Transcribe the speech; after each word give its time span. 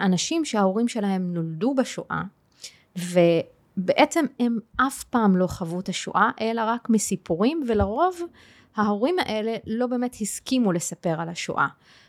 אנשים 0.00 0.44
שההורים 0.44 0.88
שלהם 0.88 1.34
נולדו 1.34 1.74
בשואה, 1.74 2.22
ובעצם 2.96 4.24
הם 4.40 4.58
אף 4.76 5.04
פעם 5.04 5.36
לא 5.36 5.46
חוו 5.46 5.80
את 5.80 5.88
השואה, 5.88 6.30
אלא 6.40 6.62
רק 6.66 6.90
מסיפורים, 6.90 7.62
ולרוב 7.68 8.20
ההורים 8.76 9.16
האלה 9.18 9.56
לא 9.66 9.86
באמת 9.86 10.16
הסכימו 10.20 10.72
לספר 10.72 11.20
על 11.20 11.28
השואה. 11.28 11.66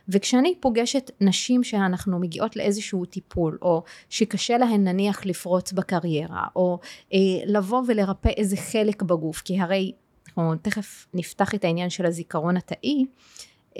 וכשאני 0.10 0.56
פוגשת 0.60 1.12
נשים 1.22 1.64
שאנחנו 1.64 2.20
מגיעות 2.20 2.56
לאיזשהו 2.56 3.06
טיפול, 3.06 3.58
או 3.62 3.84
שקשה 4.10 4.58
להן 4.58 4.88
נניח 4.88 5.26
לפרוץ 5.26 5.72
בקריירה, 5.72 6.44
או 6.56 6.80
אה, 7.14 7.20
לבוא 7.46 7.84
ולרפא 7.88 8.30
איזה 8.38 8.58
חלק 8.58 9.02
בגוף, 9.02 9.42
כי 9.42 9.60
הרי, 9.60 9.92
אנחנו 10.28 10.56
תכף 10.56 11.08
נפתח 11.14 11.56
את 11.56 11.64
העניין 11.64 11.90
של 11.90 12.06
הזיכרון 12.06 12.58
התאי, 12.58 13.06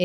אה, 0.00 0.04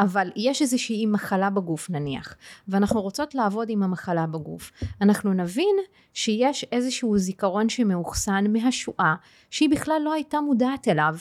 אבל 0.00 0.30
יש 0.36 0.62
איזושהי 0.62 1.06
מחלה 1.06 1.50
בגוף 1.50 1.90
נניח, 1.90 2.36
ואנחנו 2.68 3.00
רוצות 3.02 3.34
לעבוד 3.34 3.70
עם 3.70 3.82
המחלה 3.82 4.26
בגוף, 4.26 4.72
אנחנו 5.00 5.32
נבין 5.32 5.76
שיש 6.14 6.64
איזשהו 6.72 7.18
זיכרון 7.18 7.68
שמאוחסן 7.68 8.44
מהשואה, 8.52 9.14
שהיא 9.50 9.70
בכלל 9.70 10.00
לא 10.04 10.12
הייתה 10.12 10.40
מודעת 10.40 10.88
אליו, 10.88 11.14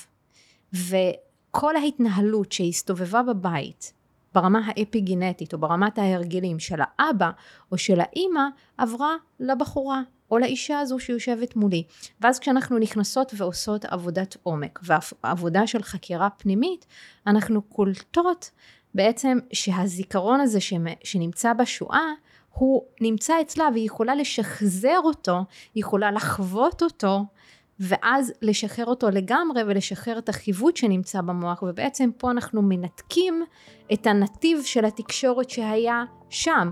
וכל 0.73 1.76
ההתנהלות 1.76 2.52
שהסתובבה 2.52 3.23
בבית, 3.23 3.94
ברמה 4.34 4.62
האפיגנטית 4.66 5.54
או 5.54 5.57
ברמת 5.57 5.98
ההרגלים 5.98 6.59
של 6.59 6.80
האבא 6.82 7.32
או 7.71 7.77
של 7.77 7.99
האימא 7.99 8.43
עברה 8.77 9.16
לבחורה 9.40 10.02
או 10.32 10.38
לאישה 10.38 10.80
הזו 10.80 11.00
שיושבת 11.00 11.56
מולי. 11.56 11.84
ואז 12.22 12.40
כשאנחנו 12.40 12.80
נכנסות 12.80 13.32
ועושות 13.38 13.86
עבודת 13.86 14.38
עומק 14.44 14.80
ועבודה 14.84 15.68
של 15.68 15.84
חקירה 15.84 16.30
פנימית, 16.30 16.86
אנחנו 17.28 17.62
קולטות 17.62 18.52
בעצם 18.96 19.38
שהזיכרון 19.54 20.42
הזה 20.42 20.60
שנמצא 21.04 21.54
בשואה 21.54 22.12
הוא 22.54 22.84
נמצא 23.02 23.42
אצלה 23.42 23.70
והיא 23.74 23.86
יכולה 23.86 24.16
לשחזר 24.16 25.00
אותו, 25.04 25.38
היא 25.76 25.82
יכולה 25.82 26.12
לחוות 26.12 26.84
אותו 26.84 27.26
ואז 27.80 28.34
לשחרר 28.41 28.86
אותו 28.86 29.10
לגמרי 29.10 29.64
ולשחרר 29.68 30.18
את 30.18 30.30
החיווט 30.30 30.77
שנמצא 30.77 31.21
במוח 31.21 31.64
ובעצם 31.64 32.10
פה 32.18 32.32
אנחנו 32.32 32.62
מנתקים 32.62 33.43
את 33.93 34.08
הנתיב 34.08 34.62
של 34.64 34.86
התקשורת 34.86 35.49
שהיה 35.49 36.04
שם. 36.30 36.71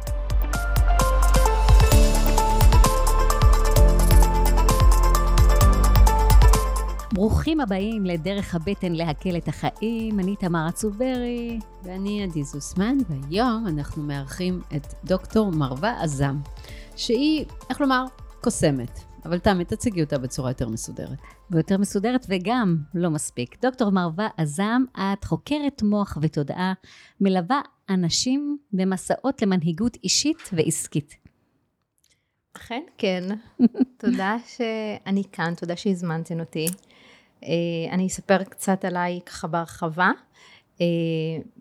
ברוכים 7.13 7.59
הבאים 7.59 8.05
לדרך 8.05 8.55
הבטן 8.55 8.91
להקל 8.91 9.37
את 9.37 9.47
החיים, 9.47 10.19
אני 10.19 10.35
תמר 10.35 10.71
צוברי. 10.71 11.59
ואני 11.83 12.23
עדי 12.23 12.43
זוסמן, 12.43 12.97
והיום 13.09 13.67
אנחנו 13.67 14.03
מארחים 14.03 14.61
את 14.75 14.87
דוקטור 15.03 15.51
מרווה 15.51 16.01
עזם, 16.03 16.37
שהיא, 16.95 17.45
איך 17.69 17.81
לומר, 17.81 18.05
קוסמת. 18.41 18.99
אבל 19.25 19.39
תמי, 19.39 19.65
תציגי 19.65 20.01
אותה 20.03 20.17
בצורה 20.17 20.49
יותר 20.49 20.69
מסודרת. 20.69 21.17
ויותר 21.51 21.77
מסודרת 21.77 22.25
וגם 22.29 22.77
לא 22.93 23.09
מספיק. 23.09 23.61
דוקטור 23.61 23.89
מרווה 23.89 24.27
עזם, 24.37 24.83
את 24.97 25.23
חוקרת 25.23 25.83
מוח 25.83 26.17
ותודעה, 26.21 26.73
מלווה 27.21 27.61
אנשים 27.89 28.57
במסעות 28.73 29.41
למנהיגות 29.41 29.97
אישית 30.03 30.49
ועסקית. 30.53 31.15
אכן 32.53 32.81
כן, 32.97 33.23
תודה 34.01 34.37
שאני 34.47 35.23
כאן, 35.31 35.53
תודה 35.55 35.75
שהזמנתם 35.75 36.39
אותי. 36.39 36.65
אה, 37.43 37.93
אני 37.93 38.07
אספר 38.07 38.43
קצת 38.43 38.85
עליי 38.85 39.19
ככה 39.25 39.47
בהרחבה. 39.47 40.11
אה, 40.81 40.85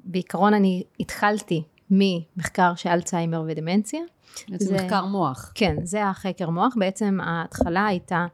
בעיקרון 0.05 0.55
אני 0.55 0.83
התחלתי 1.01 1.63
ממחקר 1.91 2.75
של 2.75 2.91
אלצהיימר 2.91 3.45
ודמנציה. 3.47 4.01
זה, 4.49 4.67
זה 4.67 4.75
מחקר 4.75 5.07
מוח. 5.07 5.53
כן, 5.55 5.77
זה 5.83 6.07
החקר 6.07 6.51
מוח. 6.51 6.75
בעצם 6.77 7.19
ההתחלה 7.23 7.87
הייתה, 7.87 8.27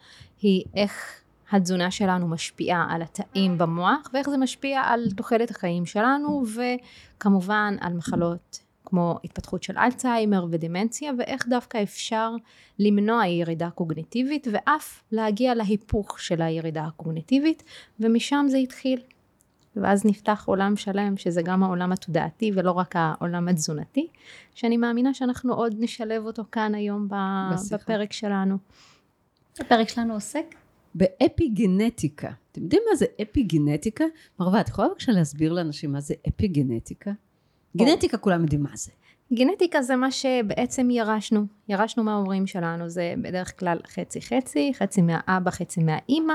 היא 0.43 0.65
איך 0.75 1.21
התזונה 1.51 1.91
שלנו 1.91 2.29
משפיעה 2.29 2.87
על 2.91 3.03
התאים 3.03 3.59
במוח, 3.59 4.11
ואיך 4.13 4.31
זה 4.31 4.37
משפיע 4.37 4.81
על 4.81 5.11
תוחלת 5.17 5.51
החיים 5.51 5.87
שלנו, 5.87 6.45
וכמובן 6.47 7.77
על 7.81 7.93
מחלות 7.93 8.66
כמו 8.87 9.19
התפתחות 9.25 9.63
של 9.63 9.79
אלצהיימר 9.79 10.47
ודמנציה 10.51 11.13
ואיך 11.19 11.49
דווקא 11.49 11.83
אפשר 11.83 12.31
למנוע 12.79 13.27
ירידה 13.27 13.71
קוגניטיבית 13.71 14.47
ואף 14.53 15.03
להגיע 15.13 15.55
להיפוך 15.55 16.21
של 16.21 16.43
הירידה 16.43 16.85
הקוגניטיבית 16.85 17.63
ומשם 18.01 18.47
זה 18.49 18.57
התחיל. 18.57 19.01
ואז 19.77 20.05
נפתח 20.05 20.45
עולם 20.47 20.77
שלם 20.77 21.17
שזה 21.17 21.43
גם 21.43 21.63
העולם 21.63 21.93
התודעתי 21.93 22.51
ולא 22.55 22.71
רק 22.71 22.95
העולם 22.97 23.49
התזונתי 23.49 24.07
שאני 24.55 24.77
מאמינה 24.77 25.15
שאנחנו 25.15 25.55
עוד 25.55 25.75
נשלב 25.79 26.27
אותו 26.27 26.45
כאן 26.53 26.75
היום 26.75 27.09
בשיחה. 27.11 27.77
בפרק 27.77 28.13
שלנו. 28.13 28.57
הפרק 29.61 29.89
שלנו 29.89 30.15
עוסק 30.15 30.55
באפיגנטיקה. 30.95 32.31
אתם 32.53 32.63
יודעים 32.63 32.83
מה 32.91 32.97
זה 32.97 33.07
אפיגנטיקה? 33.23 34.05
מרווה, 34.41 34.61
את 34.61 34.69
יכולה 34.69 34.89
בבקשה 34.89 35.13
להסביר 35.13 35.53
לאנשים 35.53 35.93
מה 35.93 36.01
זה 36.01 36.15
אפיגנטיקה? 36.29 37.11
גנטיקה 37.77 38.19
כולם 38.19 38.43
יודעים 38.43 38.63
מה 38.63 38.71
זה. 38.75 38.91
גנטיקה 39.33 39.83
זה 39.83 39.97
מה 39.97 40.11
שבעצם 40.11 40.91
ירשנו, 40.91 41.47
ירשנו 41.69 42.05
מההורים 42.05 42.47
שלנו, 42.47 42.89
זה 42.89 43.15
בדרך 43.23 43.59
כלל 43.59 43.79
חצי 43.87 44.21
חצי, 44.21 44.73
חצי 44.75 45.03
מהאבא, 45.03 45.51
חצי 45.51 45.83
מהאימא, 45.83 46.35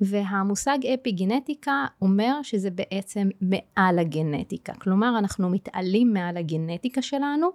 והמושג 0.00 0.78
אפי 0.94 1.12
גנטיקה 1.12 1.84
אומר 2.02 2.42
שזה 2.42 2.70
בעצם 2.70 3.28
מעל 3.40 3.98
הגנטיקה, 3.98 4.74
כלומר 4.74 5.18
אנחנו 5.18 5.50
מתעלים 5.50 6.12
מעל 6.12 6.36
הגנטיקה 6.36 7.02
שלנו, 7.02 7.50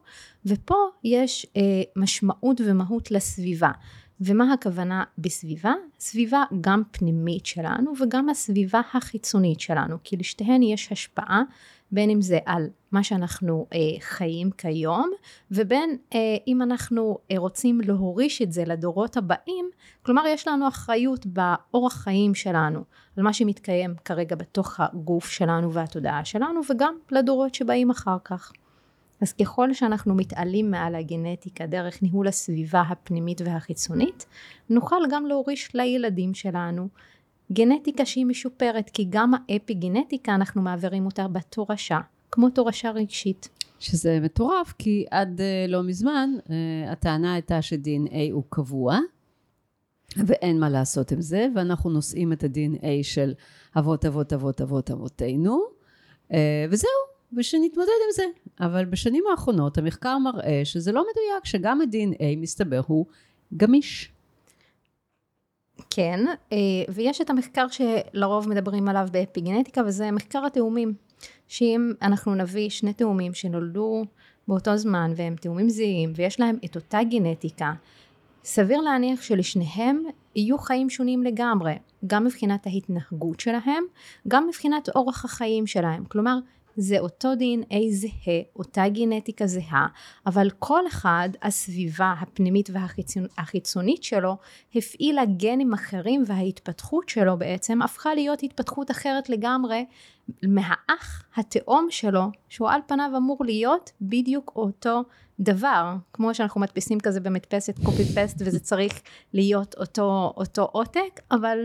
ופה 0.46 0.75
יש 1.04 1.48
אה, 1.58 1.62
משמעות 1.96 2.62
ומהות 2.66 3.12
לסביבה. 3.12 3.72
ומה 4.22 4.54
הכוונה 4.54 5.04
בסביבה? 5.18 5.74
סביבה 6.00 6.44
גם 6.62 6.84
פנימית 6.92 7.46
שלנו 7.46 7.94
וגם 8.02 8.30
הסביבה 8.30 8.81
החיצונית 8.94 9.59
שלנו, 9.59 9.98
כי 10.04 10.18
לשתיהן 10.18 10.64
יש 10.64 10.92
השפעה 10.92 11.44
בין 11.92 12.09
אם 12.09 12.22
זה 12.22 12.40
על 12.46 12.68
מה 12.92 13.03
שאנחנו 13.03 13.68
אה, 13.74 13.80
חיים 14.00 14.52
כיום 14.52 15.12
ובין 15.52 15.98
אה, 16.14 16.20
אם 16.48 16.62
אנחנו 16.62 17.18
אה, 17.31 17.38
רוצים 17.38 17.81
להוריש 17.81 18.42
את 18.42 18.52
זה 18.52 18.64
לדורות 18.66 19.18
הבאים 19.18 19.70
כלומר 20.03 20.24
יש 20.28 20.48
לנו 20.48 20.68
אחריות 20.68 21.25
באורח 21.25 21.94
חיים 21.94 22.36
שלנו 22.36 22.84
על 23.18 23.24
מה 23.24 23.34
שמתקיים 23.34 23.96
כרגע 24.06 24.36
בתוך 24.36 24.80
הגוף 24.80 25.30
שלנו 25.30 25.74
והתודעה 25.74 26.25
שלנו 26.25 26.62
וגם 26.70 26.96
לדורות 27.12 27.56
שבאים 27.56 27.90
אחר 27.90 28.18
כך. 28.24 28.52
אז 29.22 29.34
ככל 29.34 29.74
שאנחנו 29.74 30.16
מתעלים 30.16 30.72
מעל 30.72 30.96
הגנטיקה 30.96 31.66
דרך 31.66 32.04
ניהול 32.04 32.28
הסביבה 32.28 32.81
הפנימית 32.81 33.42
והחיצונית 33.46 34.25
נוכל 34.69 35.02
גם 35.12 35.25
להוריש 35.25 35.75
לילדים 35.75 36.34
שלנו 36.34 36.88
גנטיקה 37.52 38.06
שהיא 38.06 38.25
משופרת, 38.25 38.90
כי 38.90 39.06
גם 39.09 39.31
האפי 39.34 39.74
גנטיקה 39.74 40.35
אנחנו 40.35 40.62
מעבירים 40.62 41.06
אותה 41.06 41.28
בתורשה, 41.28 42.00
כמו 42.31 42.50
תורשה 42.50 42.91
רגשית. 42.91 43.50
שזה 43.80 44.19
מטורף, 44.22 44.74
כי 44.78 45.06
עד 45.12 45.39
uh, 45.39 45.71
לא 45.71 45.83
מזמן 45.83 46.30
uh, 46.39 46.51
הטענה 46.92 47.33
הייתה 47.33 47.62
ש-DNA 47.62 48.31
הוא 48.31 48.44
קבוע, 48.50 49.00
ואין 50.18 50.60
מה 50.60 50.69
לעשות 50.69 51.12
עם 51.12 51.21
זה, 51.21 51.48
ואנחנו 51.56 51.89
נושאים 51.89 52.33
את 52.33 52.44
ה-DNA 52.44 53.04
של 53.04 53.33
אבות 53.77 54.06
אבות 54.06 54.33
אבות 54.33 54.62
אבות 54.62 54.92
אבותינו, 54.92 55.63
uh, 56.31 56.36
וזהו, 56.69 56.89
ושנתמודד 57.38 57.89
עם 58.06 58.12
זה. 58.16 58.24
אבל 58.60 58.86
בשנים 58.86 59.24
האחרונות 59.31 59.77
המחקר 59.77 60.18
מראה 60.18 60.62
שזה 60.63 60.92
לא 60.92 61.01
מדויק, 61.01 61.45
שגם 61.45 61.81
ה-DNA 61.81 62.38
מסתבר 62.38 62.81
הוא 62.88 63.06
גמיש. 63.57 64.12
כן, 65.89 66.25
אה, 66.51 66.57
ויש 66.89 67.21
את 67.21 67.29
המחקר 67.29 67.65
שלרוב 67.68 68.50
מדברים 68.50 68.88
עליו 68.88 69.07
באפיגנטיקה, 69.12 69.81
וזה 69.85 70.12
מחקר 70.12 70.45
התאומים. 70.45 70.94
שאם 71.47 71.94
אנחנו 72.01 72.35
נביא 72.35 72.69
שני 72.69 72.94
תאומים 72.94 73.33
שנולדו 73.33 74.03
באותו 74.47 74.77
זמן 74.77 75.12
והם 75.15 75.35
תאומים 75.35 75.69
זהים 75.69 76.13
ויש 76.15 76.39
להם 76.39 76.57
את 76.65 76.75
אותה 76.75 77.03
גנטיקה, 77.03 77.74
סביר 78.44 78.81
להניח 78.81 79.21
שלשניהם 79.21 80.03
יהיו 80.35 80.57
חיים 80.57 80.89
שונים 80.89 81.24
לגמרי, 81.24 81.74
גם 82.07 82.23
מבחינת 82.23 82.68
ההתנהגות 82.68 83.39
שלהם, 83.39 83.83
גם 84.27 84.47
מבחינת 84.47 84.89
אורח 84.95 85.25
החיים 85.25 85.68
שלהם. 85.68 86.06
כלומר, 86.06 86.38
זה 86.77 87.00
אותו 87.00 87.33
DNA 87.33 87.77
זהה, 87.91 88.41
אותה 88.56 88.88
גנטיקה 88.88 89.47
זהה, 89.47 89.88
אבל 90.25 90.50
כל 90.59 90.88
אחד, 90.88 91.29
הסביבה 91.41 92.13
הפנימית 92.19 92.69
והחיצונית 93.38 94.03
שלו, 94.03 94.38
הפעילה 94.75 95.25
גנים 95.25 95.74
אחרים 95.74 96.24
וההתפתחות 96.27 97.09
שלו 97.09 97.38
בעצם 97.38 97.81
הפכה 97.81 98.15
להיות 98.15 98.44
התפתחות 98.44 98.91
אחרת 98.91 99.29
לגמרי 99.29 99.85
מהאח 100.44 101.24
התאום 101.35 101.88
שלו, 101.89 102.24
שהוא 102.50 102.69
על 102.69 102.81
פניו 102.88 103.12
אמור 103.18 103.38
להיות 103.45 103.91
בדיוק 104.01 104.51
אותו 104.56 105.03
דבר, 105.39 105.95
כמו 106.13 106.33
שאנחנו 106.33 106.62
מדפיסים 106.62 107.00
כזה 107.00 107.19
במדפסת 107.19 107.75
קופי 107.85 108.06
פסט 108.15 108.38
וזה 108.39 108.59
צריך 108.59 109.01
להיות 109.33 109.75
אותו, 109.77 110.33
אותו 110.38 110.69
עותק, 110.71 111.21
אבל 111.31 111.57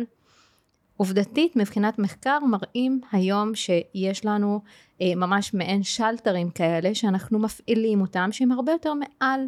עובדתית 1.03 1.57
מבחינת 1.57 1.99
מחקר 1.99 2.39
מראים 2.51 3.01
היום 3.13 3.55
שיש 3.55 4.25
לנו 4.25 4.61
אה, 5.01 5.15
ממש 5.17 5.55
מעין 5.55 5.83
שלטרים 5.83 6.51
כאלה 6.51 6.95
שאנחנו 6.95 7.39
מפעילים 7.39 8.01
אותם 8.01 8.29
שהם 8.33 8.53
הרבה 8.53 8.73
יותר 8.73 8.93
מעל 8.95 9.41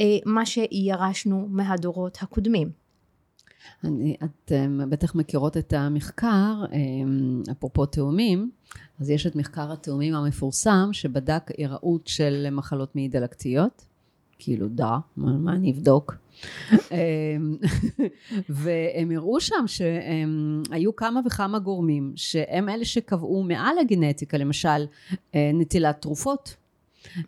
אה, 0.00 0.06
מה 0.26 0.46
שירשנו 0.46 1.46
מהדורות 1.50 2.18
הקודמים. 2.20 2.70
אני, 3.84 4.16
את 4.24 4.52
um, 4.52 4.86
בטח 4.86 5.14
מכירות 5.14 5.56
את 5.56 5.72
המחקר, 5.72 6.64
um, 6.64 7.50
אפרופו 7.50 7.86
תאומים, 7.86 8.50
אז 9.00 9.10
יש 9.10 9.26
את 9.26 9.36
מחקר 9.36 9.72
התאומים 9.72 10.14
המפורסם 10.14 10.88
שבדק 10.92 11.50
היראות 11.56 12.06
של 12.06 12.46
מחלות 12.52 12.96
מעי 12.96 13.08
דלקתיות, 13.08 13.84
כאילו 14.38 14.68
דה, 14.68 14.98
מה, 15.16 15.32
מה 15.32 15.52
אני 15.52 15.72
אבדוק? 15.72 16.14
אמ, 16.92 17.56
והם 18.48 19.10
הראו 19.10 19.40
שם 19.40 19.64
שהיו 19.66 20.96
כמה 20.96 21.20
וכמה 21.26 21.58
גורמים 21.58 22.12
שהם 22.16 22.68
אלה 22.68 22.84
שקבעו 22.84 23.42
מעל 23.42 23.78
הגנטיקה, 23.78 24.36
למשל 24.38 24.86
אה, 25.34 25.50
נטילת 25.54 26.02
תרופות, 26.02 26.56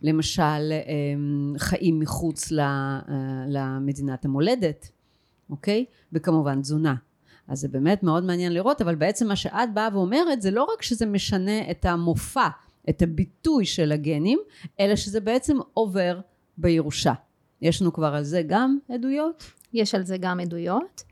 למשל 0.02 0.42
אמ, 0.42 1.54
חיים 1.58 1.98
מחוץ 1.98 2.52
אה, 2.52 3.00
למדינת 3.48 4.24
המולדת, 4.24 4.90
אוקיי? 5.50 5.84
וכמובן 6.12 6.60
תזונה. 6.60 6.94
אז 7.48 7.60
זה 7.60 7.68
באמת 7.68 8.02
מאוד 8.02 8.24
מעניין 8.24 8.52
לראות, 8.52 8.80
אבל 8.80 8.94
בעצם 8.94 9.28
מה 9.28 9.36
שאת 9.36 9.74
באה 9.74 9.88
ואומרת 9.92 10.42
זה 10.42 10.50
לא 10.50 10.66
רק 10.74 10.82
שזה 10.82 11.06
משנה 11.06 11.70
את 11.70 11.84
המופע, 11.84 12.48
את 12.88 13.02
הביטוי 13.02 13.64
של 13.64 13.92
הגנים, 13.92 14.38
אלא 14.80 14.96
שזה 14.96 15.20
בעצם 15.20 15.56
עובר 15.74 16.20
בירושה. 16.60 17.12
יש 17.62 17.82
לנו 17.82 17.92
כבר 17.92 18.14
על 18.14 18.22
זה 18.22 18.42
גם 18.46 18.78
עדויות? 18.88 19.44
יש 19.72 19.94
על 19.94 20.02
זה 20.02 20.16
גם 20.20 20.40
עדויות, 20.40 21.02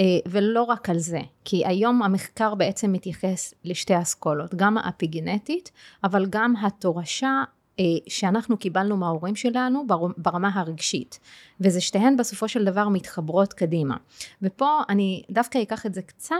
אה, 0.00 0.04
ולא 0.26 0.62
רק 0.62 0.90
על 0.90 0.98
זה, 0.98 1.20
כי 1.44 1.66
היום 1.66 2.02
המחקר 2.02 2.54
בעצם 2.54 2.92
מתייחס 2.92 3.54
לשתי 3.64 3.98
אסכולות, 3.98 4.54
גם 4.54 4.78
האפיגנטית, 4.78 5.70
אבל 6.04 6.26
גם 6.30 6.54
התורשה 6.56 7.42
אה, 7.80 7.84
שאנחנו 8.08 8.56
קיבלנו 8.56 8.96
מההורים 8.96 9.36
שלנו 9.36 9.84
ברמה 10.16 10.50
הרגשית, 10.54 11.18
וזה 11.60 11.80
שתיהן 11.80 12.16
בסופו 12.16 12.48
של 12.48 12.64
דבר 12.64 12.88
מתחברות 12.88 13.52
קדימה. 13.52 13.96
ופה 14.42 14.80
אני 14.88 15.22
דווקא 15.30 15.62
אקח 15.62 15.86
את 15.86 15.94
זה 15.94 16.02
קצת 16.02 16.34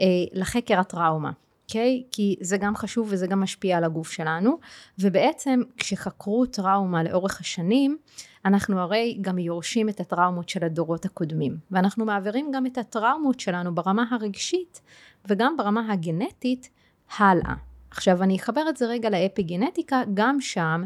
אה, 0.00 0.06
לחקר 0.32 0.80
הטראומה. 0.80 1.30
אוקיי? 1.68 2.02
Okay? 2.04 2.08
כי 2.10 2.36
זה 2.40 2.56
גם 2.56 2.76
חשוב 2.76 3.08
וזה 3.10 3.26
גם 3.26 3.40
משפיע 3.40 3.76
על 3.76 3.84
הגוף 3.84 4.10
שלנו, 4.10 4.58
ובעצם 4.98 5.60
כשחקרו 5.76 6.46
טראומה 6.46 7.02
לאורך 7.02 7.40
השנים, 7.40 7.96
אנחנו 8.44 8.80
הרי 8.80 9.18
גם 9.20 9.38
יורשים 9.38 9.88
את 9.88 10.00
הטראומות 10.00 10.48
של 10.48 10.64
הדורות 10.64 11.04
הקודמים, 11.04 11.56
ואנחנו 11.70 12.04
מעבירים 12.04 12.50
גם 12.54 12.66
את 12.66 12.78
הטראומות 12.78 13.40
שלנו 13.40 13.74
ברמה 13.74 14.04
הרגשית 14.10 14.80
וגם 15.28 15.56
ברמה 15.56 15.92
הגנטית 15.92 16.70
הלאה. 17.18 17.54
עכשיו 17.90 18.22
אני 18.22 18.36
אחבר 18.36 18.68
את 18.68 18.76
זה 18.76 18.86
רגע 18.86 19.10
לאפי 19.10 19.42
גנטיקה, 19.42 20.02
גם 20.14 20.40
שם 20.40 20.84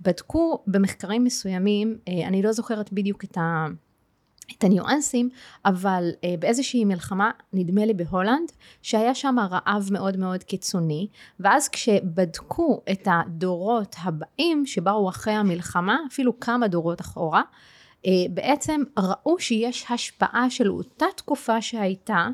בדקו 0.00 0.62
במחקרים 0.66 1.24
מסוימים, 1.24 1.98
אה, 2.08 2.28
אני 2.28 2.42
לא 2.42 2.52
זוכרת 2.52 2.92
בדיוק 2.92 3.24
את 3.24 3.38
ה... 3.38 3.66
את 4.56 4.64
הניואנסים, 4.64 5.28
אבל 5.64 6.10
אה, 6.24 6.34
באיזושהי 6.38 6.84
מלחמה, 6.84 7.30
נדמה 7.52 7.86
לי 7.86 7.94
בהולנד, 7.94 8.52
שהיה 8.82 9.14
שם 9.14 9.36
רעב 9.50 9.88
מאוד 9.92 10.16
מאוד 10.16 10.42
קיצוני, 10.42 11.08
ואז 11.40 11.68
כשבדקו 11.68 12.82
את 12.92 13.08
הדורות 13.10 13.96
הבאים 14.02 14.66
שבאו 14.66 15.08
אחרי 15.08 15.32
המלחמה, 15.32 15.96
אפילו 16.12 16.40
כמה 16.40 16.68
דורות 16.68 17.00
אחורה, 17.00 17.42
אה, 18.06 18.12
בעצם 18.30 18.82
ראו 18.98 19.38
שיש 19.38 19.86
השפעה 19.90 20.50
של 20.50 20.70
אותה 20.70 21.06
תקופה 21.16 21.62
שהייתה, 21.62 22.28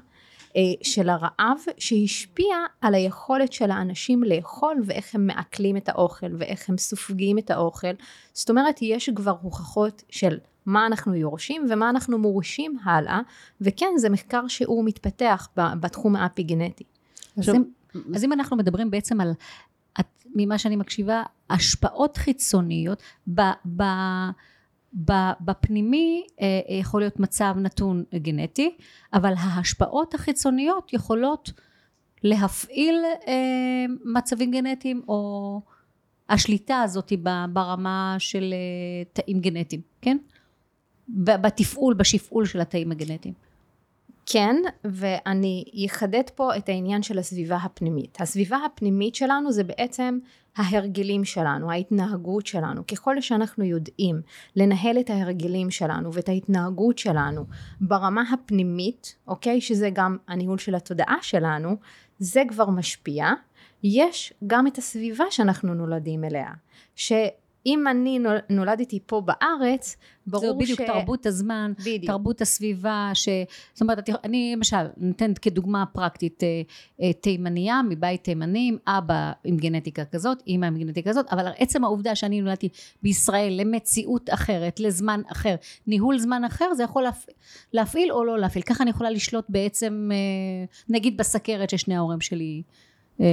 אה, 0.57 0.63
של 0.83 1.09
הרעב 1.09 1.59
שהשפיע 1.79 2.57
על 2.81 2.95
היכולת 2.95 3.53
של 3.53 3.71
האנשים 3.71 4.23
לאכול 4.23 4.77
ואיך 4.85 5.15
הם 5.15 5.27
מעכלים 5.27 5.77
את 5.77 5.89
האוכל 5.89 6.27
ואיך 6.39 6.69
הם 6.69 6.79
סופגים 6.79 7.39
את 7.39 7.51
האוכל. 7.51 7.93
זאת 8.33 8.51
אומרת 8.51 8.83
יש 8.83 9.11
כבר 9.11 9.35
הוכחות 9.43 10.03
של 10.11 10.39
מה 10.67 10.87
אנחנו 10.87 11.15
יורשים 11.15 11.67
ומה 11.71 11.91
אנחנו 11.91 12.19
מורישים 12.19 12.79
הלאה, 12.85 13.21
וכן 13.61 13.91
זה 13.97 14.11
מחקר 14.11 14.49
שהוא 14.49 14.85
מתפתח 14.85 15.49
בתחום 15.57 16.17
האפיגנטי. 16.17 16.85
אז, 17.39 17.49
אם, 17.49 17.63
אז 18.15 18.25
אם 18.25 18.33
אנחנו 18.33 18.57
מדברים 18.57 18.91
בעצם 18.91 19.21
על, 19.21 19.33
ממה 20.35 20.59
שאני 20.59 20.77
מקשיבה, 20.77 21.23
השפעות 21.51 22.17
חיצוניות, 22.17 23.03
ב, 23.35 23.41
ב, 23.77 23.83
ב, 25.05 25.13
בפנימי 25.41 26.27
אה, 26.41 26.47
יכול 26.81 27.01
להיות 27.01 27.21
מצב 27.21 27.55
נתון 27.59 28.05
גנטי, 28.15 28.77
אבל 29.13 29.33
ההשפעות 29.39 30.15
החיצוניות 30.15 30.93
יכולות 30.93 31.53
להפעיל 32.23 33.03
אה, 33.29 33.85
מצבים 34.05 34.51
גנטיים 34.51 35.03
או 35.09 35.61
השליטה 36.29 36.81
הזאת 36.83 37.13
ברמה 37.53 38.17
של 38.19 38.55
אה, 38.55 39.05
תאים 39.13 39.41
גנטיים, 39.41 39.81
כן? 40.03 40.17
בתפעול, 41.09 41.95
בשפעול 41.95 42.47
של 42.47 42.61
התאים 42.61 42.93
הגנטיים. 42.93 43.35
כן, 44.27 44.57
ואני 44.85 45.65
אחדד 45.87 46.23
פה 46.35 46.57
את 46.57 46.69
העניין 46.69 47.03
של 47.03 47.19
הסביבה 47.19 47.57
הפנימית. 47.57 48.21
הסביבה 48.21 48.59
הפנימית 48.67 49.15
שלנו 49.15 49.53
זה 49.53 49.65
בעצם 49.65 50.19
ההרגלים 50.57 51.25
שלנו, 51.25 51.71
ההתנהגות 51.71 52.47
שלנו. 52.47 52.87
ככל 52.87 53.21
שאנחנו 53.21 53.65
יודעים 53.65 54.21
לנהל 54.57 54.99
את 55.01 55.11
ההרגלים 55.11 55.71
שלנו 55.71 56.13
ואת 56.13 56.29
ההתנהגות 56.29 56.99
שלנו 56.99 57.45
ברמה 57.81 58.23
הפנימית, 58.33 59.17
אוקיי? 59.29 59.61
שזה 59.61 59.91
גם 59.93 60.17
הניהול 60.29 60.59
של 60.59 60.75
התודעה 60.75 61.17
שלנו, 61.23 61.77
זה 62.19 62.43
כבר 62.49 62.71
משפיע. 62.71 63.27
יש 63.83 64.33
גם 64.47 64.67
את 64.67 64.79
הסביבה 64.79 65.25
שאנחנו 65.31 65.75
נולדים 65.75 66.25
אליה. 66.25 66.51
ש... 66.97 67.13
אם 67.67 67.89
אני 67.89 68.19
נולדתי 68.51 68.99
פה 69.07 69.21
בארץ, 69.21 69.97
ברור 70.27 70.43
ש... 70.43 70.47
זהו 70.47 70.59
בדיוק 70.59 70.81
ש... 70.81 70.87
תרבות 70.87 71.27
הזמן, 71.27 71.73
בדיוק. 71.79 72.05
תרבות 72.05 72.41
הסביבה, 72.41 73.11
ש... 73.15 73.29
זאת 73.73 73.83
אומרת, 73.83 74.11
אני 74.25 74.53
למשל, 74.57 74.87
נותנת 74.97 75.39
כדוגמה 75.39 75.87
פרקטית, 75.87 76.43
אה, 76.43 76.63
אה, 77.03 77.13
תימניה 77.13 77.81
מבית 77.89 78.25
תימנים, 78.25 78.79
אבא 78.87 79.33
עם 79.45 79.57
גנטיקה 79.57 80.05
כזאת, 80.05 80.43
אימא 80.47 80.67
עם 80.67 80.79
גנטיקה 80.79 81.11
כזאת, 81.11 81.27
אבל 81.31 81.47
עצם 81.59 81.85
העובדה 81.85 82.15
שאני 82.15 82.41
נולדתי 82.41 82.69
בישראל 83.03 83.53
למציאות 83.61 84.31
אחרת, 84.31 84.81
לזמן 84.81 85.21
אחר, 85.33 85.55
ניהול 85.87 86.19
זמן 86.19 86.45
אחר, 86.45 86.75
זה 86.75 86.83
יכול 86.83 87.03
להפ... 87.03 87.27
להפעיל 87.73 88.13
או 88.13 88.25
לא 88.25 88.39
להפעיל. 88.39 88.65
ככה 88.65 88.83
אני 88.83 88.91
יכולה 88.91 89.11
לשלוט 89.11 89.45
בעצם, 89.49 90.11
אה, 90.13 90.65
נגיד 90.89 91.17
בסכרת 91.17 91.71
ששני 91.71 91.97
ההורים 91.97 92.21
שלי 92.21 92.63
אה, 93.21 93.27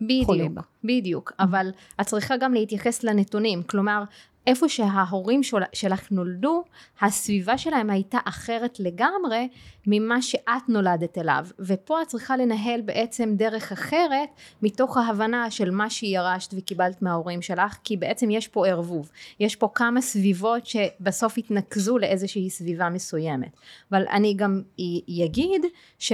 בדיוק, 0.00 0.60
בדיוק, 0.84 1.32
אבל 1.38 1.70
את 2.00 2.06
צריכה 2.06 2.36
גם 2.36 2.54
להתייחס 2.54 3.02
לנתונים, 3.02 3.62
כלומר 3.62 4.02
איפה 4.46 4.68
שההורים 4.68 5.42
של, 5.42 5.56
שלך 5.72 6.12
נולדו, 6.12 6.64
הסביבה 7.00 7.58
שלהם 7.58 7.90
הייתה 7.90 8.18
אחרת 8.24 8.80
לגמרי 8.80 9.48
ממה 9.86 10.22
שאת 10.22 10.68
נולדת 10.68 11.18
אליו, 11.18 11.46
ופה 11.58 12.02
את 12.02 12.06
צריכה 12.06 12.36
לנהל 12.36 12.80
בעצם 12.80 13.34
דרך 13.36 13.72
אחרת 13.72 14.28
מתוך 14.62 14.96
ההבנה 14.96 15.50
של 15.50 15.70
מה 15.70 15.90
שירשת 15.90 16.54
וקיבלת 16.56 17.02
מההורים 17.02 17.42
שלך, 17.42 17.76
כי 17.84 17.96
בעצם 17.96 18.30
יש 18.30 18.48
פה 18.48 18.66
ערבוב, 18.66 19.10
יש 19.40 19.56
פה 19.56 19.68
כמה 19.74 20.00
סביבות 20.00 20.66
שבסוף 20.66 21.38
התנקזו 21.38 21.98
לאיזושהי 21.98 22.50
סביבה 22.50 22.88
מסוימת, 22.88 23.56
אבל 23.90 24.04
אני 24.10 24.34
גם 24.34 24.62
אגיד 25.24 25.62
ש... 25.98 26.12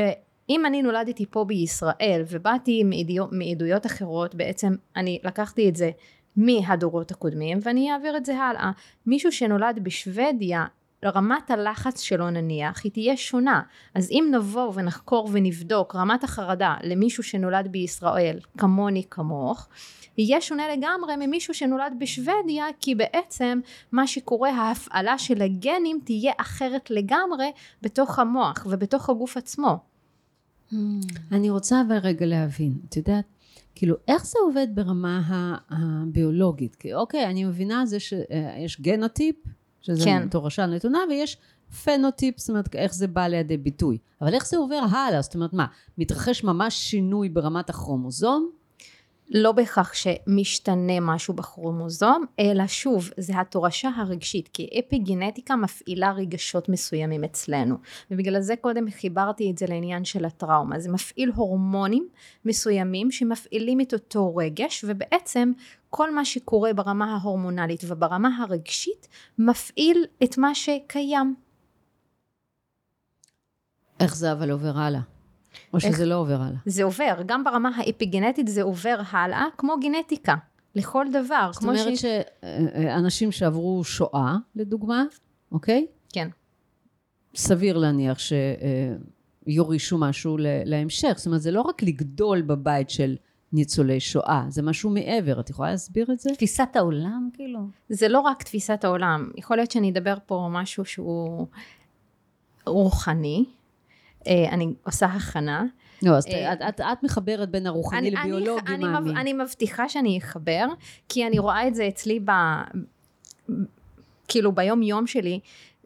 אם 0.52 0.66
אני 0.66 0.82
נולדתי 0.82 1.26
פה 1.30 1.44
בישראל 1.44 2.22
ובאתי 2.30 2.84
מעדויות, 2.84 3.28
מעדויות 3.32 3.86
אחרות 3.86 4.34
בעצם 4.34 4.74
אני 4.96 5.18
לקחתי 5.24 5.68
את 5.68 5.76
זה 5.76 5.90
מהדורות 6.36 7.10
הקודמים 7.10 7.58
ואני 7.62 7.92
אעביר 7.92 8.16
את 8.16 8.24
זה 8.24 8.38
הלאה. 8.38 8.70
מישהו 9.06 9.32
שנולד 9.32 9.78
בשוודיה 9.82 10.66
רמת 11.04 11.50
הלחץ 11.50 12.00
שלו 12.00 12.30
נניח 12.30 12.84
היא 12.84 12.92
תהיה 12.92 13.16
שונה. 13.16 13.62
אז 13.94 14.10
אם 14.10 14.28
נבוא 14.30 14.72
ונחקור 14.74 15.28
ונבדוק 15.32 15.96
רמת 15.96 16.24
החרדה 16.24 16.74
למישהו 16.82 17.22
שנולד 17.22 17.68
בישראל 17.70 18.38
כמוני 18.58 19.04
כמוך 19.10 19.68
יהיה 20.18 20.40
שונה 20.40 20.76
לגמרי 20.76 21.26
ממישהו 21.26 21.54
שנולד 21.54 21.92
בשוודיה 21.98 22.66
כי 22.80 22.94
בעצם 22.94 23.60
מה 23.92 24.06
שקורה 24.06 24.50
ההפעלה 24.50 25.18
של 25.18 25.42
הגנים 25.42 26.00
תהיה 26.04 26.32
אחרת 26.36 26.90
לגמרי 26.90 27.52
בתוך 27.82 28.18
המוח 28.18 28.66
ובתוך 28.70 29.10
הגוף 29.10 29.36
עצמו 29.36 29.91
אני 31.32 31.50
רוצה 31.50 31.82
אבל 31.86 31.96
רגע 31.96 32.26
להבין, 32.26 32.78
את 32.88 32.96
יודעת, 32.96 33.24
כאילו, 33.74 33.96
איך 34.08 34.26
זה 34.26 34.38
עובד 34.46 34.66
ברמה 34.74 35.22
הביולוגית? 35.70 36.76
כי 36.76 36.94
אוקיי, 36.94 37.26
אני 37.26 37.44
מבינה 37.44 37.86
זה 37.86 38.00
שיש 38.00 38.80
גנוטיפ, 38.80 39.36
שזה 39.80 40.04
כן. 40.04 40.28
תורשה 40.28 40.66
נתונה, 40.66 40.98
ויש 41.10 41.36
פנוטיפ, 41.84 42.38
זאת 42.38 42.48
אומרת, 42.50 42.74
איך 42.74 42.94
זה 42.94 43.06
בא 43.06 43.26
לידי 43.26 43.56
ביטוי. 43.56 43.98
אבל 44.20 44.34
איך 44.34 44.46
זה 44.46 44.56
עובר 44.56 44.80
הלאה? 44.90 45.22
זאת 45.22 45.34
אומרת, 45.34 45.52
מה, 45.52 45.66
מתרחש 45.98 46.44
ממש 46.44 46.74
שינוי 46.74 47.28
ברמת 47.28 47.70
הכרומוזום? 47.70 48.50
לא 49.34 49.52
בהכרח 49.52 49.92
שמשתנה 49.94 51.00
משהו 51.00 51.34
בכרומוזום, 51.34 52.24
אלא 52.40 52.66
שוב, 52.66 53.10
זה 53.16 53.40
התורשה 53.40 53.90
הרגשית, 53.96 54.48
כי 54.48 54.68
אפיגנטיקה 54.78 55.56
מפעילה 55.56 56.12
רגשות 56.12 56.68
מסוימים 56.68 57.24
אצלנו. 57.24 57.76
ובגלל 58.10 58.40
זה 58.40 58.56
קודם 58.56 58.90
חיברתי 58.90 59.50
את 59.50 59.58
זה 59.58 59.66
לעניין 59.68 60.04
של 60.04 60.24
הטראומה. 60.24 60.80
זה 60.80 60.92
מפעיל 60.92 61.30
הורמונים 61.34 62.08
מסוימים 62.44 63.10
שמפעילים 63.10 63.80
את 63.80 63.92
אותו 63.92 64.36
רגש, 64.36 64.84
ובעצם 64.88 65.52
כל 65.90 66.14
מה 66.14 66.24
שקורה 66.24 66.72
ברמה 66.72 67.16
ההורמונלית 67.16 67.80
וברמה 67.86 68.28
הרגשית, 68.42 69.08
מפעיל 69.38 70.04
את 70.24 70.38
מה 70.38 70.54
שקיים. 70.54 71.34
איך 74.00 74.16
זה 74.16 74.32
אבל 74.32 74.50
עובר 74.50 74.78
הלאה? 74.78 75.11
או 75.72 75.78
איך? 75.78 75.94
שזה 75.94 76.06
לא 76.06 76.14
עובר 76.14 76.42
הלאה? 76.42 76.58
זה 76.66 76.84
עובר, 76.84 77.14
גם 77.26 77.44
ברמה 77.44 77.70
האפיגנטית 77.76 78.48
זה 78.48 78.62
עובר 78.62 79.00
הלאה, 79.10 79.46
כמו 79.58 79.74
גנטיקה, 79.80 80.34
לכל 80.74 81.06
דבר. 81.12 81.50
זאת 81.52 81.62
אומרת 81.62 81.96
ש... 81.96 82.04
שאנשים 82.04 83.32
שעברו 83.32 83.84
שואה, 83.84 84.36
לדוגמה, 84.56 85.04
אוקיי? 85.52 85.86
כן. 86.12 86.28
סביר 87.34 87.78
להניח 87.78 88.18
שיורישו 89.46 89.98
משהו 89.98 90.36
ל- 90.38 90.62
להמשך. 90.64 91.12
זאת 91.16 91.26
אומרת, 91.26 91.42
זה 91.42 91.50
לא 91.50 91.60
רק 91.60 91.82
לגדול 91.82 92.42
בבית 92.42 92.90
של 92.90 93.16
ניצולי 93.52 94.00
שואה, 94.00 94.44
זה 94.48 94.62
משהו 94.62 94.90
מעבר. 94.90 95.40
את 95.40 95.50
יכולה 95.50 95.70
להסביר 95.70 96.12
את 96.12 96.18
זה? 96.20 96.30
תפיסת 96.34 96.68
העולם, 96.74 97.28
כאילו. 97.34 97.60
זה 97.88 98.08
לא 98.08 98.20
רק 98.20 98.42
תפיסת 98.42 98.84
העולם, 98.84 99.30
יכול 99.36 99.56
להיות 99.56 99.70
שאני 99.70 99.90
אדבר 99.90 100.14
פה 100.26 100.48
משהו 100.50 100.84
שהוא 100.84 101.46
רוחני, 102.66 103.44
אה, 103.48 103.61
אני 104.26 104.74
עושה 104.84 105.06
הכנה. 105.06 105.64
לא, 106.02 106.16
אז 106.16 106.26
אה, 106.26 106.52
את, 106.52 106.58
את, 106.68 106.80
את 106.80 107.02
מחברת 107.02 107.50
בין 107.50 107.66
הרוחני 107.66 108.10
לביולוגי, 108.10 108.60
אני, 108.66 108.84
מאמין. 108.84 109.16
אני, 109.16 109.20
אני 109.20 109.44
מבטיחה 109.44 109.88
שאני 109.88 110.18
אחבר, 110.18 110.66
כי 111.08 111.26
אני 111.26 111.38
רואה 111.38 111.68
את 111.68 111.74
זה 111.74 111.88
אצלי 111.88 112.20
ב... 112.20 112.30
כאילו 114.28 114.52
ביום 114.52 114.82
יום 114.82 115.06
שלי, 115.06 115.40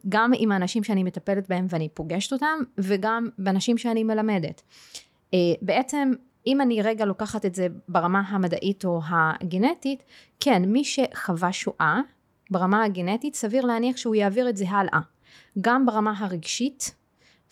גם 0.09 0.31
עם 0.35 0.51
האנשים 0.51 0.83
שאני 0.83 1.03
מטפלת 1.03 1.49
בהם 1.49 1.67
ואני 1.69 1.89
פוגשת 1.89 2.33
אותם, 2.33 2.59
וגם 2.77 3.29
באנשים 3.37 3.77
שאני 3.77 4.03
מלמדת. 4.03 4.61
אה, 5.33 5.39
בעצם, 5.61 6.11
אם 6.47 6.61
אני 6.61 6.81
רגע 6.81 7.05
לוקחת 7.05 7.45
את 7.45 7.55
זה 7.55 7.67
ברמה 7.87 8.21
המדעית 8.27 8.85
או 8.85 9.01
הגנטית, 9.09 10.03
כן, 10.39 10.65
מי 10.65 10.83
שחווה 10.83 11.53
שואה, 11.53 11.99
ברמה 12.51 12.83
הגנטית, 12.83 13.35
סביר 13.35 13.65
להניח 13.65 13.97
שהוא 13.97 14.15
יעביר 14.15 14.49
את 14.49 14.57
זה 14.57 14.69
הלאה. 14.69 14.99
גם 15.61 15.85
ברמה 15.85 16.13
הרגשית, 16.17 16.95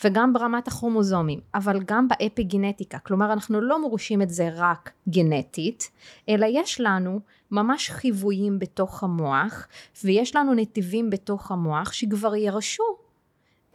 וגם 0.04 0.34
ברמת 0.34 0.68
הכרומוזומים, 0.68 1.40
אבל 1.56 1.80
גם 1.86 2.08
באפיגנטיקה, 2.08 3.00
כלומר 3.00 3.34
אנחנו 3.34 3.62
לא 3.62 3.82
מורישים 3.82 4.22
את 4.22 4.30
זה 4.30 4.50
רק 4.54 4.92
גנטית, 5.10 5.92
אלא 6.30 6.46
יש 6.50 6.82
לנו 6.82 7.20
ממש 7.52 7.90
חיוויים 7.90 8.60
בתוך 8.60 9.04
המוח, 9.04 9.68
ויש 10.04 10.36
לנו 10.36 10.54
נתיבים 10.54 11.10
בתוך 11.10 11.52
המוח 11.52 11.92
שכבר 11.92 12.36
ירשו 12.36 12.84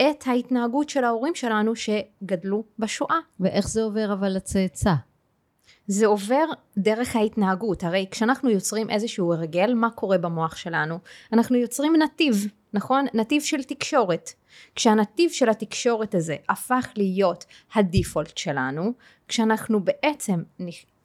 את 0.03 0.27
ההתנהגות 0.27 0.89
של 0.89 1.05
ההורים 1.05 1.35
שלנו 1.35 1.73
שגדלו 1.77 2.65
בשואה. 2.79 3.19
ואיך 3.41 3.69
זה 3.69 3.83
עובר 3.83 4.12
אבל 4.12 4.29
לצאצא? 4.29 4.93
זה 5.87 6.07
עובר 6.07 6.45
דרך 6.79 7.17
ההתנהגות, 7.17 7.85
הרי 7.85 8.07
כשאנחנו 8.11 8.50
יוצרים 8.50 8.91
איזשהו 8.91 9.33
הרגל, 9.33 9.75
מה 9.75 9.91
קורה 9.91 10.19
במוח 10.19 10.57
שלנו? 10.57 10.99
אנחנו 11.33 11.57
יוצרים 11.57 11.97
נתיב, 11.97 12.47
נכון? 12.75 13.07
נתיב 13.15 13.43
של 13.43 13.62
תקשורת. 13.62 14.31
כשהנתיב 14.75 15.31
של 15.31 15.49
התקשורת 15.49 16.15
הזה 16.15 16.37
הפך 16.49 16.89
להיות 16.97 17.45
הדיפולט 17.75 18.37
שלנו, 18.37 18.93
כשאנחנו 19.29 19.81
בעצם, 19.85 20.43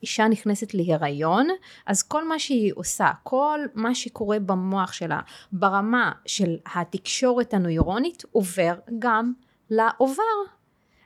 אישה 0.01 0.27
נכנסת 0.27 0.73
להיריון, 0.73 1.47
אז 1.85 2.03
כל 2.03 2.27
מה 2.27 2.39
שהיא 2.39 2.71
עושה, 2.75 3.11
כל 3.23 3.59
מה 3.75 3.95
שקורה 3.95 4.39
במוח 4.39 4.93
שלה, 4.93 5.19
ברמה 5.51 6.11
של 6.25 6.55
התקשורת 6.75 7.53
הנוירונית, 7.53 8.23
עובר 8.31 8.73
גם 8.99 9.33
לעובר. 9.69 10.23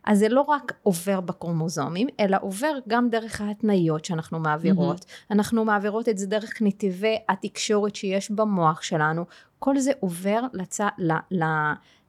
אז 0.04 0.20
זה 0.20 0.30
לא 0.30 0.42
רק 0.42 0.74
עובר 0.84 1.22
בקרומוזומים, 1.22 2.08
אלא 2.20 2.38
עובר 2.42 2.74
גם 2.88 3.10
דרך 3.10 3.42
ההתניות 3.42 4.06
שאנחנו 4.06 4.39
מעבירות. 4.39 5.00
Mm-hmm. 5.00 5.32
אנחנו 5.32 5.66
מעבירות 5.66 6.10
את 6.10 6.18
זה 6.18 6.28
דרך 6.28 6.62
נתיבי 6.62 7.18
התקשורת 7.30 7.96
שיש 7.96 8.32
במוח 8.32 8.82
שלנו. 8.82 9.25
כל 9.60 9.80
זה 9.80 9.92
עובר 10.00 10.42
לצ... 10.54 10.80
ל... 10.82 11.12
ל... 11.32 11.44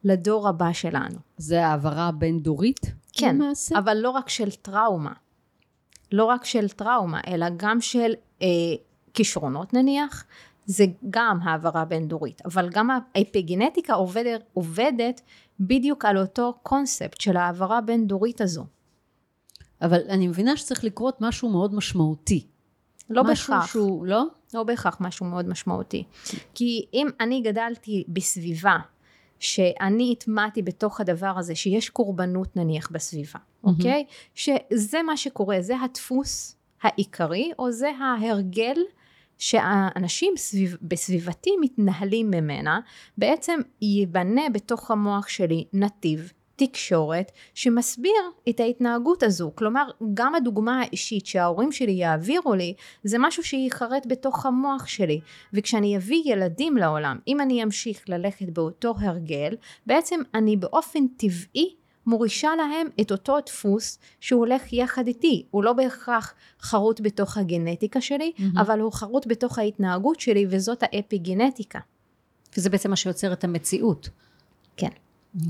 לדור 0.03 0.47
הבא 0.47 0.73
שלנו. 0.73 1.17
זה 1.37 1.65
העברה 1.65 2.11
בין-דורית? 2.11 2.79
כן, 3.13 3.35
למעשה? 3.35 3.79
אבל 3.79 3.97
לא 3.97 4.09
רק 4.09 4.29
של 4.29 4.51
טראומה. 4.51 5.13
לא 6.11 6.25
רק 6.25 6.45
של 6.45 6.69
טראומה, 6.69 7.19
אלא 7.27 7.45
גם 7.57 7.81
של 7.81 8.13
אה, 8.41 8.47
כישרונות 9.13 9.73
נניח, 9.73 10.25
זה 10.65 10.85
גם 11.09 11.39
העברה 11.43 11.85
בין-דורית. 11.85 12.41
אבל 12.45 12.69
גם 12.69 12.89
האפיגנטיקה 13.15 13.93
עובדת, 13.93 14.43
עובדת 14.53 15.21
בדיוק 15.59 16.05
על 16.05 16.17
אותו 16.17 16.53
קונספט 16.63 17.21
של 17.21 17.37
העברה 17.37 17.81
בין-דורית 17.81 18.41
הזו. 18.41 18.65
אבל 19.81 19.99
אני 20.09 20.27
מבינה 20.27 20.57
שצריך 20.57 20.83
לקרות 20.83 21.21
משהו 21.21 21.49
מאוד 21.49 21.73
משמעותי. 21.73 22.47
לא 23.11 23.23
משהו 23.23 23.53
בהכרח. 23.53 23.71
שהוא, 23.71 24.05
לא? 24.05 24.23
לא 24.53 24.63
בהכרח 24.63 24.97
משהו 24.99 25.25
מאוד 25.25 25.47
משמעותי. 25.47 26.03
כי 26.53 26.85
אם 26.93 27.07
אני 27.19 27.41
גדלתי 27.41 28.03
בסביבה 28.07 28.77
שאני 29.39 30.15
הטמעתי 30.17 30.61
בתוך 30.61 31.01
הדבר 31.01 31.33
הזה 31.37 31.55
שיש 31.55 31.89
קורבנות 31.89 32.55
נניח 32.55 32.91
בסביבה, 32.91 33.39
אוקיי? 33.63 34.05
שזה 34.35 35.03
מה 35.03 35.17
שקורה, 35.17 35.61
זה 35.61 35.79
הדפוס 35.81 36.55
העיקרי 36.81 37.51
או 37.59 37.71
זה 37.71 37.91
ההרגל 37.99 38.77
שהאנשים 39.37 40.33
סביב, 40.37 40.77
בסביבתי 40.81 41.49
מתנהלים 41.61 42.27
ממנה, 42.27 42.79
בעצם 43.17 43.59
ייבנה 43.81 44.41
בתוך 44.53 44.91
המוח 44.91 45.27
שלי 45.27 45.65
נתיב 45.73 46.31
תקשורת 46.65 47.31
שמסביר 47.53 48.21
את 48.49 48.59
ההתנהגות 48.59 49.23
הזו. 49.23 49.51
כלומר, 49.55 49.89
גם 50.13 50.35
הדוגמה 50.35 50.81
האישית 50.81 51.25
שההורים 51.25 51.71
שלי 51.71 51.91
יעבירו 51.91 52.53
לי, 52.53 52.73
זה 53.03 53.17
משהו 53.19 53.43
שייחרט 53.43 54.05
בתוך 54.07 54.45
המוח 54.45 54.87
שלי. 54.87 55.19
וכשאני 55.53 55.97
אביא 55.97 56.21
ילדים 56.25 56.77
לעולם, 56.77 57.17
אם 57.27 57.41
אני 57.41 57.63
אמשיך 57.63 58.09
ללכת 58.09 58.49
באותו 58.49 58.93
הרגל, 58.99 59.55
בעצם 59.85 60.19
אני 60.35 60.57
באופן 60.57 61.07
טבעי 61.07 61.75
מורישה 62.05 62.55
להם 62.55 62.87
את 63.01 63.11
אותו 63.11 63.37
דפוס 63.45 63.99
שהוא 64.19 64.39
הולך 64.39 64.73
יחד 64.73 65.07
איתי. 65.07 65.45
הוא 65.51 65.63
לא 65.63 65.73
בהכרח 65.73 66.33
חרוט 66.61 67.01
בתוך 67.01 67.37
הגנטיקה 67.37 68.01
שלי, 68.01 68.31
mm-hmm. 68.37 68.61
אבל 68.61 68.79
הוא 68.79 68.91
חרוט 68.93 69.27
בתוך 69.27 69.59
ההתנהגות 69.59 70.19
שלי, 70.19 70.45
וזאת 70.49 70.83
האפיגנטיקה. 70.83 71.79
וזה 72.57 72.69
בעצם 72.69 72.89
מה 72.89 72.95
שיוצר 72.95 73.33
את 73.33 73.43
המציאות. 73.43 74.09
כן. 74.77 74.89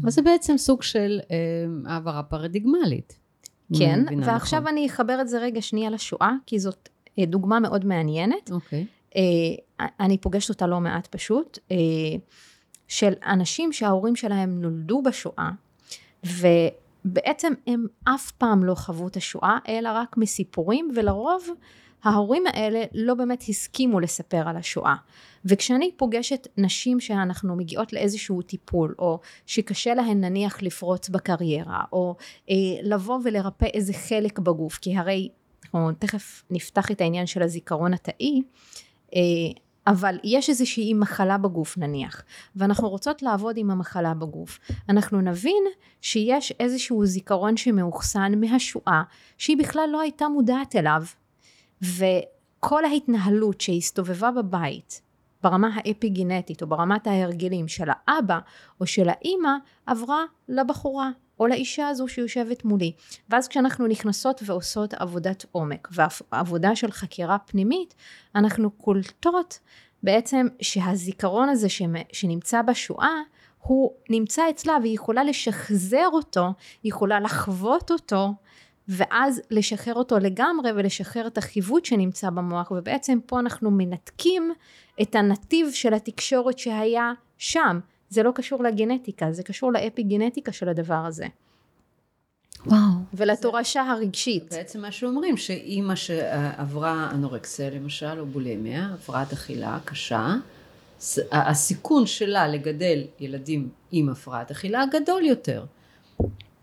אז 0.07 0.15
זה 0.15 0.21
בעצם 0.21 0.57
סוג 0.57 0.83
של 0.83 1.19
אה, 1.31 1.91
העברה 1.91 2.23
פרדיגמלית. 2.23 3.19
כן, 3.77 4.05
ועכשיו 4.25 4.59
נכון. 4.59 4.71
אני 4.71 4.87
אחבר 4.87 5.21
את 5.21 5.27
זה 5.27 5.39
רגע 5.39 5.61
שנייה 5.61 5.89
לשואה, 5.89 6.31
כי 6.45 6.59
זאת 6.59 6.89
אה, 7.19 7.25
דוגמה 7.25 7.59
מאוד 7.59 7.85
מעניינת. 7.85 8.51
אוקיי. 8.51 8.85
אה, 9.15 9.21
אני 9.99 10.17
פוגשת 10.17 10.49
אותה 10.49 10.67
לא 10.67 10.79
מעט 10.79 11.07
פשוט, 11.07 11.59
אה, 11.71 11.77
של 12.87 13.13
אנשים 13.25 13.73
שההורים 13.73 14.15
שלהם 14.15 14.61
נולדו 14.61 15.01
בשואה, 15.01 15.49
ובעצם 16.23 17.53
הם 17.67 17.85
אף 18.03 18.31
פעם 18.31 18.63
לא 18.63 18.75
חוו 18.75 19.07
את 19.07 19.17
השואה, 19.17 19.57
אלא 19.67 19.89
רק 19.93 20.17
מסיפורים, 20.17 20.91
ולרוב 20.95 21.47
ההורים 22.03 22.43
האלה 22.47 22.83
לא 22.93 23.13
באמת 23.13 23.43
הסכימו 23.49 23.99
לספר 23.99 24.49
על 24.49 24.57
השואה. 24.57 24.95
וכשאני 25.45 25.91
פוגשת 25.97 26.47
נשים 26.57 26.99
שאנחנו 26.99 27.55
מגיעות 27.55 27.93
לאיזשהו 27.93 28.41
טיפול, 28.41 28.95
או 28.99 29.19
שקשה 29.45 29.93
להן 29.93 30.21
נניח 30.23 30.61
לפרוץ 30.61 31.09
בקריירה, 31.09 31.83
או 31.93 32.15
אה, 32.49 32.55
לבוא 32.83 33.19
ולרפא 33.23 33.65
איזה 33.65 33.93
חלק 33.93 34.39
בגוף, 34.39 34.77
כי 34.77 34.97
הרי 34.97 35.29
אנחנו 35.63 35.91
תכף 35.99 36.43
נפתח 36.49 36.91
את 36.91 37.01
העניין 37.01 37.25
של 37.25 37.41
הזיכרון 37.41 37.93
התאי, 37.93 38.41
אה, 39.15 39.21
אבל 39.87 40.17
יש 40.23 40.49
איזושהי 40.49 40.93
מחלה 40.93 41.37
בגוף 41.37 41.77
נניח, 41.77 42.23
ואנחנו 42.55 42.89
רוצות 42.89 43.21
לעבוד 43.21 43.57
עם 43.57 43.71
המחלה 43.71 44.13
בגוף. 44.13 44.59
אנחנו 44.89 45.21
נבין 45.21 45.63
שיש 46.01 46.53
איזשהו 46.59 47.05
זיכרון 47.05 47.57
שמאוחסן 47.57 48.31
מהשואה, 48.39 49.03
שהיא 49.37 49.57
בכלל 49.57 49.89
לא 49.91 50.01
הייתה 50.01 50.27
מודעת 50.27 50.75
אליו, 50.75 51.03
וכל 51.81 52.85
ההתנהלות 52.85 53.61
שהסתובבה 53.61 54.31
בבית, 54.31 55.01
ברמה 55.43 55.69
האפיגנטית 55.75 56.61
או 56.61 56.67
ברמת 56.67 57.07
ההרגלים 57.07 57.67
של 57.67 57.87
האבא 57.89 58.39
או 58.79 58.85
של 58.85 59.09
האימא, 59.09 59.51
עברה 59.85 60.23
לבחורה 60.49 61.09
או 61.39 61.47
לאישה 61.47 61.87
הזו 61.87 62.07
שיושבת 62.07 62.65
מולי. 62.65 62.93
ואז 63.29 63.47
כשאנחנו 63.47 63.87
נכנסות 63.87 64.41
ועושות 64.45 64.93
עבודת 64.93 65.45
עומק 65.51 65.87
ועבודה 65.91 66.75
של 66.75 66.91
חקירה 66.91 67.37
פנימית, 67.37 67.95
אנחנו 68.35 68.71
קולטות 68.71 69.59
בעצם 70.03 70.47
שהזיכרון 70.61 71.49
הזה 71.49 71.67
שנמצא 72.11 72.61
בשואה 72.61 73.21
הוא 73.59 73.91
נמצא 74.09 74.49
אצלה 74.49 74.77
והיא 74.81 74.95
יכולה 74.95 75.23
לשחזר 75.23 76.07
אותו, 76.13 76.47
היא 76.83 76.89
יכולה 76.89 77.19
לחוות 77.19 77.91
אותו 77.91 78.33
ואז 78.87 79.41
לשחרר 79.51 79.93
אותו 79.93 80.19
לגמרי 80.19 80.71
ולשחרר 80.71 81.27
את 81.27 81.37
החיווט 81.37 81.85
שנמצא 81.85 82.29
במוח 82.29 82.71
ובעצם 82.71 83.19
פה 83.25 83.39
אנחנו 83.39 83.71
מנתקים 83.71 84.53
את 85.01 85.15
הנתיב 85.15 85.67
של 85.73 85.93
התקשורת 85.93 86.59
שהיה 86.59 87.13
שם 87.37 87.79
זה 88.09 88.23
לא 88.23 88.31
קשור 88.35 88.63
לגנטיקה 88.63 89.31
זה 89.31 89.43
קשור 89.43 89.71
לאפי 89.71 90.03
גנטיקה 90.03 90.51
של 90.51 90.69
הדבר 90.69 91.05
הזה 91.07 91.27
וואו. 92.65 92.77
ולתורשה 93.13 93.83
זה... 93.85 93.91
הרגשית. 93.91 94.53
בעצם 94.53 94.81
מה 94.81 94.91
שאומרים, 94.91 95.37
שאימא 95.37 95.95
שעברה 95.95 97.09
אנורקסיה 97.13 97.69
למשל, 97.69 98.19
או 98.19 98.25
בולימיה, 98.25 98.89
הפרעת 98.93 99.33
אכילה 99.33 99.79
קשה, 99.85 100.35
הסיכון 101.31 102.05
שלה 102.05 102.47
לגדל 102.47 103.03
ילדים 103.19 103.69
עם 103.91 104.09
הפרעת 104.09 104.51
אכילה 104.51 104.83
גדול 104.91 105.25
יותר. 105.25 105.65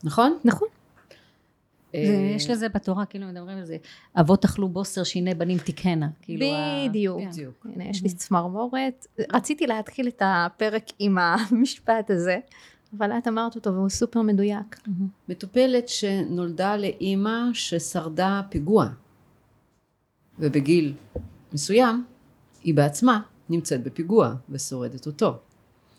נכון? 0.04 0.38
נכון. 0.44 0.68
אה, 1.94 2.32
יש 2.36 2.50
לזה 2.50 2.68
בתורה, 2.68 3.06
כאילו 3.06 3.26
מדברים 3.26 3.58
על 3.58 3.64
זה, 3.64 3.76
אבות 4.20 4.44
אכלו 4.44 4.68
בוסר 4.68 5.04
שיני 5.04 5.34
בנים 5.34 5.58
תיקנה. 5.58 6.08
כאילו 6.22 6.46
בדיוק. 6.88 7.20
בדיוק. 7.30 7.66
הנה, 7.74 7.84
יש 7.84 8.02
לי 8.02 8.08
צמרמורת. 8.08 9.06
רציתי 9.32 9.66
להתחיל 9.66 10.08
את 10.08 10.22
הפרק 10.24 10.84
עם 10.98 11.18
המשפט 11.18 12.10
הזה. 12.10 12.38
אבל 12.98 13.12
את 13.12 13.28
אמרת 13.28 13.54
אותו 13.56 13.74
והוא 13.74 13.88
סופר 13.88 14.22
מדויק. 14.22 14.80
מטופלת 15.28 15.88
שנולדה 15.88 16.76
לאימא 16.76 17.40
ששרדה 17.52 18.40
פיגוע, 18.50 18.88
ובגיל 20.38 20.94
מסוים 21.52 22.04
היא 22.64 22.74
בעצמה 22.74 23.20
נמצאת 23.48 23.82
בפיגוע 23.82 24.34
ושורדת 24.48 25.06
אותו. 25.06 25.34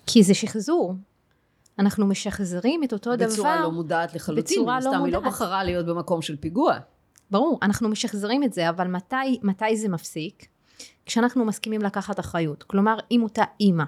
כי 0.05 0.23
זה 0.23 0.33
שחזור. 0.33 0.93
אנחנו 1.79 2.07
משחזרים 2.07 2.83
את 2.83 2.93
אותו 2.93 3.11
בצורה 3.11 3.27
דבר. 3.27 3.33
בצורה 3.33 3.61
לא 3.61 3.71
מודעת 3.71 4.15
לחלוטין. 4.15 4.43
בצורה 4.43 4.79
לא 4.79 4.91
מודעת. 4.91 5.05
היא 5.05 5.13
לא 5.13 5.19
בחרה 5.19 5.63
להיות 5.63 5.85
במקום 5.85 6.21
של 6.21 6.37
פיגוע. 6.37 6.77
ברור, 7.31 7.59
אנחנו 7.61 7.89
משחזרים 7.89 8.43
את 8.43 8.53
זה, 8.53 8.69
אבל 8.69 8.87
מתי, 8.87 9.39
מתי 9.43 9.77
זה 9.77 9.89
מפסיק? 9.89 10.47
כשאנחנו 11.05 11.45
מסכימים 11.45 11.81
לקחת 11.81 12.19
אחריות. 12.19 12.63
כלומר, 12.63 12.97
אם 13.11 13.23
אותה 13.23 13.43
אימא 13.59 13.83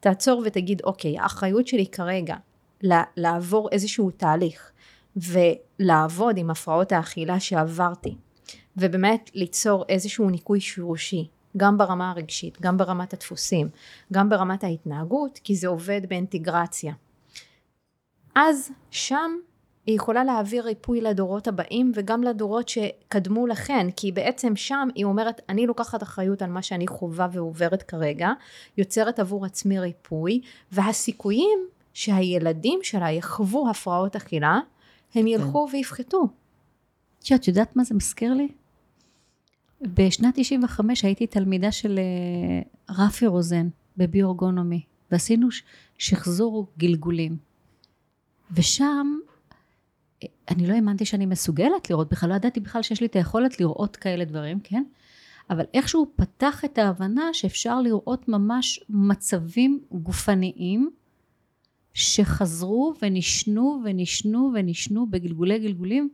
תעצור 0.00 0.42
ותגיד, 0.46 0.82
אוקיי, 0.84 1.18
האחריות 1.18 1.66
שלי 1.66 1.86
כרגע 1.86 2.36
לעבור 3.16 3.68
איזשהו 3.72 4.10
תהליך 4.10 4.70
ולעבוד 5.16 6.36
עם 6.36 6.50
הפרעות 6.50 6.92
האכילה 6.92 7.40
שעברתי 7.40 8.16
ובאמת 8.76 9.30
ליצור 9.34 9.84
איזשהו 9.88 10.30
ניקוי 10.30 10.60
שורשי 10.60 11.28
גם 11.56 11.78
ברמה 11.78 12.10
הרגשית, 12.10 12.60
גם 12.60 12.76
ברמת 12.76 13.12
הדפוסים, 13.12 13.68
גם 14.12 14.28
ברמת 14.28 14.64
ההתנהגות, 14.64 15.40
כי 15.44 15.56
זה 15.56 15.68
עובד 15.68 16.00
באינטגרציה. 16.08 16.92
אז 18.36 18.70
שם 18.90 19.30
היא 19.86 19.96
יכולה 19.96 20.24
להעביר 20.24 20.64
ריפוי 20.64 21.00
לדורות 21.00 21.48
הבאים 21.48 21.92
וגם 21.94 22.22
לדורות 22.22 22.68
שקדמו 22.68 23.46
לכן 23.46 23.90
כי 23.96 24.12
בעצם 24.12 24.56
שם 24.56 24.88
היא 24.94 25.04
אומרת 25.04 25.40
אני 25.48 25.66
לוקחת 25.66 26.02
אחריות 26.02 26.42
על 26.42 26.50
מה 26.50 26.62
שאני 26.62 26.86
חווה 26.86 27.28
ועוברת 27.32 27.82
כרגע 27.82 28.30
יוצרת 28.78 29.18
עבור 29.18 29.44
עצמי 29.44 29.78
ריפוי 29.78 30.40
והסיכויים 30.72 31.58
שהילדים 31.94 32.78
שלה 32.82 33.10
יחוו 33.10 33.70
הפרעות 33.70 34.16
אכילה 34.16 34.58
הם 35.14 35.22
כן. 35.22 35.26
ילכו. 35.26 35.68
ויפחתו. 35.72 36.28
את 37.34 37.48
יודעת 37.48 37.76
מה 37.76 37.84
זה 37.84 37.94
מזכיר 37.94 38.34
לי? 38.34 38.48
בשנת 39.80 40.34
95 40.36 41.04
הייתי 41.04 41.26
תלמידה 41.26 41.72
של 41.72 41.98
אה, 41.98 42.94
רפי 42.94 43.26
רוזן 43.26 43.68
בביורגונומי 43.96 44.82
ועשינו 45.10 45.48
שחזור 45.98 46.66
גלגולים 46.78 47.36
ושם 48.50 49.18
אני 50.48 50.66
לא 50.66 50.74
האמנתי 50.74 51.04
שאני 51.04 51.26
מסוגלת 51.26 51.90
לראות 51.90 52.08
בכלל, 52.08 52.28
לא 52.30 52.34
ידעתי 52.34 52.60
בכלל 52.60 52.82
שיש 52.82 53.00
לי 53.00 53.06
את 53.06 53.16
היכולת 53.16 53.60
לראות 53.60 53.96
כאלה 53.96 54.24
דברים, 54.24 54.60
כן? 54.60 54.84
אבל 55.50 55.64
איכשהו 55.74 56.12
פתח 56.16 56.64
את 56.64 56.78
ההבנה 56.78 57.34
שאפשר 57.34 57.80
לראות 57.80 58.28
ממש 58.28 58.84
מצבים 58.88 59.80
גופניים 59.92 60.90
שחזרו 61.94 62.94
ונשנו 63.02 63.80
ונשנו 63.84 64.50
ונשנו 64.54 65.06
בגלגולי 65.10 65.58
גלגולים 65.58 66.08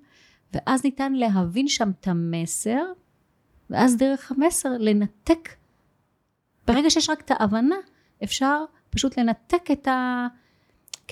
ואז 0.53 0.85
ניתן 0.85 1.13
להבין 1.13 1.69
שם 1.69 1.91
את 2.01 2.09
המסר 2.09 2.85
ואז 3.71 3.97
דרך 3.97 4.33
המסר 4.33 4.69
לנתק 4.79 5.49
ברגע 6.67 6.91
שיש 6.91 7.11
רק 7.11 7.21
את 7.21 7.31
ההבנה 7.31 7.77
אפשר 8.25 8.65
פשוט 8.91 9.19
לנתק 9.19 9.71
את 9.73 9.89
ה... 9.89 10.27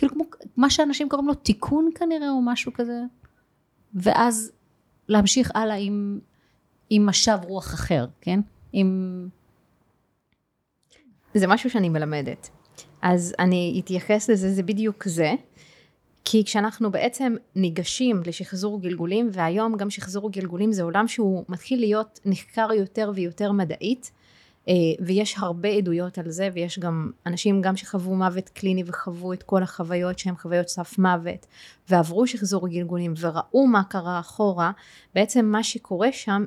כאילו 0.01 0.15
כמו 0.15 0.25
מה 0.57 0.71
שאנשים 0.71 1.09
קוראים 1.09 1.29
לו 1.29 1.35
תיקון 1.35 1.91
כנראה 1.95 2.31
או 2.31 2.43
משהו 2.43 2.73
כזה 2.73 3.01
ואז 3.95 4.53
להמשיך 5.09 5.51
הלאה 5.55 5.75
עם, 5.77 6.19
עם 6.91 7.07
משב 7.07 7.39
רוח 7.43 7.75
אחר, 7.75 8.07
כן? 8.21 8.41
עם... 8.73 9.29
זה 11.35 11.47
משהו 11.47 11.71
שאני 11.71 11.89
מלמדת. 11.89 12.51
אז 13.03 13.35
אני 13.39 13.81
אתייחס 13.85 14.31
לזה, 14.31 14.53
זה 14.53 14.63
בדיוק 14.63 15.09
זה. 15.09 15.33
כי 16.25 16.45
כשאנחנו 16.45 16.91
בעצם 16.91 17.35
ניגשים 17.57 18.23
לשחזור 18.27 18.81
גלגולים, 18.81 19.29
והיום 19.33 19.77
גם 19.77 19.91
שחזור 19.91 20.31
גלגולים 20.31 20.73
זה 20.73 20.83
עולם 20.83 21.09
שהוא 21.09 21.45
מתחיל 21.49 21.81
להיות 21.81 22.21
נחקר 22.25 22.73
יותר 22.73 23.13
ויותר 23.15 23.53
מדעית, 23.53 24.11
ויש 25.01 25.35
הרבה 25.39 25.69
עדויות 25.69 26.19
על 26.19 26.31
זה 26.31 26.49
ויש 26.55 26.79
גם 26.79 27.11
אנשים 27.27 27.63
גם 27.63 27.77
שחוו 27.77 28.15
מוות 28.15 28.49
קליני 28.49 28.83
וחוו 28.87 29.33
את 29.33 29.43
כל 29.43 29.63
החוויות 29.63 30.19
שהן 30.19 30.37
חוויות 30.37 30.69
סף 30.69 30.99
מוות 30.99 31.47
ועברו 31.89 32.27
שחזור 32.27 32.69
גלגולים 32.69 33.15
וראו 33.21 33.67
מה 33.67 33.85
קרה 33.85 34.21
אחורה 34.21 34.73
בעצם 35.15 35.47
מה 35.47 35.63
שקורה 35.63 36.13
שם 36.13 36.45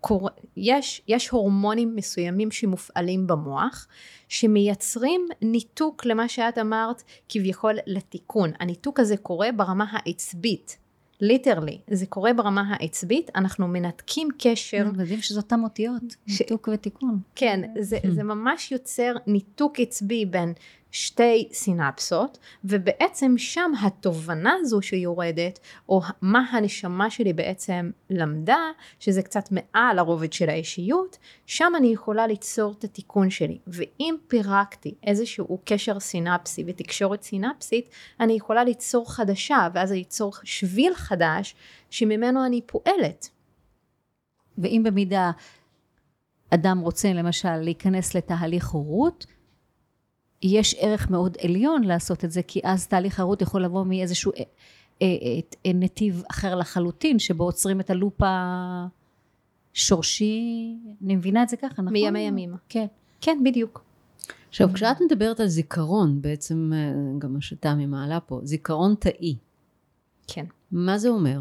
קור... 0.00 0.28
יש, 0.56 1.02
יש 1.08 1.28
הורמונים 1.28 1.96
מסוימים 1.96 2.50
שמופעלים 2.50 3.26
במוח 3.26 3.86
שמייצרים 4.28 5.26
ניתוק 5.42 6.04
למה 6.04 6.28
שאת 6.28 6.58
אמרת 6.58 7.02
כביכול 7.28 7.74
לתיקון. 7.86 8.50
הניתוק 8.60 9.00
הזה 9.00 9.16
קורה 9.16 9.48
ברמה 9.56 9.84
העצבית 9.90 10.78
literally, 11.22 11.78
זה 11.90 12.06
קורה 12.06 12.32
ברמה 12.32 12.62
העצבית, 12.68 13.30
אנחנו 13.34 13.68
מנתקים 13.68 14.28
קשר. 14.38 14.84
מדהים 14.92 15.22
שזה 15.22 15.40
אותם 15.40 15.64
אותיות, 15.64 16.02
ש... 16.26 16.40
ניתוק 16.40 16.68
ותיקון. 16.72 17.18
כן, 17.34 17.60
זה, 17.80 17.96
hmm. 17.96 18.10
זה 18.10 18.22
ממש 18.22 18.72
יוצר 18.72 19.12
ניתוק 19.26 19.80
עצבי 19.80 20.26
בין 20.26 20.52
שתי 20.92 21.48
סינפסות, 21.52 22.38
ובעצם 22.64 23.34
שם 23.38 23.72
התובנה 23.82 24.54
הזו 24.60 24.82
שיורדת, 24.82 25.58
או 25.88 26.00
מה 26.22 26.44
הנשמה 26.50 27.10
שלי 27.10 27.32
בעצם 27.32 27.90
למדה, 28.10 28.58
שזה 29.00 29.22
קצת 29.22 29.48
מעל 29.50 29.98
הרובד 29.98 30.32
של 30.32 30.48
האישיות, 30.48 31.18
שם 31.46 31.72
אני 31.76 31.88
יכולה 31.88 32.26
ליצור 32.26 32.74
את 32.78 32.84
התיקון 32.84 33.30
שלי. 33.30 33.58
ואם 33.66 34.14
פירקתי 34.28 34.94
איזשהו 35.06 35.58
קשר 35.64 36.00
סינפסי 36.00 36.64
ותקשורת 36.66 37.22
סינפסית, 37.22 37.90
אני 38.20 38.32
יכולה 38.32 38.64
ליצור 38.64 39.12
חדשה, 39.12 39.68
ואז 39.74 39.92
ליצור 39.92 40.32
שביל 40.44 40.94
חדש, 40.94 41.54
שממנו 41.90 42.46
אני 42.46 42.60
פועלת. 42.66 43.28
ואם 44.58 44.82
במידה 44.84 45.30
אדם 46.50 46.78
רוצה 46.78 47.12
למשל 47.12 47.56
להיכנס 47.56 48.14
לתהליך 48.14 48.68
הורות, 48.68 49.26
יש 50.42 50.74
ערך 50.78 51.10
מאוד 51.10 51.36
עליון 51.44 51.84
לעשות 51.84 52.24
את 52.24 52.30
זה, 52.30 52.42
כי 52.42 52.60
אז 52.64 52.86
תהליך 52.86 53.20
ההורות 53.20 53.42
יכול 53.42 53.64
לבוא 53.64 53.84
מאיזשהו 53.84 54.32
אה, 54.32 54.42
אה, 55.02 55.06
אה, 55.66 55.72
נתיב 55.74 56.22
אחר 56.30 56.54
לחלוטין, 56.54 57.18
שבו 57.18 57.44
עוצרים 57.44 57.80
את 57.80 57.90
הלופ 57.90 58.20
השורשי, 59.74 60.76
אני 61.04 61.16
מבינה 61.16 61.42
את 61.42 61.48
זה 61.48 61.56
ככה, 61.56 61.82
נכון? 61.82 61.92
מימי 61.92 62.20
ימימה. 62.20 62.56
כן. 62.68 62.86
כן, 63.20 63.38
בדיוק. 63.44 63.84
עכשיו, 64.48 64.68
כשאת 64.74 64.96
מדברת 65.00 65.40
על 65.40 65.46
זיכרון, 65.46 66.22
בעצם 66.22 66.72
גם 67.18 67.32
מה 67.34 67.40
שתמי 67.40 67.86
מעלה 67.86 68.20
פה, 68.20 68.40
זיכרון 68.42 68.94
תאי. 68.94 69.36
כן. 70.26 70.44
מה 70.72 70.98
זה 70.98 71.08
אומר? 71.08 71.40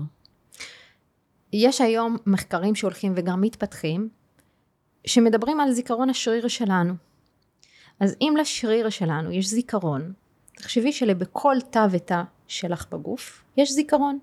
יש 1.54 1.82
היום 1.82 2.18
מחקרים 2.26 2.76
שהולכים 2.76 3.14
וגם 3.16 3.42
מתפתחים, 3.42 4.10
שמדברים 5.06 5.60
על 5.60 5.72
זיכרון 5.72 6.10
השריר 6.10 6.48
שלנו. 6.48 6.94
אז 8.02 8.16
אם 8.22 8.34
לשריר 8.40 8.90
שלנו 8.90 9.32
יש 9.32 9.48
זיכרון, 9.48 10.14
תחשבי 10.56 10.92
שלבכל 10.92 11.56
תא 11.70 11.88
ותא 11.92 12.24
שלך 12.48 12.86
בגוף 12.92 13.44
יש 13.58 13.72
זיכרון 13.72 14.20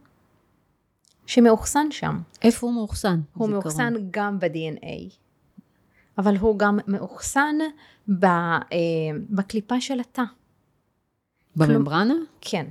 שמאוחסן 1.26 1.90
שם. 1.90 2.18
איפה 2.42 2.66
הוא 2.66 2.74
מאוחסן? 2.74 3.20
הוא 3.34 3.48
מאוחסן 3.48 3.94
גם 4.10 4.38
ב-DNA, 4.38 5.14
אבל 6.18 6.36
הוא 6.36 6.58
גם 6.58 6.78
מאוחסן 6.86 7.56
ב, 8.08 8.24
אה, 8.24 8.58
בקליפה 9.30 9.80
של 9.80 10.00
התא. 10.00 10.22
בממברנה? 11.56 12.14
כן. 12.40 12.66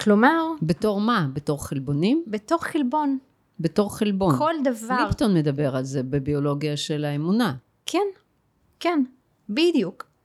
כלומר, 0.00 0.52
בתור 0.62 1.00
מה? 1.00 1.28
בתור 1.32 1.66
חלבונים? 1.66 2.24
בתוך 2.26 2.64
חלבון, 2.64 3.18
בתור 3.60 3.98
חלבון. 3.98 4.38
כל 4.38 4.54
דבר, 4.64 4.96
ליפטון 5.04 5.34
מדבר 5.34 5.76
על 5.76 5.84
זה 5.84 6.02
בביולוגיה 6.02 6.76
של 6.76 7.04
האמונה. 7.04 7.54
כן, 7.86 8.06
כן, 8.80 9.02
בדיוק. 9.48 10.15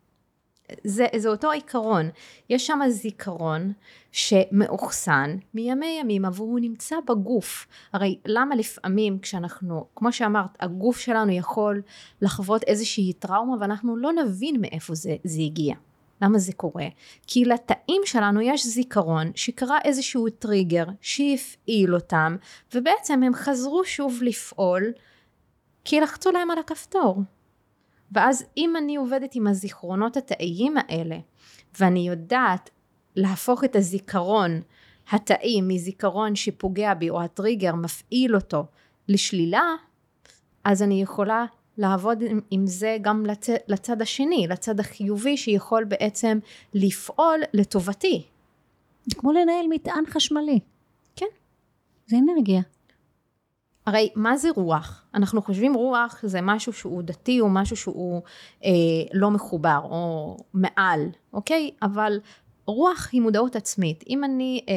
זה, 0.84 1.06
זה 1.16 1.30
אותו 1.30 1.52
עיקרון. 1.52 2.10
יש 2.50 2.68
שם 2.68 2.80
זיכרון 2.90 3.74
שמאוחסן 4.12 5.38
מימי 5.54 5.98
ימימה 6.02 6.30
והוא 6.34 6.60
נמצא 6.60 6.96
בגוף. 7.08 7.68
הרי 7.94 8.20
למה 8.26 8.56
לפעמים 8.56 9.20
כשאנחנו, 9.20 9.86
כמו 9.96 10.12
שאמרת, 10.12 10.58
הגוף 10.60 11.00
שלנו 11.00 11.32
יכול 11.32 11.82
לחוות 12.22 12.64
איזושהי 12.64 13.14
טראומה 13.14 13.56
ואנחנו 13.60 13.98
לא 13.98 14.12
נבין 14.14 14.62
מאיפה 14.62 14.96
זה, 14.96 15.16
זה 15.24 15.42
הגיע. 15.42 15.76
למה 16.22 16.40
זה 16.40 16.54
קורה? 16.54 16.88
כי 17.28 17.46
לתאים 17.46 18.02
שלנו 18.06 18.42
יש 18.42 18.68
זיכרון 18.68 19.32
שקרה 19.36 19.78
איזשהו 19.84 20.30
טריגר 20.30 20.86
שהפעיל 21.02 21.96
אותם 21.96 22.36
ובעצם 22.74 23.24
הם 23.24 23.34
חזרו 23.34 23.86
שוב 23.86 24.20
לפעול 24.22 24.84
כי 25.86 26.00
לחצו 26.00 26.32
להם 26.32 26.52
על 26.52 26.58
הכפתור. 26.60 27.22
ואז 28.12 28.46
אם 28.58 28.78
אני 28.78 28.96
עובדת 28.96 29.36
עם 29.36 29.48
הזיכרונות 29.48 30.18
התאיים 30.18 30.76
האלה 30.78 31.18
ואני 31.80 32.08
יודעת 32.08 32.70
להפוך 33.16 33.64
את 33.64 33.76
הזיכרון 33.76 34.62
התאי 35.12 35.62
מזיכרון 35.62 36.36
שפוגע 36.36 36.94
בי 36.94 37.10
או 37.10 37.22
הטריגר 37.22 37.76
מפעיל 37.76 38.36
אותו 38.36 38.66
לשלילה 39.08 39.76
אז 40.64 40.84
אני 40.84 41.02
יכולה 41.02 41.46
לעבוד 41.78 42.22
עם, 42.22 42.40
עם 42.52 42.68
זה 42.68 42.98
גם 43.02 43.26
לצ, 43.26 43.50
לצד 43.68 44.02
השני, 44.02 44.48
לצד 44.50 44.80
החיובי 44.80 45.38
שיכול 45.38 45.84
בעצם 45.84 46.40
לפעול 46.74 47.40
לטובתי. 47.54 48.24
זה 49.06 49.16
כמו 49.16 49.32
לנהל 49.32 49.66
מטען 49.70 50.04
חשמלי. 50.08 50.60
כן. 51.16 51.26
זה 52.08 52.18
אנרגיה. 52.18 52.62
הרי 53.86 54.10
מה 54.16 54.38
זה 54.38 54.50
רוח? 54.56 55.04
אנחנו 55.14 55.42
חושבים 55.42 55.74
רוח 55.74 56.20
זה 56.24 56.40
משהו 56.42 56.74
שהוא 56.74 57.04
דתי 57.04 57.42
או 57.42 57.50
משהו 57.50 57.76
שהוא 57.76 58.22
אה, 58.66 58.70
לא 59.14 59.32
מחובר 59.32 59.80
או 59.84 60.38
מעל, 60.54 61.06
אוקיי? 61.34 61.72
אבל 61.82 62.20
רוח 62.66 63.10
היא 63.12 63.22
מודעות 63.22 63.56
עצמית. 63.56 64.04
אם 64.10 64.24
אני 64.24 64.66
אה, 64.70 64.74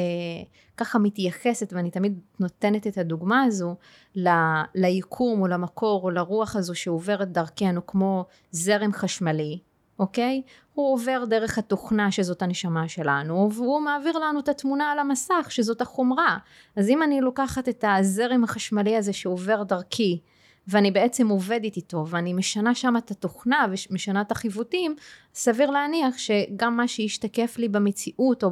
ככה 0.76 0.98
מתייחסת 0.98 1.72
ואני 1.72 1.90
תמיד 1.90 2.18
נותנת 2.40 2.86
את 2.86 2.98
הדוגמה 2.98 3.42
הזו 3.42 3.74
ל, 4.16 4.28
ליקום 4.74 5.40
או 5.40 5.46
למקור 5.46 6.04
או 6.04 6.10
לרוח 6.10 6.56
הזו 6.56 6.74
שעוברת 6.74 7.32
דרכנו 7.32 7.86
כמו 7.86 8.24
זרם 8.50 8.92
חשמלי, 8.92 9.58
אוקיי? 9.98 10.42
הוא 10.74 10.92
עובר 10.92 11.24
דרך 11.24 11.59
התוכנה 11.59 12.11
שזאת 12.11 12.42
הנשמה 12.42 12.88
שלנו 12.88 13.52
והוא 13.52 13.80
מעביר 13.80 14.18
לנו 14.18 14.40
את 14.40 14.48
התמונה 14.48 14.92
על 14.92 14.98
המסך 14.98 15.46
שזאת 15.48 15.80
החומרה. 15.80 16.38
אז 16.76 16.88
אם 16.88 17.02
אני 17.02 17.20
לוקחת 17.20 17.68
את 17.68 17.85
הזרם 17.88 18.44
החשמלי 18.44 18.96
הזה 18.96 19.12
שעובר 19.12 19.62
דרכי 19.62 20.20
ואני 20.68 20.90
בעצם 20.90 21.28
עובדת 21.28 21.76
איתו 21.76 22.07
ואני 22.09 22.33
משנה 22.33 22.74
שם 22.74 22.96
את 22.96 23.11
התוכנה 23.11 23.66
ומשנה 23.90 24.20
את 24.20 24.33
החיווטים, 24.33 24.96
סביר 25.35 25.70
להניח 25.70 26.18
שגם 26.18 26.76
מה 26.76 26.88
שישתקף 26.88 27.54
לי 27.59 27.68
במציאות 27.68 28.44
או 28.44 28.50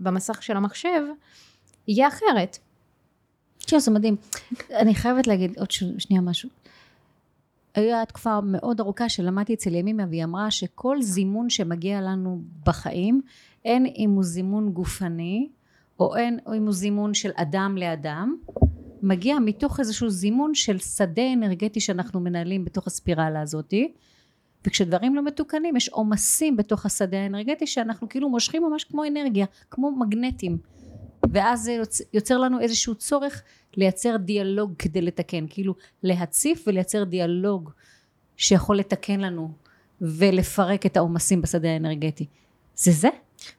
במסך 0.00 0.42
של 0.42 0.56
המחשב 0.56 1.02
יהיה 1.88 2.08
אחרת. 2.08 2.58
תשמע, 3.58 3.78
זה 3.78 3.90
מדהים. 3.90 4.16
אני 4.70 4.94
חייבת 4.94 5.26
להגיד 5.26 5.58
עוד 5.58 5.70
שנייה 5.70 6.22
משהו. 6.22 6.48
היה 7.74 8.06
תקופה 8.06 8.40
מאוד 8.40 8.80
ארוכה 8.80 9.08
שלמדתי 9.08 9.54
אצל 9.54 9.74
ימימה 9.74 10.04
והיא 10.08 10.24
אמרה 10.24 10.50
שכל 10.50 11.02
זימון 11.02 11.50
שמגיע 11.50 12.00
לנו 12.00 12.42
בחיים 12.66 13.20
אין 13.64 13.86
אם 13.96 14.10
הוא 14.10 14.24
זימון 14.24 14.70
גופני 14.70 15.48
או 16.00 16.16
אין 16.16 16.38
או 16.46 16.54
אם 16.54 16.64
הוא 16.64 16.72
זימון 16.72 17.14
של 17.14 17.30
אדם 17.34 17.76
לאדם 17.78 18.36
מגיע 19.02 19.38
מתוך 19.38 19.80
איזשהו 19.80 20.10
זימון 20.10 20.54
של 20.54 20.78
שדה 20.78 21.32
אנרגטי 21.32 21.80
שאנחנו 21.80 22.20
מנהלים 22.20 22.64
בתוך 22.64 22.86
הספירלה 22.86 23.40
הזאתי 23.40 23.92
וכשדברים 24.66 25.14
לא 25.14 25.22
מתוקנים 25.22 25.76
יש 25.76 25.88
עומסים 25.88 26.56
בתוך 26.56 26.86
השדה 26.86 27.18
האנרגטי 27.18 27.66
שאנחנו 27.66 28.08
כאילו 28.08 28.28
מושכים 28.28 28.62
ממש 28.62 28.84
כמו 28.84 29.04
אנרגיה 29.04 29.46
כמו 29.70 29.92
מגנטים 29.92 30.58
ואז 31.32 31.62
זה 31.62 31.76
יוצר 32.12 32.38
לנו 32.38 32.60
איזשהו 32.60 32.94
צורך 32.94 33.42
לייצר 33.76 34.16
דיאלוג 34.16 34.72
כדי 34.78 35.00
לתקן 35.00 35.46
כאילו 35.50 35.74
להציף 36.02 36.64
ולייצר 36.66 37.04
דיאלוג 37.04 37.70
שיכול 38.36 38.78
לתקן 38.78 39.20
לנו 39.20 39.52
ולפרק 40.00 40.86
את 40.86 40.96
העומסים 40.96 41.42
בשדה 41.42 41.68
האנרגטי 41.68 42.26
זה 42.76 42.92
זה? 42.92 43.08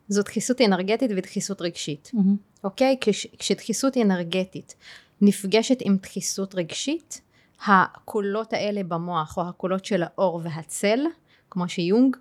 זאת 0.08 0.26
דחיסות 0.26 0.62
אנרגטית 0.62 1.12
ודחיסות 1.18 1.62
רגשית 1.62 2.12
mm-hmm. 2.16 2.64
אוקיי? 2.64 2.98
כש, 3.02 3.28
כשדחיסות 3.38 3.98
אנרגטית 3.98 4.76
נפגשת 5.22 5.78
עם 5.82 5.98
דחיסות 6.02 6.56
רגשית 6.56 7.22
הקולות 7.66 8.54
האלה 8.54 8.84
במוח 8.84 9.38
או 9.38 9.50
הקולות 9.50 9.86
של 9.86 10.04
האור 10.04 10.42
והצל 10.44 11.00
כמו 11.50 11.70
שיונג 11.70 12.18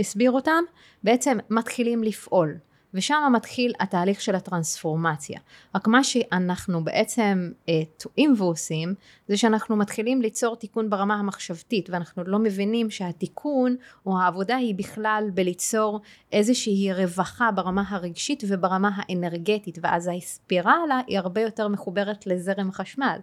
הסביר 0.00 0.30
אותם 0.30 0.64
בעצם 1.02 1.38
מתחילים 1.50 2.02
לפעול 2.02 2.58
ושם 2.94 3.32
מתחיל 3.32 3.72
התהליך 3.80 4.20
של 4.20 4.34
הטרנספורמציה. 4.34 5.40
רק 5.74 5.88
מה 5.88 6.04
שאנחנו 6.04 6.84
בעצם 6.84 7.50
אה, 7.68 7.82
טועים 7.96 8.34
ועושים 8.38 8.94
זה 9.28 9.36
שאנחנו 9.36 9.76
מתחילים 9.76 10.22
ליצור 10.22 10.56
תיקון 10.56 10.90
ברמה 10.90 11.14
המחשבתית 11.14 11.90
ואנחנו 11.90 12.24
לא 12.24 12.38
מבינים 12.38 12.90
שהתיקון 12.90 13.76
או 14.06 14.18
העבודה 14.18 14.56
היא 14.56 14.74
בכלל 14.74 15.30
בליצור 15.34 16.00
איזושהי 16.32 16.92
רווחה 16.92 17.50
ברמה 17.50 17.82
הרגשית 17.88 18.42
וברמה 18.48 18.90
האנרגטית 18.94 19.78
ואז 19.82 20.10
הספירלה 20.16 21.00
היא 21.06 21.18
הרבה 21.18 21.40
יותר 21.40 21.68
מחוברת 21.68 22.26
לזרם 22.26 22.68
החשמל. 22.68 23.18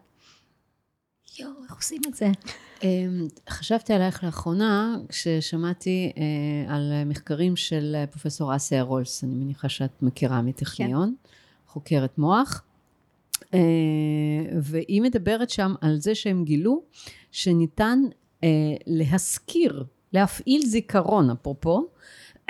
יואו, 1.39 1.51
איך 1.63 1.75
עושים 1.75 2.01
את 2.07 2.15
זה? 2.15 2.31
אמ, 2.83 3.27
חשבתי 3.49 3.93
עלייך 3.93 4.23
לאחרונה 4.23 4.97
כששמעתי 5.09 6.11
אה, 6.17 6.75
על 6.75 6.91
מחקרים 7.05 7.55
של 7.55 7.95
אה, 7.95 8.07
פרופסור 8.07 8.55
אסיה 8.55 8.81
רולס, 8.81 9.23
אני 9.23 9.35
מניחה 9.35 9.69
שאת 9.69 10.01
מכירה 10.01 10.41
מטכניון, 10.41 11.13
כן. 11.23 11.29
חוקרת 11.67 12.17
מוח, 12.17 12.63
אה, 13.53 13.59
והיא 14.61 15.01
מדברת 15.01 15.49
שם 15.49 15.73
על 15.81 15.99
זה 15.99 16.15
שהם 16.15 16.43
גילו 16.43 16.81
שניתן 17.31 17.99
להשכיר, 18.87 19.83
להפעיל 20.13 20.65
זיכרון, 20.65 21.29
אפרופו, 21.29 21.87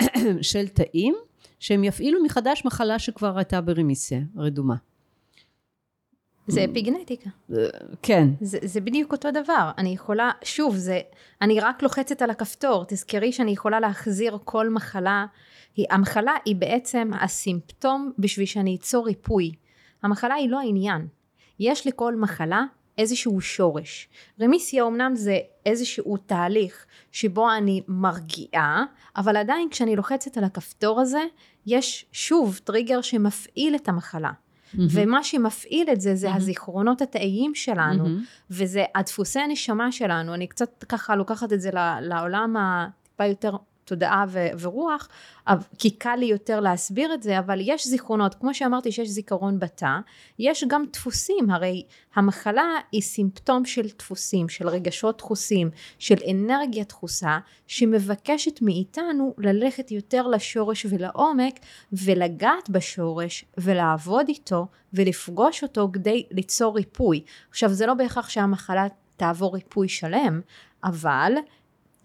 של 0.42 0.68
תאים, 0.68 1.14
שהם 1.60 1.84
יפעילו 1.84 2.24
מחדש 2.24 2.62
מחלה 2.64 2.98
שכבר 2.98 3.38
הייתה 3.38 3.60
ברמיסיה, 3.60 4.20
רדומה. 4.36 4.76
זה 6.46 6.64
אפיגנטיקה. 6.64 7.30
כן. 8.02 8.28
זה, 8.40 8.58
זה 8.62 8.80
בדיוק 8.80 9.12
אותו 9.12 9.30
דבר. 9.30 9.70
אני 9.78 9.88
יכולה, 9.88 10.30
שוב, 10.44 10.76
זה, 10.76 11.00
אני 11.42 11.60
רק 11.60 11.82
לוחצת 11.82 12.22
על 12.22 12.30
הכפתור. 12.30 12.84
תזכרי 12.88 13.32
שאני 13.32 13.50
יכולה 13.50 13.80
להחזיר 13.80 14.38
כל 14.44 14.68
מחלה. 14.68 15.26
היא, 15.76 15.86
המחלה 15.90 16.34
היא 16.44 16.56
בעצם 16.56 17.10
הסימפטום 17.20 18.12
בשביל 18.18 18.46
שאני 18.46 18.76
אצור 18.76 19.06
ריפוי. 19.06 19.52
המחלה 20.02 20.34
היא 20.34 20.50
לא 20.50 20.60
העניין. 20.60 21.06
יש 21.60 21.86
לכל 21.86 22.16
מחלה 22.16 22.64
איזשהו 22.98 23.40
שורש. 23.40 24.08
רמיסיה 24.40 24.86
אמנם 24.86 25.12
זה 25.14 25.38
איזשהו 25.66 26.16
תהליך 26.16 26.86
שבו 27.12 27.52
אני 27.52 27.82
מרגיעה, 27.88 28.84
אבל 29.16 29.36
עדיין 29.36 29.68
כשאני 29.70 29.96
לוחצת 29.96 30.36
על 30.36 30.44
הכפתור 30.44 31.00
הזה, 31.00 31.20
יש 31.66 32.06
שוב 32.12 32.60
טריגר 32.64 33.00
שמפעיל 33.00 33.74
את 33.74 33.88
המחלה. 33.88 34.30
Mm-hmm. 34.74 34.78
ומה 34.90 35.24
שמפעיל 35.24 35.88
את 35.92 36.00
זה 36.00 36.14
זה 36.14 36.32
mm-hmm. 36.32 36.36
הזיכרונות 36.36 37.02
התאיים 37.02 37.54
שלנו, 37.54 38.06
mm-hmm. 38.06 38.44
וזה 38.50 38.84
הדפוסי 38.94 39.40
הנשמה 39.40 39.92
שלנו, 39.92 40.34
אני 40.34 40.46
קצת 40.46 40.84
ככה 40.88 41.16
לוקחת 41.16 41.52
את 41.52 41.60
זה 41.60 41.70
לעולם 42.00 42.56
הטיפה 42.58 43.24
יותר 43.26 43.56
תודעה 43.86 44.24
ו- 44.28 44.48
ורוח, 44.60 45.08
כי 45.78 45.90
קל 45.90 46.16
לי 46.16 46.26
יותר 46.26 46.60
להסביר 46.60 47.14
את 47.14 47.22
זה, 47.22 47.38
אבל 47.38 47.58
יש 47.62 47.86
זיכרונות, 47.86 48.34
כמו 48.34 48.54
שאמרתי 48.54 48.92
שיש 48.92 49.08
זיכרון 49.08 49.58
בתא, 49.58 49.98
יש 50.38 50.64
גם 50.68 50.84
דפוסים, 50.92 51.50
הרי 51.50 51.82
המחלה 52.14 52.74
היא 52.92 53.02
סימפטום 53.02 53.64
של 53.64 53.86
דפוסים, 53.98 54.48
של 54.48 54.68
רגשות 54.68 55.18
דחוסים, 55.18 55.70
של 55.98 56.16
אנרגיה 56.30 56.84
דחוסה, 56.84 57.38
שמבקשת 57.66 58.62
מאיתנו 58.62 59.34
ללכת 59.38 59.90
יותר 59.90 60.26
לשורש 60.26 60.86
ולעומק, 60.90 61.60
ולגעת 61.92 62.70
בשורש, 62.70 63.44
ולעבוד 63.58 64.28
איתו, 64.28 64.66
ולפגוש 64.92 65.62
אותו 65.62 65.88
כדי 65.92 66.26
ליצור 66.30 66.76
ריפוי. 66.76 67.22
עכשיו 67.50 67.70
זה 67.70 67.86
לא 67.86 67.94
בהכרח 67.94 68.28
שהמחלה 68.28 68.86
תעבור 69.16 69.54
ריפוי 69.54 69.88
שלם, 69.88 70.40
אבל 70.84 71.32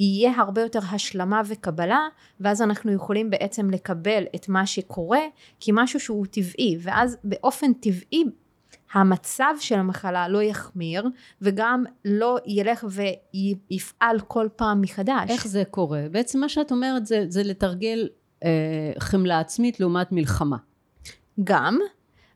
יהיה 0.02 0.32
הרבה 0.38 0.62
יותר 0.62 0.80
השלמה 0.92 1.42
וקבלה 1.46 2.08
ואז 2.40 2.62
אנחנו 2.62 2.92
יכולים 2.92 3.30
בעצם 3.30 3.70
לקבל 3.70 4.24
את 4.36 4.50
מה 4.50 4.66
שקורה 4.66 5.20
כמשהו 5.60 6.00
שהוא 6.00 6.26
טבעי 6.26 6.78
ואז 6.80 7.18
באופן 7.24 7.74
טבעי 7.74 8.24
המצב 8.94 9.54
של 9.60 9.76
המחלה 9.76 10.28
לא 10.28 10.42
יחמיר 10.44 11.08
וגם 11.42 11.84
לא 12.06 12.38
ילך 12.46 12.86
ויפעל 12.90 14.20
כל 14.28 14.48
פעם 14.56 14.82
מחדש. 14.82 15.30
איך 15.30 15.48
זה 15.48 15.64
קורה? 15.72 16.06
בעצם 16.12 16.40
מה 16.40 16.50
שאת 16.50 16.72
אומרת 16.72 17.06
זה, 17.06 17.26
זה 17.30 17.44
לתרגל 17.44 18.10
אה, 18.44 18.92
חמלה 19.00 19.40
עצמית 19.40 19.80
לעומת 19.80 20.12
מלחמה. 20.12 20.58
גם, 21.44 21.80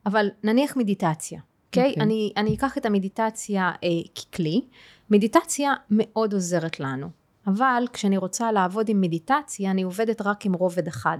אבל 0.05 0.29
נניח 0.43 0.77
מדיטציה, 0.77 1.39
אוקיי? 1.67 1.83
אוקיי? 1.83 1.87
אוקיי. 1.87 2.01
אוקיי. 2.01 2.05
אני, 2.05 2.33
אני 2.37 2.55
אקח 2.55 2.77
את 2.77 2.85
המדיטציה 2.85 3.71
אה, 3.83 3.89
ככלי. 4.15 4.61
מדיטציה 5.09 5.73
מאוד 5.89 6.33
עוזרת 6.33 6.79
לנו, 6.79 7.09
אבל 7.47 7.83
כשאני 7.93 8.17
רוצה 8.17 8.51
לעבוד 8.51 8.89
עם 8.89 9.01
מדיטציה, 9.01 9.71
אני 9.71 9.83
עובדת 9.83 10.21
רק 10.21 10.45
עם 10.45 10.53
רובד 10.53 10.87
אחד. 10.87 11.17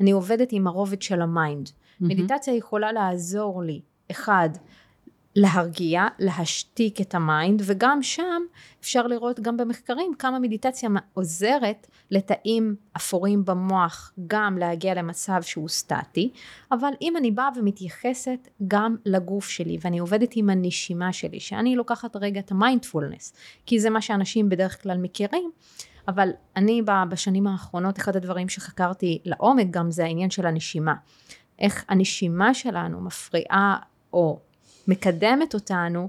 אני 0.00 0.10
עובדת 0.10 0.48
עם 0.52 0.66
הרובד 0.66 1.02
של 1.02 1.22
ה 1.22 1.30
mind. 1.30 1.68
Mm-hmm. 1.68 2.04
מדיטציה 2.04 2.54
יכולה 2.54 2.92
לעזור 2.92 3.62
לי, 3.62 3.80
אחד, 4.10 4.48
להרגיע, 5.36 6.06
להשתיק 6.18 7.00
את 7.00 7.14
ה 7.14 7.22
mind, 7.22 7.62
וגם 7.64 8.02
שם 8.02 8.42
אפשר 8.80 9.06
לראות 9.06 9.40
גם 9.40 9.56
במחקרים 9.56 10.12
כמה 10.18 10.38
מדיטציה 10.38 10.88
עוזרת 11.14 11.86
לתאים 12.10 12.76
אפורים 12.96 13.44
במוח, 13.44 14.12
גם 14.26 14.58
להגיע 14.58 14.94
למצב 14.94 15.42
שהוא 15.42 15.68
סטטי, 15.68 16.30
אבל 16.72 16.90
אם 17.02 17.16
אני 17.16 17.30
באה 17.30 17.48
ומתייחסת 17.56 18.48
גם 18.68 18.96
לגוף 19.06 19.48
שלי, 19.48 19.78
ואני 19.80 19.98
עובדת 19.98 20.32
עם 20.36 20.50
הנשימה 20.50 21.12
שלי, 21.12 21.40
שאני 21.40 21.76
לוקחת 21.76 22.16
רגע 22.16 22.40
את 22.40 22.50
המיינדפולנס, 22.50 23.32
כי 23.66 23.80
זה 23.80 23.90
מה 23.90 24.00
שאנשים 24.00 24.48
בדרך 24.48 24.82
כלל 24.82 24.98
מכירים, 24.98 25.50
אבל 26.08 26.30
אני 26.56 26.82
בשנים 27.08 27.46
האחרונות, 27.46 27.98
אחד 27.98 28.16
הדברים 28.16 28.48
שחקרתי 28.48 29.18
לעומק 29.24 29.66
גם 29.70 29.90
זה 29.90 30.04
העניין 30.04 30.30
של 30.30 30.46
הנשימה. 30.46 30.94
איך 31.58 31.84
הנשימה 31.88 32.54
שלנו 32.54 33.00
מפריעה 33.00 33.76
או 34.12 34.40
מקדמת 34.88 35.54
אותנו 35.54 36.08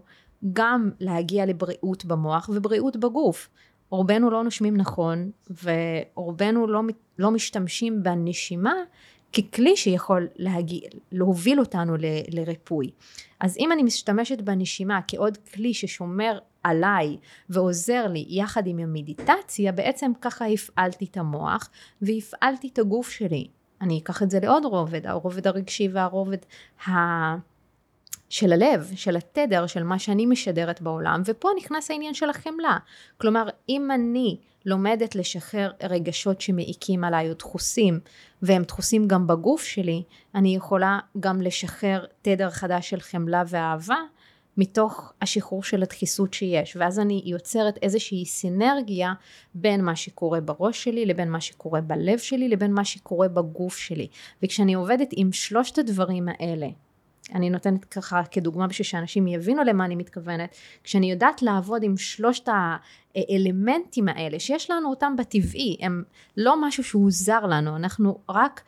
גם 0.54 0.90
להגיע 1.00 1.46
לבריאות 1.46 2.06
במוח 2.06 2.50
ובריאות 2.54 2.98
בגוף. 2.98 3.50
רובנו 3.90 4.30
לא 4.30 4.44
נושמים 4.44 4.78
נכון 4.78 5.32
ורובנו 5.64 6.68
לא, 6.68 6.82
לא 7.20 7.32
משתמשים 7.32 8.04
בנשימה 8.04 8.74
ככלי 9.34 9.78
שיכול 9.78 10.28
להגיע, 10.36 10.90
להוביל 11.12 11.60
אותנו 11.60 11.98
ל, 11.98 12.06
לריפוי. 12.30 12.92
אז 13.40 13.58
אם 13.58 13.72
אני 13.72 13.84
משתמשת 13.84 14.42
בנשימה 14.42 15.00
כעוד 15.08 15.38
כלי 15.54 15.74
ששומר 15.74 16.40
עליי 16.64 17.18
ועוזר 17.50 18.08
לי 18.08 18.26
יחד 18.30 18.68
עם 18.68 18.80
המדיטציה, 18.80 19.72
בעצם 19.72 20.12
ככה 20.22 20.46
הפעלתי 20.46 21.06
את 21.06 21.18
המוח 21.18 21.70
והפעלתי 22.02 22.68
את 22.74 22.80
הגוף 22.80 23.10
שלי. 23.10 23.48
אני 23.82 24.00
אקח 24.00 24.24
את 24.24 24.32
זה 24.32 24.40
לעוד 24.40 24.66
רובד, 24.66 25.08
הרובד 25.08 25.48
הרגשי 25.48 25.90
והרובד 25.92 26.38
ה... 26.88 26.92
של 28.30 28.54
הלב, 28.54 28.92
של 28.96 29.18
התדר, 29.18 29.68
של 29.68 29.84
מה 29.84 30.00
שאני 30.00 30.26
משדרת 30.26 30.82
בעולם, 30.82 31.22
ופה 31.26 31.50
נכנס 31.58 31.92
העניין 31.92 32.14
של 32.14 32.30
החמלה. 32.30 32.78
כלומר, 33.18 33.50
אם 33.70 33.92
אני 33.92 34.38
לומדת 34.66 35.16
לשחרר 35.16 35.72
רגשות 35.84 36.42
שמעיקים 36.42 37.04
עליי 37.04 37.30
או 37.30 37.34
דחוסים, 37.34 38.00
והם 38.42 38.64
דחוסים 38.64 39.08
גם 39.08 39.28
בגוף 39.28 39.64
שלי, 39.64 40.04
אני 40.36 40.56
יכולה 40.56 41.00
גם 41.20 41.42
לשחרר 41.42 42.06
תדר 42.22 42.50
חדש 42.50 42.90
של 42.90 43.00
חמלה 43.00 43.44
ואהבה, 43.48 43.98
מתוך 44.58 45.14
השחרור 45.22 45.64
של 45.64 45.84
הדחיסות 45.84 46.34
שיש, 46.34 46.78
ואז 46.80 47.00
אני 47.00 47.22
יוצרת 47.26 47.80
איזושהי 47.82 48.26
סינרגיה 48.26 49.14
בין 49.56 49.84
מה 49.84 49.96
שקורה 49.96 50.42
בראש 50.42 50.84
שלי 50.84 51.06
לבין 51.06 51.32
מה 51.32 51.42
שקורה 51.42 51.82
בלב 51.82 52.18
שלי 52.18 52.50
לבין 52.50 52.74
מה 52.74 52.86
שקורה 52.86 53.28
בגוף 53.28 53.78
שלי. 53.78 54.08
וכשאני 54.44 54.74
עובדת 54.74 55.10
עם 55.12 55.32
שלושת 55.32 55.78
הדברים 55.78 56.28
האלה, 56.30 56.68
אני 57.36 57.50
נותנת 57.50 57.86
ככה 57.86 58.22
כדוגמה 58.32 58.68
בשביל 58.68 58.86
שאנשים 58.86 59.28
יבינו 59.28 59.64
למה 59.64 59.86
אני 59.86 59.96
מתכוונת, 59.96 60.56
כשאני 60.84 61.12
יודעת 61.12 61.42
לעבוד 61.42 61.84
עם 61.84 61.98
שלושת 61.98 62.50
האלמנטים 63.16 64.10
האלה, 64.10 64.40
שיש 64.40 64.72
לנו 64.72 64.90
אותם 64.90 65.16
בטבעי, 65.18 65.78
הם 65.82 66.04
לא 66.38 66.68
משהו 66.68 66.84
שהוא 66.84 67.12
זר 67.12 67.46
לנו, 67.46 67.76
אנחנו 67.76 68.20
רק 68.30 68.62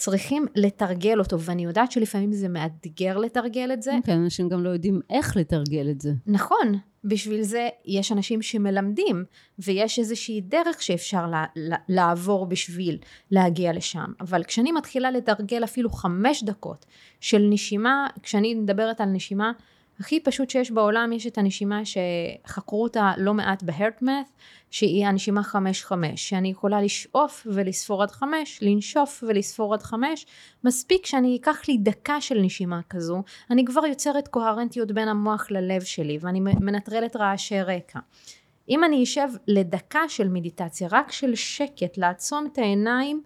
צריכים 0.00 0.46
לתרגל 0.56 1.18
אותו, 1.18 1.40
ואני 1.40 1.64
יודעת 1.64 1.92
שלפעמים 1.92 2.32
זה 2.32 2.48
מאתגר 2.48 3.18
לתרגל 3.18 3.72
את 3.72 3.82
זה. 3.82 3.92
כן, 4.04 4.12
אנשים 4.12 4.48
גם 4.48 4.64
לא 4.64 4.68
יודעים 4.68 5.00
איך 5.10 5.36
לתרגל 5.36 5.90
את 5.90 6.00
זה. 6.00 6.12
נכון, 6.26 6.78
בשביל 7.04 7.42
זה 7.42 7.68
יש 7.86 8.12
אנשים 8.12 8.42
שמלמדים, 8.42 9.24
ויש 9.58 9.98
איזושהי 9.98 10.40
דרך 10.40 10.82
שאפשר 10.82 11.26
לה, 11.26 11.44
לה, 11.56 11.76
לעבור 11.88 12.46
בשביל 12.46 12.98
להגיע 13.30 13.72
לשם. 13.72 14.12
אבל 14.20 14.44
כשאני 14.44 14.72
מתחילה 14.72 15.10
לתרגל 15.10 15.64
אפילו 15.64 15.90
חמש 15.90 16.44
דקות 16.44 16.86
של 17.20 17.46
נשימה, 17.50 18.06
כשאני 18.22 18.54
מדברת 18.54 19.00
על 19.00 19.08
נשימה, 19.08 19.52
הכי 20.00 20.20
פשוט 20.20 20.50
שיש 20.50 20.70
בעולם 20.70 21.12
יש 21.12 21.26
את 21.26 21.38
הנשימה 21.38 21.80
שחקרו 21.84 22.82
אותה 22.82 23.12
לא 23.16 23.34
מעט 23.34 23.62
בהרטמת, 23.62 24.30
שהיא 24.70 25.06
הנשימה 25.06 25.42
חמש 25.42 25.84
חמש, 25.84 26.28
שאני 26.28 26.48
יכולה 26.48 26.82
לשאוף 26.82 27.46
ולספור 27.50 28.02
עד 28.02 28.10
חמש, 28.10 28.58
לנשוף 28.62 29.24
ולספור 29.28 29.74
עד 29.74 29.82
חמש, 29.82 30.26
מספיק 30.64 31.06
שאני 31.06 31.38
אקח 31.40 31.68
לי 31.68 31.76
דקה 31.78 32.20
של 32.20 32.38
נשימה 32.40 32.80
כזו, 32.90 33.22
אני 33.50 33.64
כבר 33.64 33.86
יוצרת 33.86 34.28
קוהרנטיות 34.28 34.92
בין 34.92 35.08
המוח 35.08 35.50
ללב 35.50 35.82
שלי 35.82 36.18
ואני 36.20 36.40
מנטרלת 36.40 37.16
רעשי 37.16 37.62
רקע. 37.62 37.98
אם 38.68 38.84
אני 38.84 39.02
אשב 39.02 39.28
לדקה 39.46 40.08
של 40.08 40.28
מדיטציה, 40.28 40.88
רק 40.90 41.12
של 41.12 41.34
שקט, 41.34 41.98
לעצום 41.98 42.48
את 42.52 42.58
העיניים 42.58 43.22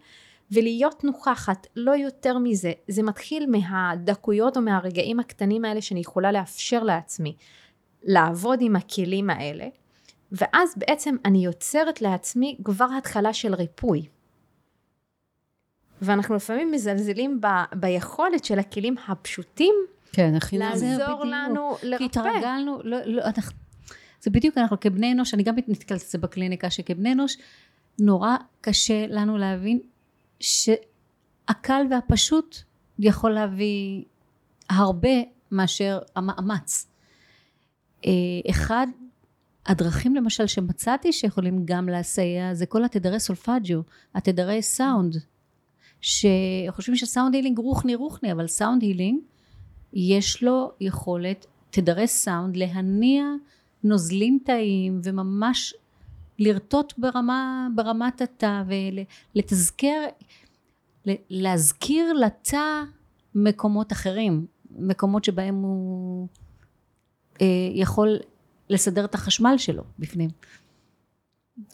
ולהיות 0.55 1.05
נוכחת, 1.05 1.67
לא 1.77 1.91
יותר 1.91 2.39
מזה. 2.39 2.73
זה 2.89 3.03
מתחיל 3.03 3.47
מהדקויות 3.51 4.57
או 4.57 4.63
מהרגעים 4.63 5.21
הקטנים 5.21 5.65
האלה 5.65 5.81
שאני 5.81 6.01
יכולה 6.01 6.33
לאפשר 6.33 6.83
לעצמי 6.83 7.37
לעבוד 8.03 8.59
עם 8.63 8.77
הכלים 8.77 9.31
האלה, 9.31 9.65
ואז 10.33 10.75
בעצם 10.77 11.17
אני 11.25 11.45
יוצרת 11.45 12.03
לעצמי 12.03 12.57
כבר 12.65 12.89
התחלה 12.99 13.33
של 13.33 13.55
ריפוי. 13.55 14.07
ואנחנו 16.03 16.35
לפעמים 16.35 16.71
מזלזלים 16.71 17.41
ב, 17.41 17.47
ביכולת 17.75 18.45
של 18.45 18.59
הכלים 18.59 18.95
הפשוטים 19.09 19.75
כן, 20.13 20.35
הכי 20.35 20.59
לעזור 20.59 21.25
לנו 21.25 21.77
לרפא. 21.83 21.99
כי 21.99 22.05
התרגלנו, 22.05 22.79
לא, 22.85 22.99
לא, 23.05 23.23
אנחנו, 23.25 23.57
זה 24.21 24.31
בדיוק 24.31 24.59
אנחנו 24.59 24.81
כבני 24.81 25.13
אנוש, 25.13 25.35
אני 25.35 25.43
גם 25.43 25.55
נתקלת 25.69 26.03
את 26.03 26.07
זה 26.07 26.19
בקליניקה, 26.19 26.71
שכבני 26.71 27.13
אנוש 27.13 27.37
נורא 27.99 28.37
קשה 28.61 29.07
לנו 29.09 29.39
להבין 29.39 29.79
שהקל 30.41 31.87
והפשוט 31.91 32.57
יכול 32.99 33.31
להביא 33.31 34.05
הרבה 34.71 35.09
מאשר 35.51 35.99
המאמץ. 36.17 36.87
אה, 38.07 38.11
אחד 38.51 38.87
הדרכים 39.67 40.15
למשל 40.15 40.47
שמצאתי 40.47 41.13
שיכולים 41.13 41.63
גם 41.65 41.89
לסייע 41.89 42.55
זה 42.55 42.67
כל 42.67 42.85
התדרי 42.85 43.21
סולפג'ו, 43.21 43.83
התדרי 44.15 44.63
סאונד, 44.63 45.17
שחושבים 46.01 46.97
ש 46.97 47.08
sound 47.08 47.35
healing 47.35 47.59
רוחני 47.59 47.95
רוחני, 47.95 48.33
אבל 48.33 48.47
sound 48.47 48.83
healing 48.83 49.21
יש 49.93 50.43
לו 50.43 50.73
יכולת, 50.81 51.47
תדרי 51.71 52.07
סאונד, 52.07 52.57
להניע 52.57 53.25
נוזלים 53.85 54.39
תאיים 54.45 55.01
וממש 55.05 55.75
לרטוט 56.39 56.95
ברמה, 56.99 57.69
ברמת 57.75 58.21
התא 58.21 58.63
ולתזכר, 59.35 60.05
להזכיר 61.31 62.13
לתא 62.13 62.83
מקומות 63.35 63.93
אחרים, 63.93 64.47
מקומות 64.71 65.25
שבהם 65.25 65.55
הוא 65.55 66.29
אה, 67.41 67.47
יכול 67.75 68.19
לסדר 68.71 69.05
את 69.05 69.15
החשמל 69.15 69.55
שלו 69.59 69.83
בפנים. 69.99 70.31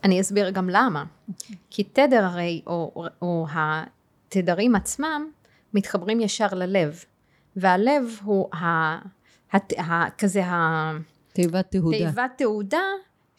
אני 0.04 0.20
אסביר 0.20 0.50
גם 0.50 0.70
למה. 0.70 1.04
Okay. 1.30 1.54
כי 1.70 1.84
תדר 1.84 2.24
הרי, 2.24 2.62
או, 2.66 3.06
או 3.22 3.46
התדרים 3.52 4.76
עצמם, 4.76 5.30
מתחברים 5.74 6.20
ישר 6.20 6.46
ללב. 6.52 7.04
והלב 7.56 8.18
הוא 8.24 8.54
ה, 8.54 8.96
הת, 9.52 9.72
ה, 9.78 10.10
כזה 10.18 10.44
ה... 10.46 10.92
תיבת 11.32 11.70
תהודה. 11.70 11.98
תיבת 11.98 12.30
תהודה 12.36 12.82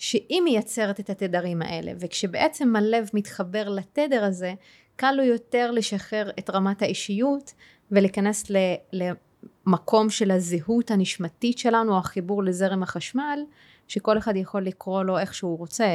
שהיא 0.02 0.42
מייצרת 0.42 1.00
את 1.00 1.10
התדרים 1.10 1.62
האלה. 1.62 1.92
וכשבעצם 2.00 2.76
הלב 2.76 3.10
מתחבר 3.14 3.70
לתדר 3.70 4.24
הזה, 4.24 4.54
קל 4.96 5.12
לו 5.12 5.24
יותר 5.24 5.72
לשחרר 5.72 6.30
את 6.40 6.50
רמת 6.50 6.82
האישיות 6.82 7.54
ולהיכנס 7.92 8.50
ל, 8.50 8.56
למקום 8.94 10.10
של 10.10 10.32
הזהות 10.32 10.92
הנשמתית 10.92 11.58
שלנו, 11.58 11.98
החיבור 11.98 12.44
לזרם 12.44 12.84
החשמל, 12.84 13.40
שכל 13.88 14.18
אחד 14.18 14.36
יכול 14.36 14.62
לקרוא 14.62 15.04
לו 15.04 15.20
איך 15.20 15.34
שהוא 15.34 15.58
רוצה, 15.58 15.86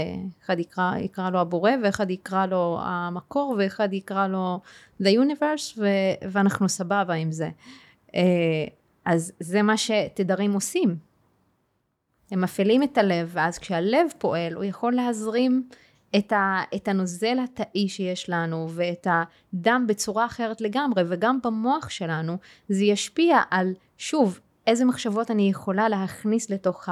אחד 0.44 0.58
יקרא, 0.58 0.96
יקרא 0.96 1.30
לו 1.30 1.38
הבורא 1.38 1.70
ואחד 1.82 2.10
יקרא 2.10 2.46
לו 2.46 2.78
המקור 2.80 3.56
ואחד 3.58 3.92
יקרא 3.92 4.26
לו 4.26 4.60
the 5.02 5.06
universe 5.06 5.78
ו, 5.78 5.86
ואנחנו 6.30 6.68
סבבה 6.68 7.14
עם 7.14 7.32
זה. 7.32 7.50
אה, 8.14 8.22
אז 9.04 9.32
זה 9.40 9.62
מה 9.62 9.76
שתדרים 9.76 10.52
עושים. 10.52 10.96
הם 12.30 12.40
מפעילים 12.40 12.82
את 12.82 12.98
הלב 12.98 13.30
ואז 13.32 13.58
כשהלב 13.58 14.06
פועל 14.18 14.54
הוא 14.54 14.64
יכול 14.64 14.92
להזרים 14.92 15.68
את, 16.16 16.32
ה, 16.32 16.60
את 16.74 16.88
הנוזל 16.88 17.38
התאי 17.44 17.88
שיש 17.88 18.30
לנו 18.30 18.68
ואת 18.70 19.06
הדם 19.10 19.84
בצורה 19.88 20.26
אחרת 20.26 20.60
לגמרי 20.60 21.02
וגם 21.08 21.38
במוח 21.44 21.88
שלנו 21.88 22.36
זה 22.68 22.84
ישפיע 22.84 23.38
על 23.50 23.74
שוב 23.98 24.40
איזה 24.66 24.84
מחשבות 24.84 25.30
אני 25.30 25.50
יכולה 25.50 25.88
להכניס 25.88 26.50
לתוך 26.50 26.88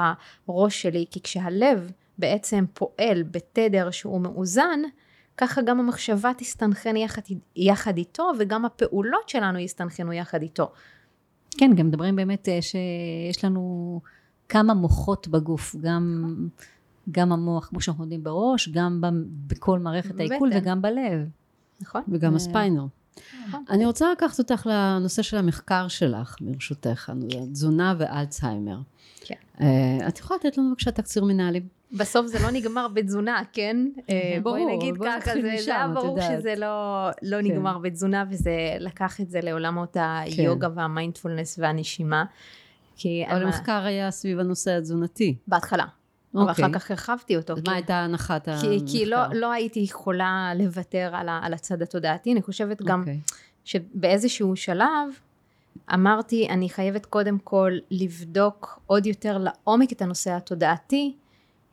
הראש 0.47 0.81
שלי 0.81 1.05
כי 1.11 1.21
כשהלב 1.21 1.91
בעצם 2.17 2.65
פועל 2.73 3.23
בתדר 3.23 3.91
שהוא 3.91 4.21
מאוזן 4.21 4.79
ככה 5.37 5.61
גם 5.61 5.79
המחשבה 5.79 6.31
תסתנכרן 6.37 6.95
יחד, 6.95 7.21
יחד 7.55 7.97
איתו, 7.97 8.31
וגם 8.39 8.65
הפעולות 8.65 9.29
שלנו 9.29 9.59
יסתנכרנו 9.59 10.13
יחד 10.13 10.41
איתו. 10.41 10.71
כן, 11.57 11.71
גם 11.75 11.87
מדברים 11.87 12.15
באמת 12.15 12.49
אה, 12.49 12.61
שיש 12.61 13.45
לנו 13.45 14.01
כמה 14.49 14.73
מוחות 14.73 15.27
בגוף, 15.27 15.75
גם, 15.81 16.35
גם 17.11 17.31
המוח, 17.31 17.67
כמו 17.67 17.81
שאנחנו 17.81 18.03
יודעים 18.03 18.23
בראש, 18.23 18.69
גם 18.69 19.01
בכל 19.47 19.79
מערכת 19.79 20.19
העיכול 20.19 20.49
בטן. 20.49 20.59
וגם 20.59 20.81
בלב. 20.81 21.29
נכון? 21.81 22.01
וגם 22.07 22.31
אה, 22.31 22.35
הספיינר. 22.35 22.85
נכון. 23.47 23.63
אני 23.69 23.85
רוצה 23.85 24.11
לקחת 24.11 24.39
אותך 24.39 24.67
לנושא 24.69 25.21
של 25.21 25.37
המחקר 25.37 25.87
שלך, 25.87 26.35
ברשותך, 26.41 27.11
תזונה 27.51 27.95
ואלצהיימר. 27.97 28.79
כן. 29.21 29.35
אה, 29.61 30.07
את 30.07 30.19
יכולה 30.19 30.39
לתת 30.43 30.57
לנו 30.57 30.69
בבקשה 30.69 30.91
תקציר 30.91 31.23
מנהלים? 31.23 31.67
בסוף 31.91 32.27
זה 32.27 32.39
לא 32.39 32.51
נגמר 32.51 32.87
בתזונה, 32.87 33.41
כן? 33.53 33.77
אה, 34.09 34.37
בואי 34.43 34.63
ברור, 34.63 34.77
נגיד 34.77 34.97
בואי 34.97 35.09
ככה, 35.21 35.33
זה, 35.33 35.53
משם, 35.55 35.71
היה 35.71 35.87
ברור 35.87 36.19
יודעת. 36.19 36.39
שזה 36.39 36.53
לא, 36.57 37.07
לא 37.21 37.37
כן. 37.37 37.47
נגמר 37.47 37.77
בתזונה, 37.77 38.25
וזה 38.29 38.51
לקח 38.79 39.21
את 39.21 39.29
זה 39.29 39.39
לעולמות 39.43 39.97
היוגה 39.99 40.67
והמיינדפולנס 40.75 41.59
והנשימה. 41.59 42.25
כי 42.95 43.25
אבל 43.29 43.43
המחקר 43.43 43.83
היה 43.85 44.11
סביב 44.11 44.39
הנושא 44.39 44.77
התזונתי. 44.77 45.35
בהתחלה, 45.47 45.85
אבל 46.35 46.49
אוקיי. 46.49 46.65
אחר 46.65 46.73
כך 46.73 46.91
הרחבתי 46.91 47.37
אותו. 47.37 47.55
מה 47.67 47.73
הייתה 47.73 47.95
הנחת 47.95 48.47
המחקר? 48.47 48.69
כי, 48.69 48.79
כי 48.87 49.05
לא, 49.05 49.17
לא 49.33 49.51
הייתי 49.51 49.79
יכולה 49.79 50.51
לוותר 50.55 51.15
על 51.43 51.53
הצד 51.53 51.81
התודעתי, 51.81 52.31
אני 52.31 52.41
חושבת 52.41 52.81
גם 52.81 52.99
אוקיי. 52.99 53.19
שבאיזשהו 53.65 54.55
שלב 54.55 55.07
אמרתי, 55.93 56.47
אני 56.49 56.69
חייבת 56.69 57.05
קודם 57.05 57.39
כל 57.39 57.71
לבדוק 57.91 58.79
עוד 58.85 59.05
יותר 59.05 59.37
לעומק 59.37 59.91
את 59.91 60.01
הנושא 60.01 60.31
התודעתי, 60.31 61.15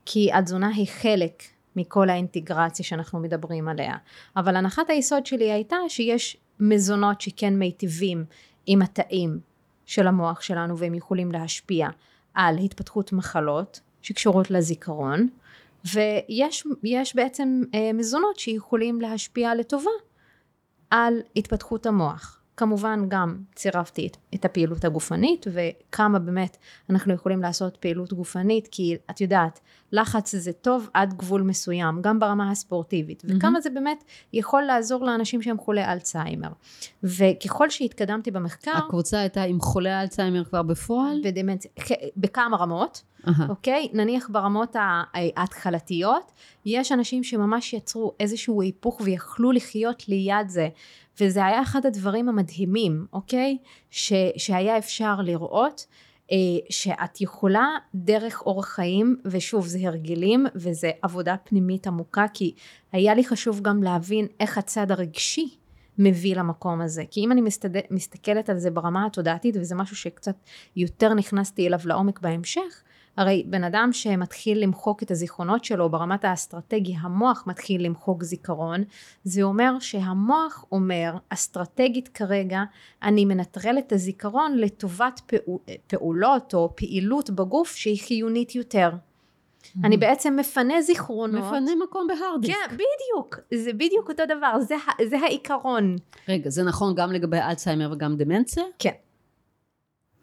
כי 0.06 0.32
התזונה 0.32 0.68
היא 0.68 0.86
חלק 0.86 1.42
מכל 1.76 2.10
האינטגרציה 2.10 2.84
שאנחנו 2.84 3.18
מדברים 3.18 3.68
עליה. 3.68 3.96
אבל 4.36 4.56
הנחת 4.56 4.90
היסוד 4.90 5.26
שלי 5.26 5.52
הייתה 5.52 5.76
שיש 5.88 6.36
מזונות 6.60 7.20
שכן 7.20 7.58
מיטיבים 7.58 8.24
עם 8.66 8.82
התאים 8.82 9.40
של 9.92 10.06
המוח 10.06 10.40
שלנו 10.40 10.78
והם 10.78 10.94
יכולים 10.94 11.32
להשפיע 11.32 11.88
על 12.34 12.58
התפתחות 12.58 13.12
מחלות 13.12 13.80
שקשורות 14.02 14.50
לזיכרון, 14.50 15.28
ויש 15.84 16.66
יש 16.82 17.16
בעצם 17.16 17.62
אה, 17.74 17.92
מזונות 17.92 18.38
שיכולים 18.38 19.00
להשפיע 19.00 19.54
לטובה 19.54 19.90
על 20.90 21.20
התפתחות 21.36 21.86
המוח. 21.86 22.41
כמובן 22.56 23.04
גם 23.08 23.36
צירפתי 23.54 24.06
את, 24.06 24.16
את 24.34 24.44
הפעילות 24.44 24.84
הגופנית 24.84 25.46
וכמה 25.52 26.18
באמת 26.18 26.56
אנחנו 26.90 27.14
יכולים 27.14 27.42
לעשות 27.42 27.76
פעילות 27.76 28.12
גופנית 28.12 28.68
כי 28.70 28.96
את 29.10 29.20
יודעת 29.20 29.60
לחץ 29.92 30.34
זה 30.36 30.52
טוב 30.52 30.88
עד 30.94 31.14
גבול 31.14 31.42
מסוים 31.42 32.02
גם 32.02 32.18
ברמה 32.18 32.50
הספורטיבית 32.50 33.24
מהמם. 33.24 33.38
וכמה 33.38 33.60
זה 33.60 33.70
באמת 33.70 34.04
יכול 34.32 34.62
לעזור 34.62 35.04
לאנשים 35.04 35.42
שהם 35.42 35.58
חולי 35.58 35.84
אלצהיימר 35.84 36.48
וככל 37.02 37.70
שהתקדמתי 37.70 38.30
במחקר 38.30 38.72
הקבוצה 38.76 39.18
הייתה 39.20 39.42
עם 39.42 39.60
חולי 39.60 40.00
אלצהיימר 40.00 40.44
כבר 40.44 40.62
בפועל? 40.62 41.20
ודמנציה 41.24 41.70
בכמה 42.16 42.56
רמות 42.56 43.02
אהה. 43.28 43.46
אוקיי? 43.48 43.88
נניח 43.92 44.28
ברמות 44.32 44.76
ההתחלתיות, 45.14 46.32
יש 46.66 46.92
אנשים 46.92 47.24
שממש 47.24 47.72
יצרו 47.72 48.12
איזשהו 48.20 48.62
היפוך 48.62 49.00
ויכלו 49.04 49.52
לחיות 49.52 50.08
ליד 50.08 50.48
זה, 50.48 50.68
וזה 51.20 51.46
היה 51.46 51.62
אחד 51.62 51.86
הדברים 51.86 52.28
המדהימים, 52.28 53.06
אוקיי? 53.12 53.58
ש, 53.90 54.12
שהיה 54.36 54.78
אפשר 54.78 55.20
לראות. 55.20 55.86
אה, 56.32 56.36
שאת 56.70 57.20
יכולה 57.20 57.66
דרך 57.94 58.42
אורח 58.46 58.68
חיים, 58.68 59.16
ושוב 59.24 59.66
זה 59.66 59.78
הרגלים 59.82 60.46
וזה 60.54 60.90
עבודה 61.02 61.36
פנימית 61.44 61.86
עמוקה, 61.86 62.26
כי 62.34 62.54
היה 62.92 63.14
לי 63.14 63.24
חשוב 63.24 63.60
גם 63.60 63.82
להבין 63.82 64.26
איך 64.40 64.58
הצד 64.58 64.90
הרגשי 64.90 65.56
מביא 65.98 66.36
למקום 66.36 66.80
הזה. 66.80 67.04
כי 67.10 67.20
אם 67.20 67.32
אני 67.32 67.40
מסתד... 67.40 67.80
מסתכלת 67.90 68.50
על 68.50 68.58
זה 68.58 68.70
ברמה 68.70 69.06
התודעתית, 69.06 69.56
וזה 69.56 69.74
משהו 69.74 69.96
שקצת 69.96 70.36
יותר 70.76 71.14
נכנסתי 71.14 71.66
אליו 71.66 71.80
לעומק 71.84 72.20
בהמשך, 72.20 72.82
הרי 73.16 73.44
בן 73.46 73.64
אדם 73.64 73.88
שמתחיל 73.92 74.62
למחוק 74.62 75.02
את 75.02 75.10
הזיכרונות 75.10 75.64
שלו 75.64 75.90
ברמת 75.90 76.24
האסטרטגי, 76.24 76.94
המוח 77.00 77.44
מתחיל 77.46 77.84
למחוק 77.84 78.22
זיכרון, 78.22 78.84
זה 79.24 79.42
אומר 79.42 79.78
שהמוח 79.80 80.64
אומר, 80.72 81.14
אסטרטגית 81.28 82.08
כרגע, 82.08 82.62
אני 83.02 83.24
מנטרל 83.24 83.78
את 83.78 83.92
הזיכרון 83.92 84.56
לטובת 84.56 85.20
פעול, 85.26 85.58
פעולות 85.86 86.54
או 86.54 86.72
פעילות 86.76 87.30
בגוף 87.30 87.74
שהיא 87.74 88.00
חיונית 88.06 88.54
יותר. 88.54 88.90
אני 89.84 89.96
בעצם 89.96 90.36
מפנה 90.36 90.82
זיכרונות. 90.82 91.44
מפנה 91.44 91.70
מקום 91.84 92.06
בהרדיסק. 92.06 92.54
כן, 92.54 92.74
בדיוק, 92.74 93.38
זה 93.54 93.72
בדיוק 93.72 94.08
אותו 94.08 94.22
דבר, 94.28 94.60
זה, 94.60 94.74
זה 95.10 95.18
העיקרון. 95.18 95.96
רגע, 96.28 96.50
זה 96.50 96.62
נכון 96.62 96.94
גם 96.94 97.12
לגבי 97.12 97.38
אלצהיימר 97.38 97.92
וגם 97.92 98.16
דמנציה? 98.16 98.64
כן. 98.78 98.90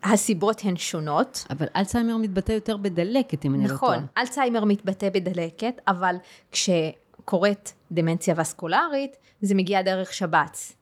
הסיבות 0.03 0.61
הן 0.63 0.75
שונות. 0.75 1.45
אבל 1.49 1.65
אלצהיימר 1.75 2.17
מתבטא 2.17 2.51
יותר 2.51 2.77
בדלקת, 2.77 3.45
אם 3.45 3.55
אני 3.55 3.63
לא 3.63 3.77
טועה. 3.77 3.95
נכון, 3.95 4.05
אלצהיימר 4.17 4.65
מתבטא 4.65 5.09
בדלקת, 5.09 5.81
אבל 5.87 6.15
כשקורית 6.51 7.73
דמנציה 7.91 8.35
וסקולרית, 8.37 9.15
זה 9.41 9.55
מגיע 9.55 9.81
דרך 9.81 10.13
שבץ. 10.13 10.73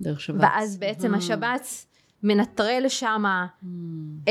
דרך 0.00 0.20
שבץ. 0.20 0.40
ואז 0.40 0.76
בעצם 0.76 1.14
אה. 1.14 1.18
השבץ 1.18 1.86
מנטרל 2.22 2.84
שמה 2.88 3.46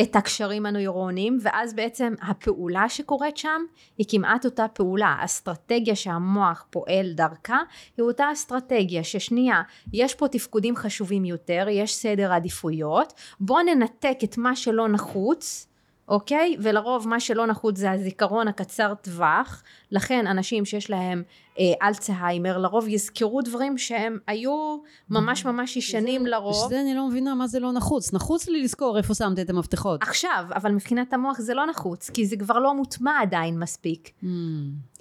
את 0.02 0.15
הקשרים 0.15 0.65
הנוירוניים, 0.65 1.38
ואז 1.41 1.73
בעצם 1.73 2.13
הפעולה 2.21 2.89
שקורית 2.89 3.38
שם 3.38 3.62
היא 3.97 4.06
כמעט 4.10 4.45
אותה 4.45 4.67
פעולה. 4.67 5.15
האסטרטגיה 5.19 5.95
שהמוח 5.95 6.65
פועל 6.69 7.13
דרכה 7.13 7.60
היא 7.97 8.04
אותה 8.04 8.32
אסטרטגיה 8.34 9.04
ששנייה, 9.04 9.62
יש 9.93 10.15
פה 10.15 10.28
תפקודים 10.28 10.75
חשובים 10.75 11.25
יותר, 11.25 11.65
יש 11.69 11.95
סדר 11.95 12.34
עדיפויות, 12.34 13.13
בואו 13.39 13.62
ננתק 13.62 14.17
את 14.23 14.38
מה 14.38 14.56
שלא 14.56 14.88
נחוץ. 14.88 15.68
אוקיי? 16.09 16.55
ולרוב 16.59 17.07
מה 17.07 17.19
שלא 17.19 17.47
נחוץ 17.47 17.77
זה 17.77 17.91
הזיכרון 17.91 18.47
הקצר 18.47 18.93
טווח, 19.01 19.63
לכן 19.91 20.27
אנשים 20.27 20.65
שיש 20.65 20.89
להם 20.89 21.23
אה, 21.59 21.87
אלצהיימר 21.87 22.57
לרוב 22.57 22.87
יזכרו 22.87 23.41
דברים 23.41 23.77
שהם 23.77 24.17
היו 24.27 24.77
ממש 25.09 25.45
ממש 25.45 25.77
ישנים 25.77 26.25
לרוב. 26.25 26.65
שזה 26.65 26.81
אני 26.81 26.95
לא 26.95 27.07
מבינה 27.07 27.35
מה 27.35 27.47
זה 27.47 27.59
לא 27.59 27.71
נחוץ. 27.71 28.13
נחוץ 28.13 28.47
לי 28.47 28.63
לזכור 28.63 28.97
איפה 28.97 29.13
שמת 29.13 29.39
את 29.39 29.49
המפתחות. 29.49 30.03
עכשיו, 30.03 30.45
אבל 30.55 30.71
מבחינת 30.71 31.13
המוח 31.13 31.39
זה 31.39 31.53
לא 31.53 31.65
נחוץ, 31.65 32.09
כי 32.09 32.25
זה 32.25 32.37
כבר 32.37 32.59
לא 32.59 32.75
מוטמע 32.75 33.21
עדיין 33.21 33.59
מספיק. 33.59 34.11
Hmm. 34.21 34.25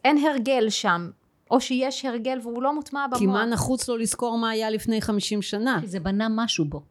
אין 0.04 0.18
הרגל 0.26 0.70
שם, 0.70 1.10
או 1.50 1.60
שיש 1.60 2.04
הרגל 2.04 2.38
והוא 2.42 2.62
לא 2.62 2.74
מוטמע 2.74 3.06
במוח. 3.06 3.18
כי 3.18 3.26
מה 3.26 3.46
נחוץ 3.46 3.88
לו 3.88 3.96
לזכור 3.96 4.38
מה 4.38 4.50
היה 4.50 4.70
לפני 4.70 5.00
50 5.00 5.42
שנה? 5.42 5.78
כי 5.80 5.86
זה 5.86 6.00
בנה 6.00 6.26
משהו 6.30 6.64
בו. 6.64 6.82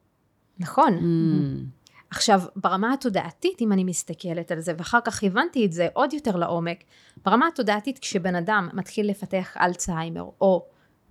נכון. 0.59 0.97
Hmm. 0.97 1.76
עכשיו, 2.11 2.41
ברמה 2.55 2.93
התודעתית, 2.93 3.61
אם 3.61 3.71
אני 3.71 3.83
מסתכלת 3.83 4.51
על 4.51 4.59
זה, 4.59 4.73
ואחר 4.77 4.99
כך 5.05 5.23
הבנתי 5.23 5.65
את 5.65 5.71
זה 5.71 5.87
עוד 5.93 6.13
יותר 6.13 6.35
לעומק, 6.35 6.83
ברמה 7.25 7.47
התודעתית, 7.47 7.99
כשבן 7.99 8.35
אדם 8.35 8.69
מתחיל 8.73 9.09
לפתח 9.09 9.57
אלצהיימר, 9.61 10.25
או 10.41 10.65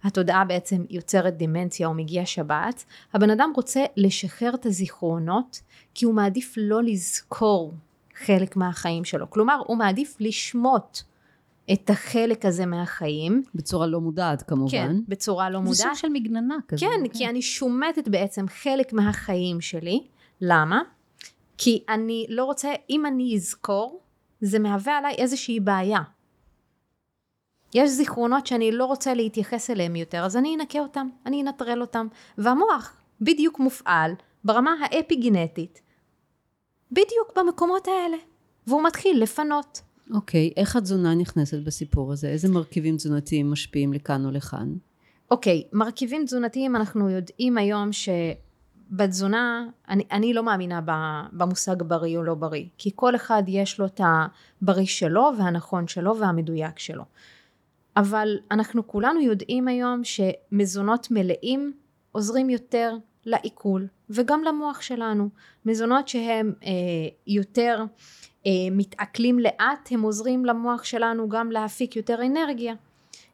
התודעה 0.04 0.44
בעצם 0.44 0.84
יוצרת 0.90 1.36
דמנציה 1.36 1.86
או 1.86 1.94
מגיע 1.94 2.26
שבץ, 2.26 2.86
הבן 3.12 3.30
אדם 3.30 3.52
רוצה 3.56 3.84
לשחרר 3.96 4.54
את 4.54 4.66
הזיכרונות, 4.66 5.60
כי 5.94 6.04
הוא 6.04 6.14
מעדיף 6.14 6.54
לא 6.56 6.82
לזכור 6.82 7.74
חלק 8.14 8.56
מהחיים 8.56 9.04
שלו. 9.04 9.30
כלומר, 9.30 9.60
הוא 9.66 9.76
מעדיף 9.76 10.16
לשמוט 10.20 10.98
את 11.72 11.90
החלק 11.90 12.44
הזה 12.44 12.66
מהחיים, 12.66 13.42
בצורה 13.54 13.86
לא 13.86 14.00
מודעת 14.00 14.42
כמובן. 14.42 14.70
כן, 14.70 14.96
בצורה 15.08 15.50
לא 15.50 15.58
זה 15.58 15.64
מודעת. 15.64 15.78
סוג 15.78 15.94
של 15.94 16.08
מגננה 16.08 16.56
כזה. 16.68 16.86
כן, 16.86 17.08
כי 17.12 17.28
אני 17.28 17.42
שומטת 17.42 18.08
בעצם 18.08 18.48
חלק 18.48 18.92
מהחיים 18.92 19.60
שלי. 19.60 20.06
למה? 20.40 20.82
כי 21.58 21.84
אני 21.88 22.26
לא 22.28 22.44
רוצה, 22.44 22.72
אם 22.90 23.06
אני 23.06 23.34
אזכור, 23.36 24.00
זה 24.40 24.58
מהווה 24.58 24.98
עליי 24.98 25.14
איזושהי 25.14 25.60
בעיה. 25.60 26.00
יש 27.74 27.90
זיכרונות 27.90 28.46
שאני 28.46 28.72
לא 28.72 28.84
רוצה 28.84 29.14
להתייחס 29.14 29.70
אליהם 29.70 29.96
יותר, 29.96 30.24
אז 30.24 30.36
אני 30.36 30.54
אנקה 30.54 30.78
אותם, 30.78 31.08
אני 31.26 31.42
אנטרל 31.42 31.80
אותם. 31.80 32.06
והמוח 32.38 32.96
בדיוק 33.20 33.58
מופעל 33.58 34.12
ברמה 34.44 34.74
האפיגנטית, 34.82 35.82
בדיוק 36.92 37.32
במקומות 37.36 37.88
האלה. 37.88 38.16
והוא 38.66 38.82
מתחיל 38.82 39.22
לפנות. 39.22 39.80
אוקיי, 40.14 40.52
איך 40.56 40.76
התזונה 40.76 41.14
נכנסת 41.14 41.58
בסיפור 41.58 42.12
הזה? 42.12 42.28
איזה 42.28 42.48
מרכיבים 42.48 42.96
תזונתיים 42.96 43.50
משפיעים 43.50 43.92
לכאן 43.92 44.24
או 44.24 44.30
לכאן? 44.30 44.74
אוקיי, 45.30 45.62
מרכיבים 45.72 46.24
תזונתיים 46.24 46.76
אנחנו 46.76 47.10
יודעים 47.10 47.58
היום 47.58 47.92
שבתזונה, 48.90 49.66
אני, 49.88 50.04
אני 50.12 50.34
לא 50.34 50.42
מאמינה 50.42 50.80
במושג 51.32 51.82
בריא 51.82 52.18
או 52.18 52.22
לא 52.22 52.34
בריא, 52.34 52.64
כי 52.78 52.90
כל 52.94 53.16
אחד 53.16 53.42
יש 53.46 53.80
לו 53.80 53.86
את 53.86 54.00
הבריא 54.04 54.86
שלו 54.86 55.30
והנכון 55.38 55.88
שלו 55.88 56.16
והמדויק 56.16 56.78
שלו. 56.78 57.04
אבל 57.96 58.38
אנחנו 58.50 58.86
כולנו 58.86 59.20
יודעים 59.20 59.68
היום 59.68 60.00
שמזונות 60.04 61.08
מלאים 61.10 61.72
עוזרים 62.12 62.50
יותר 62.50 62.96
לעיכול 63.26 63.86
וגם 64.10 64.44
למוח 64.44 64.80
שלנו. 64.80 65.28
מזונות 65.66 66.08
שהם 66.08 66.52
אה, 66.64 66.70
יותר 67.26 67.84
אה, 68.46 68.50
מתעכלים 68.70 69.38
לאט, 69.38 69.88
הם 69.90 70.02
עוזרים 70.02 70.44
למוח 70.44 70.84
שלנו 70.84 71.28
גם 71.28 71.50
להפיק 71.50 71.96
יותר 71.96 72.22
אנרגיה. 72.26 72.74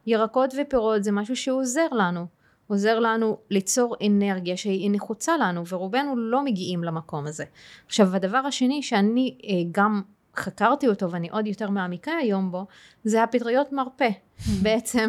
ירקות 0.07 0.55
ופירות 0.61 1.05
זה 1.05 1.13
משהו 1.13 1.37
שעוזר 1.37 1.87
לנו. 1.93 2.27
עוזר 2.73 2.99
לנו 2.99 3.39
ליצור 3.51 3.97
אנרגיה 4.07 4.57
שהיא 4.57 4.91
נחוצה 4.93 5.37
לנו 5.37 5.67
ורובנו 5.67 6.17
לא 6.17 6.45
מגיעים 6.45 6.85
למקום 6.85 7.27
הזה. 7.27 7.45
עכשיו 7.87 8.17
הדבר 8.17 8.39
השני 8.39 8.83
שאני 8.83 9.39
אה, 9.45 9.51
גם 9.73 10.03
חקרתי 10.37 10.89
אותו 10.89 11.11
ואני 11.11 11.29
עוד 11.31 11.47
יותר 11.47 11.71
מעמיקה 11.71 12.13
היום 12.13 12.51
בו 12.51 12.67
זה 13.05 13.23
הפטריות 13.23 13.73
מרפא. 13.73 14.09
בעצם 14.63 15.09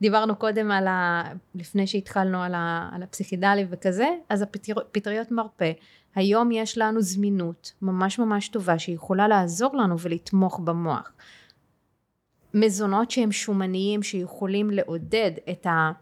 דיברנו 0.00 0.36
קודם 0.36 0.70
על 0.70 0.86
ה... 0.86 1.22
לפני 1.54 1.86
שהתחלנו 1.86 2.42
על, 2.42 2.54
ה... 2.54 2.88
על 2.92 3.02
הפסיכידלי 3.02 3.66
וכזה 3.70 4.08
אז 4.28 4.42
הפטריות 4.42 5.30
מרפא. 5.30 5.72
היום 6.14 6.52
יש 6.52 6.78
לנו 6.78 7.00
זמינות 7.02 7.72
ממש 7.82 8.18
ממש 8.18 8.48
טובה 8.48 8.78
שיכולה 8.78 9.28
לעזור 9.28 9.76
לנו 9.76 9.98
ולתמוך 9.98 10.60
במוח. 10.64 11.12
מזונות 12.54 13.10
שהם 13.10 13.32
שומניים 13.32 14.02
שיכולים 14.02 14.70
לעודד 14.70 15.30
את 15.50 15.66
ה... 15.66 15.92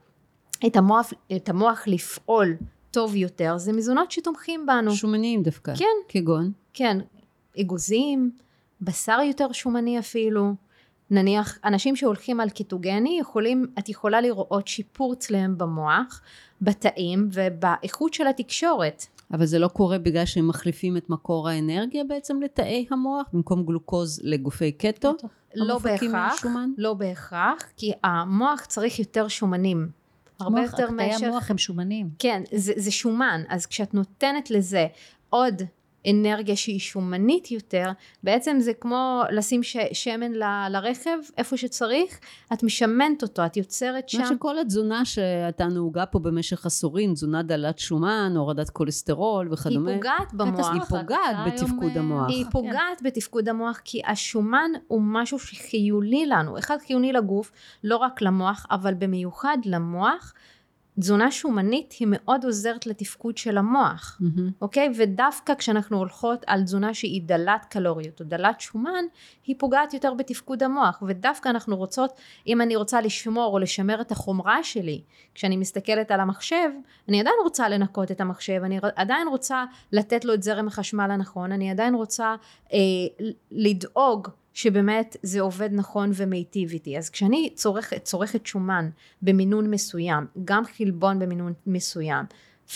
את 0.66 0.76
המוח, 0.76 1.12
את 1.36 1.48
המוח 1.48 1.82
לפעול 1.86 2.56
טוב 2.90 3.16
יותר, 3.16 3.59
זה 3.59 3.72
מזונות 3.72 4.11
שתומכים 4.11 4.66
בנו. 4.66 4.90
שומניים 4.90 5.42
דווקא. 5.42 5.74
כן. 5.74 5.84
כגון? 6.09 6.52
כן, 6.74 6.98
אגוזים, 7.61 8.30
בשר 8.80 9.18
יותר 9.26 9.52
שומני 9.52 9.98
אפילו. 9.98 10.54
נניח 11.11 11.59
אנשים 11.64 11.96
שהולכים 11.96 12.40
על 12.40 12.50
קיטוגני 12.50 13.18
יכולים, 13.20 13.66
את 13.78 13.88
יכולה 13.88 14.20
לראות 14.20 14.68
שיפור 14.68 15.12
אצלם 15.12 15.59
במוח, 15.59 16.20
בתאים 16.62 17.28
ובאיכות 17.32 18.14
של 18.14 18.26
התקשורת. 18.26 19.06
אבל 19.32 19.46
זה 19.46 19.59
לא 19.59 19.68
קורה 19.68 19.98
בגלל 19.98 20.24
שהם 20.24 20.48
מחליפים 20.48 20.96
את 20.96 21.11
מקור 21.11 21.48
האנרגיה 21.48 22.04
בעצם 22.04 22.42
לתאי 22.42 22.86
המוח 22.90 23.26
במקום 23.32 23.66
גלוקוז 23.66 24.20
לגופי 24.22 24.72
קטו? 24.72 25.14
לא 25.54 25.78
בהכרח, 25.78 26.44
לא 26.78 26.94
בהכרח, 26.94 27.62
כי 27.76 27.92
המוח 28.04 28.64
צריך 28.64 28.98
יותר 28.98 29.28
שומנים. 29.28 29.97
הרבה 30.41 30.61
מוח, 30.61 30.72
יותר 30.72 30.91
מאשר... 30.91 31.18
תאי 31.18 31.26
המוח 31.26 31.51
הם 31.51 31.59
שומנים. 31.59 32.11
כן, 32.18 32.43
זה, 32.55 32.72
זה 32.76 32.91
שומן, 32.91 33.43
אז 33.49 33.66
כשאת 33.66 33.95
נותנת 33.95 34.51
לזה 34.51 34.86
עוד 35.30 35.62
אנרגיה 36.11 36.56
שהיא 36.56 36.80
שומנית 36.80 37.50
יותר, 37.50 37.90
בעצם 38.22 38.56
זה 38.61 38.72
כמו 38.74 39.22
לשים 39.30 39.62
ש, 39.62 39.76
שמן 39.92 40.32
ל, 40.32 40.68
לרכב 40.70 41.18
איפה 41.36 41.56
שצריך, 41.56 42.18
את 42.52 42.62
משמנת 42.62 43.22
אותו, 43.22 43.46
את 43.46 43.56
יוצרת 43.56 44.09
שם. 44.09 44.20
מה 44.20 44.26
שכל 44.26 44.59
התזונה 44.59 45.04
שהייתה 45.04 45.66
נהוגה 45.66 46.06
פה 46.06 46.18
במשך 46.18 46.66
עשורים, 46.66 47.14
תזונה 47.14 47.42
דלת 47.42 47.78
שומן, 47.78 48.32
הורדת 48.36 48.70
כולסטרול 48.70 49.52
וכדומה. 49.52 49.90
היא 49.90 49.96
פוגעת 49.96 50.34
במוח. 50.34 50.72
היא 50.72 50.80
פוגעת 50.80 51.36
בתפקוד 51.46 51.90
היום, 51.94 52.12
המוח. 52.12 52.28
היא 52.28 52.44
פוגעת 52.50 52.98
כן. 52.98 53.04
בתפקוד 53.04 53.48
המוח 53.48 53.80
כי 53.84 54.00
השומן 54.06 54.70
הוא 54.88 55.02
משהו 55.04 55.38
שחיוני 55.38 56.26
לנו, 56.26 56.59
אחד 56.59 56.76
חיוני 56.86 57.12
לגוף, 57.12 57.52
לא 57.84 57.96
רק 57.96 58.22
למוח, 58.22 58.66
אבל 58.70 58.94
במיוחד 58.94 59.59
למוח. 59.64 60.34
תזונה 61.01 61.30
שומנית 61.30 61.94
היא 62.01 62.09
מאוד 62.11 62.44
עוזרת 62.44 62.86
לתפקוד 62.86 63.36
של 63.36 63.59
המוח, 63.59 64.20
mm-hmm. 64.20 64.40
אוקיי? 64.62 64.88
ודווקא 64.96 65.55
כשאנחנו 65.55 65.99
הולכות 65.99 66.44
על 66.46 66.62
תזונה 66.62 66.94
שהיא 66.94 67.22
דלת 67.24 67.64
קלוריות 67.70 68.20
או 68.20 68.24
דלת 68.24 68.61
שומן, 68.61 69.05
היא 69.46 69.57
פוגעת 69.59 69.94
יותר 69.94 70.14
בתפקוד 70.14 70.62
המוח, 70.62 71.03
ודווקא 71.07 71.49
אנחנו 71.49 71.76
רוצות, 71.76 72.12
אם 72.46 72.61
אני 72.61 72.76
רוצה 72.76 73.01
לשמור 73.01 73.53
או 73.53 73.59
לשמר 73.59 74.01
את 74.01 74.12
החומרה 74.12 74.62
שלי, 74.62 75.03
כשאני 75.34 75.57
מסתכלת 75.57 76.11
על 76.11 76.20
המחשב, 76.20 76.68
אני 77.09 77.20
עדיין 77.20 77.36
רוצה 77.42 77.68
לנקות 77.68 78.11
את 78.11 78.20
המחשב, 78.20 78.61
אני 78.64 78.78
עדיין 78.96 79.28
רוצה 79.28 79.64
לתת 79.92 80.24
לו 80.24 80.34
את 80.34 80.42
זרם 80.42 80.68
החשמל 80.68 81.11
הנכון, 81.11 81.53
אני 81.53 81.70
עדיין 81.70 81.94
רוצה 81.94 82.34
אה, 82.72 82.78
לדאוג 83.51 84.28
שבאמת 84.59 85.16
זה 85.22 85.40
עובד 85.40 85.68
נכון 85.72 86.11
ומיטיב 86.14 86.70
איתי. 86.70 86.98
אז 86.98 87.11
כשאני 87.11 87.50
צורכת, 87.54 88.04
צורכת 88.04 88.46
שומן 88.46 88.90
במינון 89.22 89.70
מסוים, 89.70 90.26
גם 90.44 90.62
חלבון 90.76 91.18
במינון 91.18 91.52
מסוים, 91.66 92.24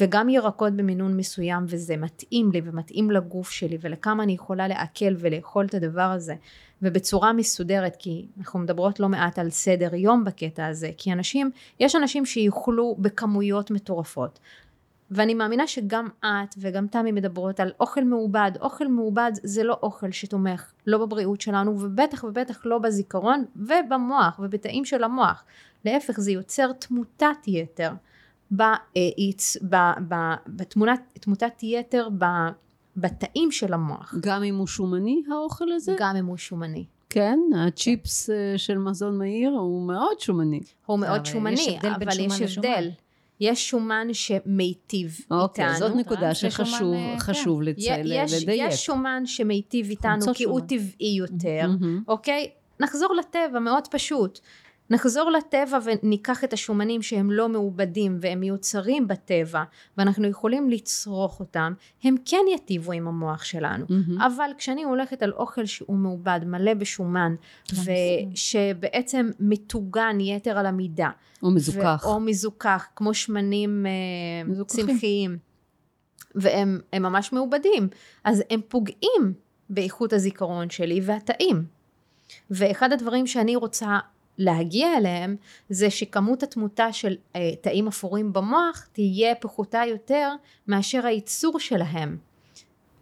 וגם 0.00 0.28
ירקות 0.28 0.72
במינון 0.72 1.16
מסוים, 1.16 1.64
וזה 1.68 1.96
מתאים 1.96 2.50
לי 2.52 2.60
ומתאים 2.64 3.10
לגוף 3.10 3.50
שלי 3.50 3.78
ולכמה 3.80 4.22
אני 4.22 4.32
יכולה 4.32 4.68
לעכל 4.68 5.14
ולאכול 5.18 5.66
את 5.66 5.74
הדבר 5.74 6.02
הזה, 6.02 6.34
ובצורה 6.82 7.32
מסודרת, 7.32 7.96
כי 7.98 8.26
אנחנו 8.38 8.58
מדברות 8.58 9.00
לא 9.00 9.08
מעט 9.08 9.38
על 9.38 9.50
סדר 9.50 9.94
יום 9.94 10.24
בקטע 10.24 10.66
הזה, 10.66 10.90
כי 10.96 11.12
אנשים, 11.12 11.50
יש 11.80 11.96
אנשים 11.96 12.26
שיאכלו 12.26 12.96
בכמויות 12.98 13.70
מטורפות. 13.70 14.38
ואני 15.14 15.34
מאמינה 15.34 15.66
שגם 15.66 16.08
את 16.20 16.54
וגם 16.58 16.86
תמי 16.86 17.12
מדברות 17.12 17.60
על 17.60 17.72
אוכל 17.80 18.04
מעובד, 18.04 18.50
אוכל 18.60 18.86
מעובד 18.86 19.32
זה 19.42 19.64
לא 19.64 19.78
אוכל 19.82 20.10
שתומך 20.10 20.72
לא 20.86 20.98
בבריאות 20.98 21.40
שלנו 21.40 21.80
ובטח 21.80 22.24
ובטח 22.24 22.66
לא 22.66 22.78
בזיכרון 22.78 23.44
ובמוח 23.56 24.40
ובתאים 24.42 24.84
של 24.84 25.04
המוח, 25.04 25.44
להפך 25.84 26.20
זה 26.20 26.32
יוצר 26.32 26.72
תמותת 26.72 27.36
יתר 27.46 27.92
בתמותת 30.46 31.62
יתר 31.62 32.08
בתאים 32.96 33.50
של 33.50 33.72
המוח. 33.72 34.14
גם 34.20 34.42
אם 34.42 34.56
הוא 34.56 34.66
שומני 34.66 35.22
האוכל 35.32 35.72
הזה? 35.72 35.96
גם 35.98 36.16
אם 36.16 36.26
הוא 36.26 36.36
שומני. 36.36 36.84
כן, 37.10 37.38
הצ'יפס 37.56 38.30
כן. 38.30 38.58
של 38.58 38.78
מזון 38.78 39.18
מהיר 39.18 39.50
הוא 39.50 39.86
מאוד 39.86 40.20
שומני. 40.20 40.60
הוא 40.86 40.98
מאוד 40.98 41.26
שומני, 41.26 41.78
אבל 41.96 42.20
יש 42.20 42.40
הבדל. 42.40 42.90
יש 42.90 42.96
שומן 43.54 44.06
שמיטיב 44.12 45.18
אוקיי, 45.30 45.64
איתנו. 45.64 45.78
זאת 45.78 45.96
נקודה 45.96 46.34
שחשוב 46.34 46.94
אה, 46.94 47.14
חשוב 47.18 47.60
כן. 47.60 47.64
לצ... 47.68 47.76
יש, 47.78 48.42
לדייק. 48.42 48.72
יש 48.72 48.86
שומן 48.86 49.22
שמיטיב 49.26 49.90
איתנו 49.90 50.34
כי 50.34 50.42
שומן. 50.44 50.52
הוא 50.52 50.60
טבעי 50.60 51.14
יותר, 51.18 51.70
mm-hmm. 51.80 52.02
אוקיי? 52.08 52.50
נחזור 52.80 53.14
לטבע, 53.14 53.58
מאוד 53.58 53.88
פשוט. 53.88 54.40
נחזור 54.90 55.30
לטבע 55.30 55.78
וניקח 55.84 56.44
את 56.44 56.52
השומנים 56.52 57.02
שהם 57.02 57.30
לא 57.30 57.48
מעובדים 57.48 58.18
והם 58.20 58.40
מיוצרים 58.40 59.08
בטבע 59.08 59.62
ואנחנו 59.98 60.28
יכולים 60.28 60.70
לצרוך 60.70 61.40
אותם, 61.40 61.72
הם 62.04 62.14
כן 62.24 62.44
יטיבו 62.54 62.92
עם 62.92 63.08
המוח 63.08 63.44
שלנו. 63.44 63.86
Mm-hmm. 63.86 64.26
אבל 64.26 64.50
כשאני 64.58 64.82
הולכת 64.84 65.22
על 65.22 65.32
אוכל 65.32 65.66
שהוא 65.66 65.96
מעובד, 65.96 66.40
מלא 66.46 66.74
בשומן, 66.74 67.34
ושבעצם 67.72 69.30
מטוגן 69.40 70.20
יתר 70.20 70.58
על 70.58 70.66
המידה. 70.66 71.10
או 71.42 71.50
מזוכח. 71.50 72.02
ו- 72.04 72.08
או 72.08 72.20
מזוכח, 72.20 72.86
כמו 72.96 73.14
שמנים 73.14 73.86
uh, 74.48 74.64
צמחיים. 74.64 75.38
והם 76.34 76.80
ממש 76.94 77.32
מעובדים. 77.32 77.88
אז 78.24 78.42
הם 78.50 78.60
פוגעים 78.68 79.34
באיכות 79.70 80.12
הזיכרון 80.12 80.70
שלי 80.70 81.00
והתאים. 81.02 81.64
ואחד 82.50 82.92
הדברים 82.92 83.26
שאני 83.26 83.56
רוצה 83.56 83.98
להגיע 84.38 84.96
אליהם 84.96 85.36
זה 85.68 85.90
שכמות 85.90 86.42
התמותה 86.42 86.92
של 86.92 87.16
אה, 87.36 87.56
תאים 87.60 87.88
אפורים 87.88 88.32
במוח 88.32 88.88
תהיה 88.92 89.34
פחותה 89.34 89.82
יותר 89.88 90.34
מאשר 90.68 91.06
הייצור 91.06 91.60
שלהם. 91.60 92.16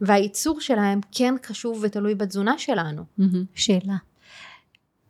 והייצור 0.01 0.61
שלהם 0.61 1.01
כן 1.13 1.35
חשוב 1.47 1.79
ותלוי 1.83 2.15
בתזונה 2.15 2.59
שלנו. 2.59 3.03
Mm-hmm. 3.21 3.45
שאלה, 3.55 3.97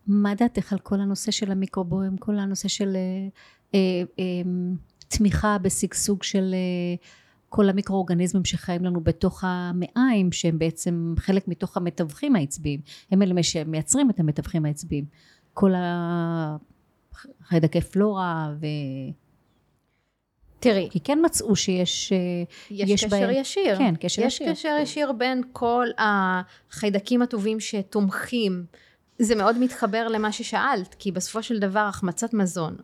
מה 0.06 0.34
דעתך 0.34 0.72
על 0.72 0.78
כל 0.78 1.00
הנושא 1.00 1.30
של 1.30 1.52
המיקרובוים, 1.52 2.16
כל 2.16 2.38
הנושא 2.38 2.68
של 2.68 2.96
אה, 2.96 3.28
אה, 3.74 4.02
אה, 4.18 4.50
תמיכה 5.08 5.58
בשגשוג 5.58 6.22
של 6.22 6.54
אה, 6.54 6.94
כל 7.48 7.68
המיקרואורגניזמים 7.68 8.44
שחיים 8.44 8.84
לנו 8.84 9.00
בתוך 9.00 9.44
המעיים 9.46 10.32
שהם 10.32 10.58
בעצם 10.58 11.14
חלק 11.18 11.48
מתוך 11.48 11.76
המתווכים 11.76 12.36
העצביים 12.36 12.80
הם 13.10 13.22
אלה 13.22 13.42
שמייצרים 13.42 14.10
את 14.10 14.20
המתווכים 14.20 14.64
העצביים 14.64 15.04
כל 15.61 15.72
החיידקי 17.42 17.80
פלורה 17.80 18.50
ו... 18.61 18.66
תראי. 20.61 20.88
כי 20.90 21.00
כן 21.00 21.18
מצאו 21.24 21.56
שיש... 21.56 22.12
אה, 22.12 22.18
יש, 22.70 22.90
יש 22.90 23.04
קשר 23.04 23.16
בהם, 23.16 23.30
ישיר. 23.30 23.78
כן, 23.78 23.94
קשר 24.00 24.22
יש 24.22 24.34
ישיר. 24.34 24.48
יש 24.50 24.58
קשר 24.58 24.76
ישיר 24.82 25.12
בין 25.12 25.42
כל 25.52 25.86
החיידקים 25.98 27.22
הטובים 27.22 27.61
שתומכים. 27.61 28.64
זה 29.18 29.34
מאוד 29.34 29.58
מתחבר 29.58 30.08
למה 30.08 30.32
ששאלת, 30.32 30.94
כי 30.98 31.12
בסופו 31.12 31.42
של 31.42 31.58
דבר 31.58 31.80
החמצת 31.88 32.34
מזון 32.34 32.76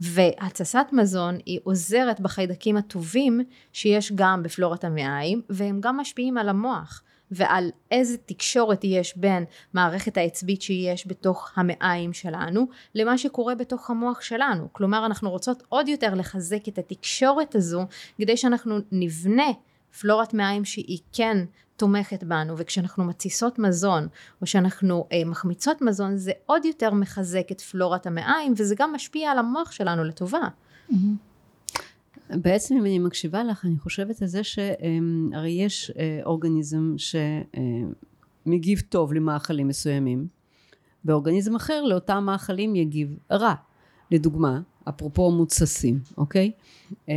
והתססת 0.00 0.86
מזון 0.92 1.38
היא 1.46 1.60
עוזרת 1.64 2.20
בחיידקים 2.20 2.76
הטובים 2.76 3.40
שיש 3.72 4.12
גם 4.14 4.42
בפלורת 4.42 4.84
המעיים, 4.84 5.42
והם 5.50 5.80
גם 5.80 5.96
משפיעים 5.96 6.38
על 6.38 6.48
המוח. 6.48 7.02
ועל 7.30 7.70
איזה 7.90 8.16
תקשורת 8.16 8.84
יש 8.84 9.16
בין 9.16 9.44
מערכת 9.74 10.16
העצבית 10.16 10.62
שיש 10.62 11.06
בתוך 11.06 11.52
המעיים 11.56 12.12
שלנו 12.12 12.66
למה 12.94 13.18
שקורה 13.18 13.54
בתוך 13.54 13.90
המוח 13.90 14.20
שלנו. 14.20 14.68
כלומר 14.72 15.06
אנחנו 15.06 15.30
רוצות 15.30 15.62
עוד 15.68 15.88
יותר 15.88 16.14
לחזק 16.14 16.68
את 16.68 16.78
התקשורת 16.78 17.54
הזו 17.54 17.86
כדי 18.18 18.36
שאנחנו 18.36 18.78
נבנה 18.92 19.50
פלורת 20.00 20.34
מעיים 20.34 20.64
שהיא 20.64 20.98
כן 21.12 21.44
תומכת 21.76 22.24
בנו 22.24 22.58
וכשאנחנו 22.58 23.04
מתסיסות 23.04 23.58
מזון 23.58 24.08
או 24.40 24.46
שאנחנו 24.46 25.06
אה, 25.12 25.24
מחמיצות 25.24 25.82
מזון 25.82 26.16
זה 26.16 26.32
עוד 26.46 26.64
יותר 26.64 26.94
מחזק 26.94 27.52
את 27.52 27.60
פלורת 27.60 28.06
המעיים 28.06 28.54
וזה 28.56 28.74
גם 28.78 28.92
משפיע 28.92 29.30
על 29.30 29.38
המוח 29.38 29.72
שלנו 29.72 30.04
לטובה. 30.04 30.40
Mm-hmm. 30.90 31.27
בעצם 32.30 32.76
אם 32.76 32.84
אני 32.84 32.98
מקשיבה 32.98 33.44
לך 33.44 33.64
אני 33.64 33.78
חושבת 33.78 34.22
על 34.22 34.28
זה 34.28 34.44
שהרי 34.44 35.50
יש 35.50 35.92
אה, 35.98 36.20
אורגניזם 36.24 36.94
שמגיב 38.46 38.80
טוב 38.88 39.12
למאכלים 39.14 39.68
מסוימים 39.68 40.26
באורגניזם 41.04 41.56
אחר 41.56 41.84
לאותם 41.84 42.24
מאכלים 42.24 42.76
יגיב 42.76 43.18
רע. 43.30 43.54
לדוגמה, 44.10 44.60
אפרופו 44.88 45.30
מוצסים, 45.30 46.00
אוקיי? 46.18 46.50
אמ, 47.08 47.14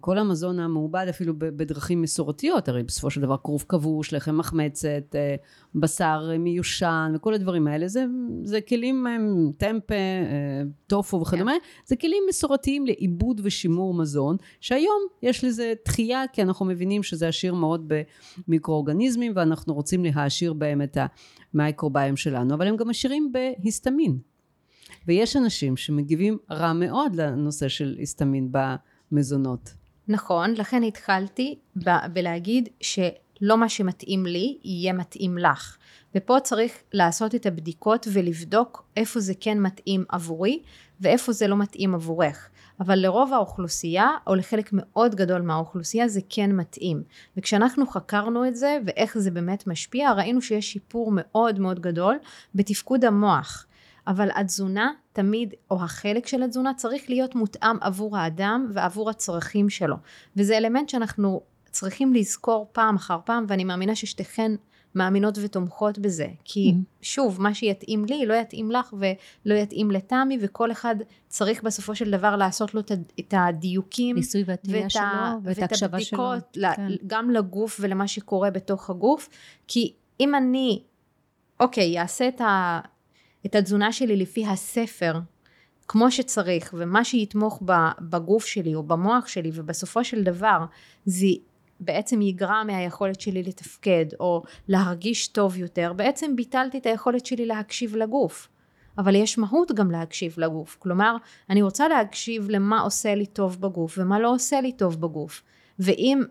כל 0.00 0.18
המזון 0.18 0.58
המעובד 0.58 1.06
אפילו 1.08 1.34
בדרכים 1.38 2.02
מסורתיות, 2.02 2.68
הרי 2.68 2.82
בסופו 2.82 3.10
של 3.10 3.20
דבר 3.20 3.36
כרוב 3.44 3.64
כבוש, 3.68 4.14
לחם 4.14 4.38
מחמצת, 4.38 5.14
אה, 5.14 5.34
בשר 5.74 6.30
מיושן 6.38 7.12
וכל 7.16 7.34
הדברים 7.34 7.66
האלה, 7.66 7.88
זה, 7.88 8.04
זה 8.44 8.60
כלים, 8.60 9.06
טמפה, 9.58 9.94
אה, 9.94 10.62
טופו 10.86 11.20
וכדומה, 11.20 11.52
yeah. 11.52 11.86
זה 11.86 11.96
כלים 11.96 12.22
מסורתיים 12.28 12.86
לעיבוד 12.86 13.40
ושימור 13.44 13.94
מזון, 13.94 14.36
שהיום 14.60 15.02
יש 15.22 15.44
לזה 15.44 15.72
דחייה, 15.84 16.22
כי 16.32 16.42
אנחנו 16.42 16.66
מבינים 16.66 17.02
שזה 17.02 17.28
עשיר 17.28 17.54
מאוד 17.54 17.92
במיקרואורגניזמים, 18.48 19.32
ואנחנו 19.36 19.74
רוצים 19.74 20.04
להעשיר 20.04 20.52
בהם 20.52 20.82
את 20.82 20.98
המייקרוביום 21.54 22.16
שלנו, 22.16 22.54
אבל 22.54 22.66
הם 22.66 22.76
גם 22.76 22.90
עשירים 22.90 23.32
בהיסטמין. 23.32 24.29
ויש 25.10 25.36
אנשים 25.36 25.76
שמגיבים 25.76 26.38
רע 26.50 26.72
מאוד 26.72 27.16
לנושא 27.16 27.68
של 27.68 27.94
היסטמין 27.98 28.52
במזונות. 28.52 29.74
נכון, 30.08 30.54
לכן 30.54 30.82
התחלתי 30.82 31.58
ב- 31.76 32.06
בלהגיד 32.12 32.68
שלא 32.80 33.56
מה 33.58 33.68
שמתאים 33.68 34.26
לי 34.26 34.58
יהיה 34.64 34.92
מתאים 34.92 35.38
לך. 35.38 35.76
ופה 36.14 36.36
צריך 36.42 36.72
לעשות 36.92 37.34
את 37.34 37.46
הבדיקות 37.46 38.06
ולבדוק 38.12 38.84
איפה 38.96 39.20
זה 39.20 39.32
כן 39.40 39.58
מתאים 39.58 40.04
עבורי 40.08 40.62
ואיפה 41.00 41.32
זה 41.32 41.46
לא 41.48 41.56
מתאים 41.56 41.94
עבורך. 41.94 42.48
אבל 42.80 42.98
לרוב 42.98 43.32
האוכלוסייה 43.32 44.08
או 44.26 44.34
לחלק 44.34 44.70
מאוד 44.72 45.14
גדול 45.14 45.40
מהאוכלוסייה 45.40 46.08
זה 46.08 46.20
כן 46.28 46.52
מתאים. 46.52 47.02
וכשאנחנו 47.36 47.86
חקרנו 47.86 48.48
את 48.48 48.56
זה 48.56 48.78
ואיך 48.86 49.18
זה 49.18 49.30
באמת 49.30 49.66
משפיע 49.66 50.12
ראינו 50.12 50.42
שיש 50.42 50.72
שיפור 50.72 51.12
מאוד 51.14 51.58
מאוד 51.58 51.80
גדול 51.80 52.16
בתפקוד 52.54 53.04
המוח. 53.04 53.66
אבל 54.06 54.28
התזונה 54.34 54.92
תמיד, 55.12 55.54
או 55.70 55.82
החלק 55.82 56.26
של 56.26 56.42
התזונה 56.42 56.74
צריך 56.74 57.10
להיות 57.10 57.34
מותאם 57.34 57.76
עבור 57.80 58.16
האדם 58.16 58.66
ועבור 58.72 59.10
הצרכים 59.10 59.70
שלו. 59.70 59.96
וזה 60.36 60.56
אלמנט 60.56 60.88
שאנחנו 60.88 61.40
צריכים 61.70 62.14
לזכור 62.14 62.68
פעם 62.72 62.96
אחר 62.96 63.18
פעם, 63.24 63.44
ואני 63.48 63.64
מאמינה 63.64 63.94
ששתיכן 63.94 64.52
מאמינות 64.94 65.38
ותומכות 65.42 65.98
בזה. 65.98 66.26
כי 66.44 66.70
mm-hmm. 66.70 66.96
שוב, 67.02 67.40
מה 67.42 67.54
שיתאים 67.54 68.04
לי 68.04 68.26
לא 68.26 68.34
יתאים 68.34 68.70
לך 68.70 68.94
ולא 68.98 69.54
יתאים 69.54 69.90
לתמי, 69.90 70.38
וכל 70.40 70.72
אחד 70.72 70.96
צריך 71.28 71.62
בסופו 71.62 71.94
של 71.94 72.10
דבר 72.10 72.36
לעשות 72.36 72.74
לו 72.74 72.80
את 73.20 73.34
הדיוקים. 73.36 74.16
ניסוי 74.16 74.42
והטביעה 74.46 74.90
שלו, 74.90 75.02
ואת 75.42 75.58
ההקשבה 75.58 76.00
שלו. 76.00 76.18
ואת 76.18 76.28
הבדיקות, 76.28 76.76
כן. 76.76 77.06
גם 77.06 77.30
לגוף 77.30 77.76
ולמה 77.80 78.08
שקורה 78.08 78.50
בתוך 78.50 78.90
הגוף. 78.90 79.28
כי 79.68 79.92
אם 80.20 80.34
אני, 80.34 80.82
אוקיי, 81.60 82.00
אעשה 82.00 82.28
את 82.28 82.40
ה... 82.40 82.80
את 83.46 83.54
התזונה 83.54 83.92
שלי 83.92 84.16
לפי 84.16 84.46
הספר 84.46 85.20
כמו 85.88 86.10
שצריך 86.10 86.74
ומה 86.78 87.04
שיתמוך 87.04 87.62
בגוף 88.00 88.46
שלי 88.46 88.74
או 88.74 88.82
במוח 88.82 89.26
שלי 89.26 89.50
ובסופו 89.54 90.04
של 90.04 90.22
דבר 90.22 90.64
זה 91.04 91.26
בעצם 91.80 92.22
יגרע 92.22 92.62
מהיכולת 92.64 93.20
שלי 93.20 93.42
לתפקד 93.42 94.06
או 94.20 94.42
להרגיש 94.68 95.28
טוב 95.28 95.56
יותר 95.56 95.92
בעצם 95.92 96.36
ביטלתי 96.36 96.78
את 96.78 96.86
היכולת 96.86 97.26
שלי 97.26 97.46
להקשיב 97.46 97.96
לגוף. 97.96 98.48
אבל 98.98 99.14
יש 99.14 99.38
מהות 99.38 99.72
גם 99.72 99.90
להקשיב 99.90 100.34
לגוף. 100.38 100.76
כלומר 100.78 101.16
אני 101.50 101.62
רוצה 101.62 101.88
להקשיב 101.88 102.50
למה 102.50 102.80
עושה 102.80 103.14
לי 103.14 103.26
טוב 103.26 103.60
בגוף 103.60 103.98
ומה 103.98 104.20
לא 104.20 104.34
עושה 104.34 104.60
לי 104.60 104.72
טוב 104.72 105.00
בגוף. 105.00 105.42
ואם 105.78 106.22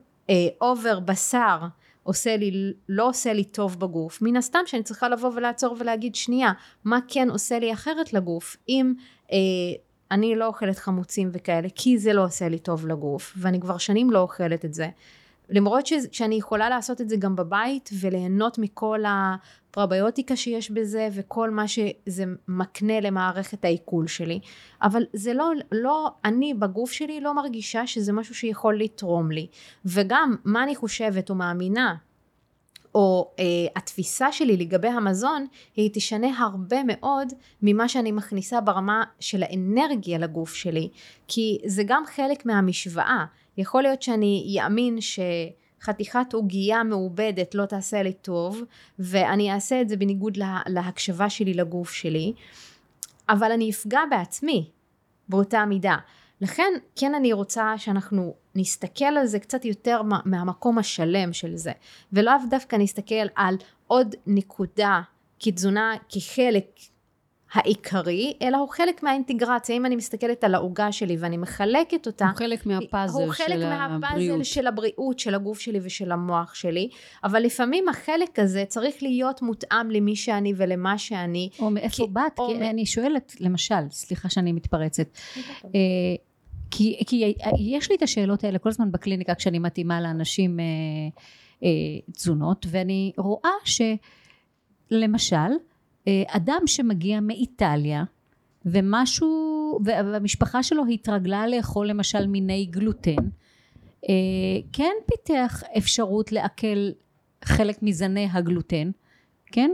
אובר 0.62 0.95
אה, 0.95 0.99
בשר 0.99 1.60
עושה 2.04 2.38
לי, 2.38 2.74
לא 2.89 3.10
עושה 3.10 3.34
לי 3.34 3.43
טוב 3.43 3.80
בגוף, 3.80 4.22
מן 4.22 4.36
הסתם 4.36 4.60
שאני 4.66 4.84
צריכה 4.84 5.10
לבוא 5.10 5.32
ולעצור 5.36 5.76
ולהגיד 5.80 6.16
שנייה, 6.16 6.52
מה 6.84 7.00
כן 7.08 7.30
עושה 7.30 7.60
לי 7.60 7.74
אחרת 7.74 8.14
לגוף, 8.14 8.58
אם 8.70 8.93
אה, 9.32 9.38
אני 10.12 10.36
לא 10.36 10.47
אוכלת 10.47 10.78
חמוצים 10.78 11.30
וכאלה, 11.34 11.68
כי 11.76 11.97
זה 11.97 12.14
לא 12.14 12.24
עושה 12.24 12.50
לי 12.50 12.60
טוב 12.60 12.88
לגוף, 12.88 13.34
ואני 13.38 13.60
כבר 13.60 13.78
שנים 13.78 14.12
לא 14.12 14.20
אוכלת 14.20 14.66
את 14.66 14.74
זה. 14.74 14.89
למרות 15.50 15.86
ש, 15.86 15.93
שאני 16.12 16.36
יכולה 16.36 16.70
לעשות 16.70 17.02
את 17.02 17.10
זה 17.10 17.16
גם 17.18 17.36
בבית 17.36 17.89
וליהנות 18.00 18.58
מכל 18.58 19.04
הפרוביוטיקה 19.70 20.36
שיש 20.36 20.72
בזה 20.72 21.09
וכל 21.13 21.49
מה 21.49 21.67
שזה 21.67 22.24
מקנה 22.47 22.99
למערכת 22.99 23.65
העיכול 23.65 24.07
שלי. 24.07 24.39
אבל 24.82 25.03
זה 25.13 25.34
לא, 25.34 25.51
לא, 25.72 26.11
אני 26.26 26.53
בגוף 26.53 26.91
שלי 26.91 27.22
לא 27.22 27.36
מרגישה 27.36 27.88
שזה 27.88 28.13
משהו 28.13 28.36
שיכול 28.36 28.80
לתרום 28.80 29.32
לי. 29.32 29.47
וגם 29.86 30.36
מה 30.45 30.63
אני 30.63 30.76
חושבת 30.76 31.30
או 31.30 31.36
מאמינה 31.36 31.95
או 32.95 33.32
אה, 33.39 33.45
התפיסה 33.76 34.32
שלי 34.32 34.57
לגבי 34.57 34.88
המזון 34.88 35.45
היא 35.76 35.89
תשנה 35.93 36.39
הרבה 36.39 36.78
מאוד 36.88 37.28
ממה 37.61 37.89
שאני 37.89 38.11
מכניסה 38.11 38.61
ברמה 38.61 39.03
של 39.20 39.43
האנרגיה 39.43 40.17
לגוף 40.17 40.53
שלי. 40.53 40.89
כי 41.28 41.57
זה 41.65 41.84
גם 41.86 42.03
חלק 42.15 42.45
מהמשוואה. 42.45 43.26
יכול 43.57 43.82
להיות 43.84 44.01
שאני 44.01 44.57
אאמין 44.63 45.01
שחתיכת 45.82 46.34
עוגייה 46.34 46.84
מעובדת 46.84 47.55
לא 47.55 47.65
תעשה 47.65 48.03
לי 48.03 48.13
טוב 48.13 48.63
ואני 48.99 49.53
אעשה 49.53 49.82
את 49.82 49.89
זה 49.89 49.97
בניגוד 49.97 50.38
לה, 50.38 50.61
להקשבה 50.67 51.30
שלי 51.30 51.53
לגוף 51.53 51.91
שלי 51.91 52.34
אבל 53.30 53.51
אני 53.51 53.71
אפגע 53.71 53.99
בעצמי 54.09 54.69
באותה 55.30 55.65
מידה. 55.65 55.97
לכן 56.41 56.73
כן 56.95 57.15
אני 57.15 57.34
רוצה 57.34 57.73
שאנחנו 57.77 58.34
נסתכל 58.55 59.05
על 59.05 59.25
זה 59.25 59.39
קצת 59.39 59.65
יותר 59.65 60.01
מהמקום 60.25 60.77
השלם 60.77 61.34
של 61.34 61.55
זה 61.55 61.71
ולאו 62.13 62.34
דווקא 62.49 62.75
נסתכל 62.75 63.25
על 63.36 63.55
עוד 63.88 64.15
נקודה 64.27 65.01
כתזונה 65.39 65.93
כחלק 66.09 66.65
העיקרי, 67.54 68.34
אלא 68.41 68.58
הוא 68.58 68.70
חלק 68.70 69.04
מהאינטגרציה. 69.04 69.76
אם 69.76 69.86
אני 69.86 69.95
מסתכלת 69.95 70.43
על 70.43 70.56
העוגה 70.56 70.91
שלי 70.91 71.18
ואני 71.20 71.38
מחלקת 71.38 72.08
אותה, 72.08 72.26
הוא 72.26 72.36
חלק 72.36 72.66
מהפאזל 72.66 73.14
של 73.14 73.22
הבריאות. 73.22 73.28
הוא 73.28 73.34
חלק 73.34 74.02
מהפאזל 74.02 74.43
של 74.43 74.68
הבריאות, 74.68 75.20
של 75.20 75.36
הגוף 75.36 75.60
שלי 75.60 75.80
ושל 75.84 76.12
המוח 76.12 76.54
שלי, 76.54 76.89
אבל 77.24 77.43
לפעמים 77.43 77.89
החלק 77.89 78.39
הזה 78.39 78.64
צריך 78.68 79.04
להיות 79.04 79.41
מותאם 79.41 79.91
למי 79.91 80.16
שאני 80.16 80.54
ולמה 80.58 80.97
שאני. 80.97 81.50
או 81.60 81.70
מאיפה 81.70 82.06
כי, 82.06 82.12
באת, 82.12 82.39
או 82.39 82.47
כי 82.47 82.54
מ... 82.54 82.64
אני 82.64 82.86
שואלת, 82.86 83.36
למשל, 83.39 83.89
סליחה 83.91 84.30
שאני 84.30 84.52
מתפרצת. 84.52 85.08
אה, 85.64 85.80
כי, 86.72 87.04
כי 87.08 87.34
יש 87.60 87.89
לי 87.89 87.95
את 87.95 88.04
השאלות 88.04 88.43
האלה 88.43 88.60
כל 88.60 88.70
הזמן 88.70 88.91
בקליניקה 88.91 89.36
כשאני 89.36 89.60
מתאימה 89.60 90.02
לאנשים 90.02 90.60
אה, 90.60 90.66
אה, 91.64 91.70
תזונות, 92.12 92.66
ואני 92.70 93.12
רואה 93.18 93.52
שלמשל, 94.91 95.38
אדם 96.28 96.62
שמגיע 96.66 97.20
מאיטליה 97.20 98.03
ומשהו, 98.66 99.80
והמשפחה 99.86 100.64
שלו 100.64 100.86
התרגלה 100.86 101.47
לאכול 101.47 101.88
למשל 101.88 102.28
מיני 102.28 102.66
גלוטן, 102.66 103.30
אה, 104.10 104.14
כן 104.74 104.93
פיתח 105.05 105.64
אפשרות 105.78 106.32
לעכל 106.32 106.89
חלק 107.43 107.84
מזני 107.84 108.28
הגלוטן, 108.32 108.91
כן? 109.45 109.72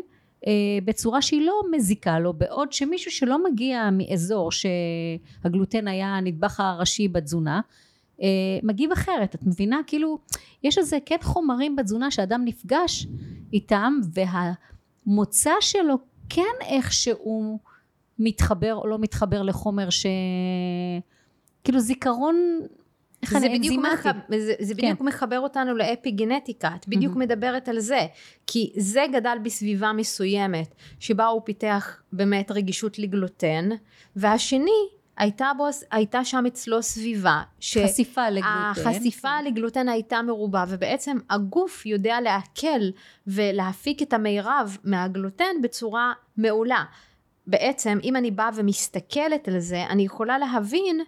אה, 0.47 0.51
בצורה 0.85 1.21
שהיא 1.21 1.41
לא 1.41 1.61
מזיקה 1.71 2.19
לו, 2.19 2.33
בעוד 2.33 2.73
שמישהו 2.73 3.11
שלא 3.11 3.43
מגיע 3.51 3.89
מאזור 3.91 4.49
שהגלוטן 4.51 5.87
היה 5.87 6.07
הנדבך 6.07 6.59
הראשי 6.59 7.07
בתזונה, 7.07 7.61
מגיב 8.63 8.91
אחרת, 8.91 9.35
את 9.35 9.43
מבינה? 9.43 9.79
כאילו, 9.87 10.17
יש 10.63 10.77
איזה 10.77 10.97
כן 11.05 11.17
חומרים 11.21 11.75
בתזונה 11.75 12.11
שאדם 12.11 12.41
נפגש 12.45 13.07
איתם 13.53 13.99
והמוצא 14.13 15.51
שלו 15.59 15.95
כן 16.29 16.55
איכשהו 16.61 17.59
מתחבר 18.19 18.75
או 18.75 18.87
לא 18.87 18.99
מתחבר 18.99 19.41
לחומר 19.41 19.89
ש... 19.89 20.05
כאילו 21.63 21.79
זיכרון 21.79 22.59
זה 23.25 23.49
בדיוק, 23.49 23.85
מח... 23.85 24.03
זה, 24.29 24.53
זה 24.59 24.73
בדיוק 24.73 24.99
כן. 24.99 25.05
מחבר 25.05 25.39
אותנו 25.39 25.75
לאפי 25.75 26.11
גנטיקה, 26.11 26.71
את 26.75 26.87
בדיוק 26.87 27.13
mm-hmm. 27.13 27.19
מדברת 27.19 27.69
על 27.69 27.79
זה, 27.79 28.05
כי 28.47 28.73
זה 28.77 29.05
גדל 29.13 29.37
בסביבה 29.43 29.91
מסוימת, 29.93 30.75
שבה 30.99 31.25
הוא 31.25 31.41
פיתח 31.45 31.97
באמת 32.13 32.51
רגישות 32.51 32.99
לגלוטן, 32.99 33.69
והשני 34.15 34.87
הייתה, 35.17 35.51
בו, 35.57 35.67
הייתה 35.91 36.25
שם 36.25 36.43
אצלו 36.47 36.83
סביבה. 36.83 37.41
ש... 37.59 37.77
חשיפה 37.77 38.29
לגלוטן. 38.29 38.71
החשיפה 38.71 39.37
כן. 39.39 39.45
לגלוטן 39.45 39.89
הייתה 39.89 40.21
מרובה, 40.21 40.65
ובעצם 40.67 41.17
הגוף 41.29 41.85
יודע 41.85 42.21
לעכל 42.21 42.89
ולהפיק 43.27 44.01
את 44.01 44.13
המירב 44.13 44.77
מהגלוטן 44.83 45.61
בצורה 45.63 46.13
מעולה. 46.37 46.83
בעצם 47.47 47.97
אם 48.03 48.15
אני 48.15 48.31
באה 48.31 48.49
ומסתכלת 48.55 49.47
על 49.47 49.59
זה 49.59 49.83
אני 49.89 50.03
יכולה 50.03 50.37
להבין 50.37 51.01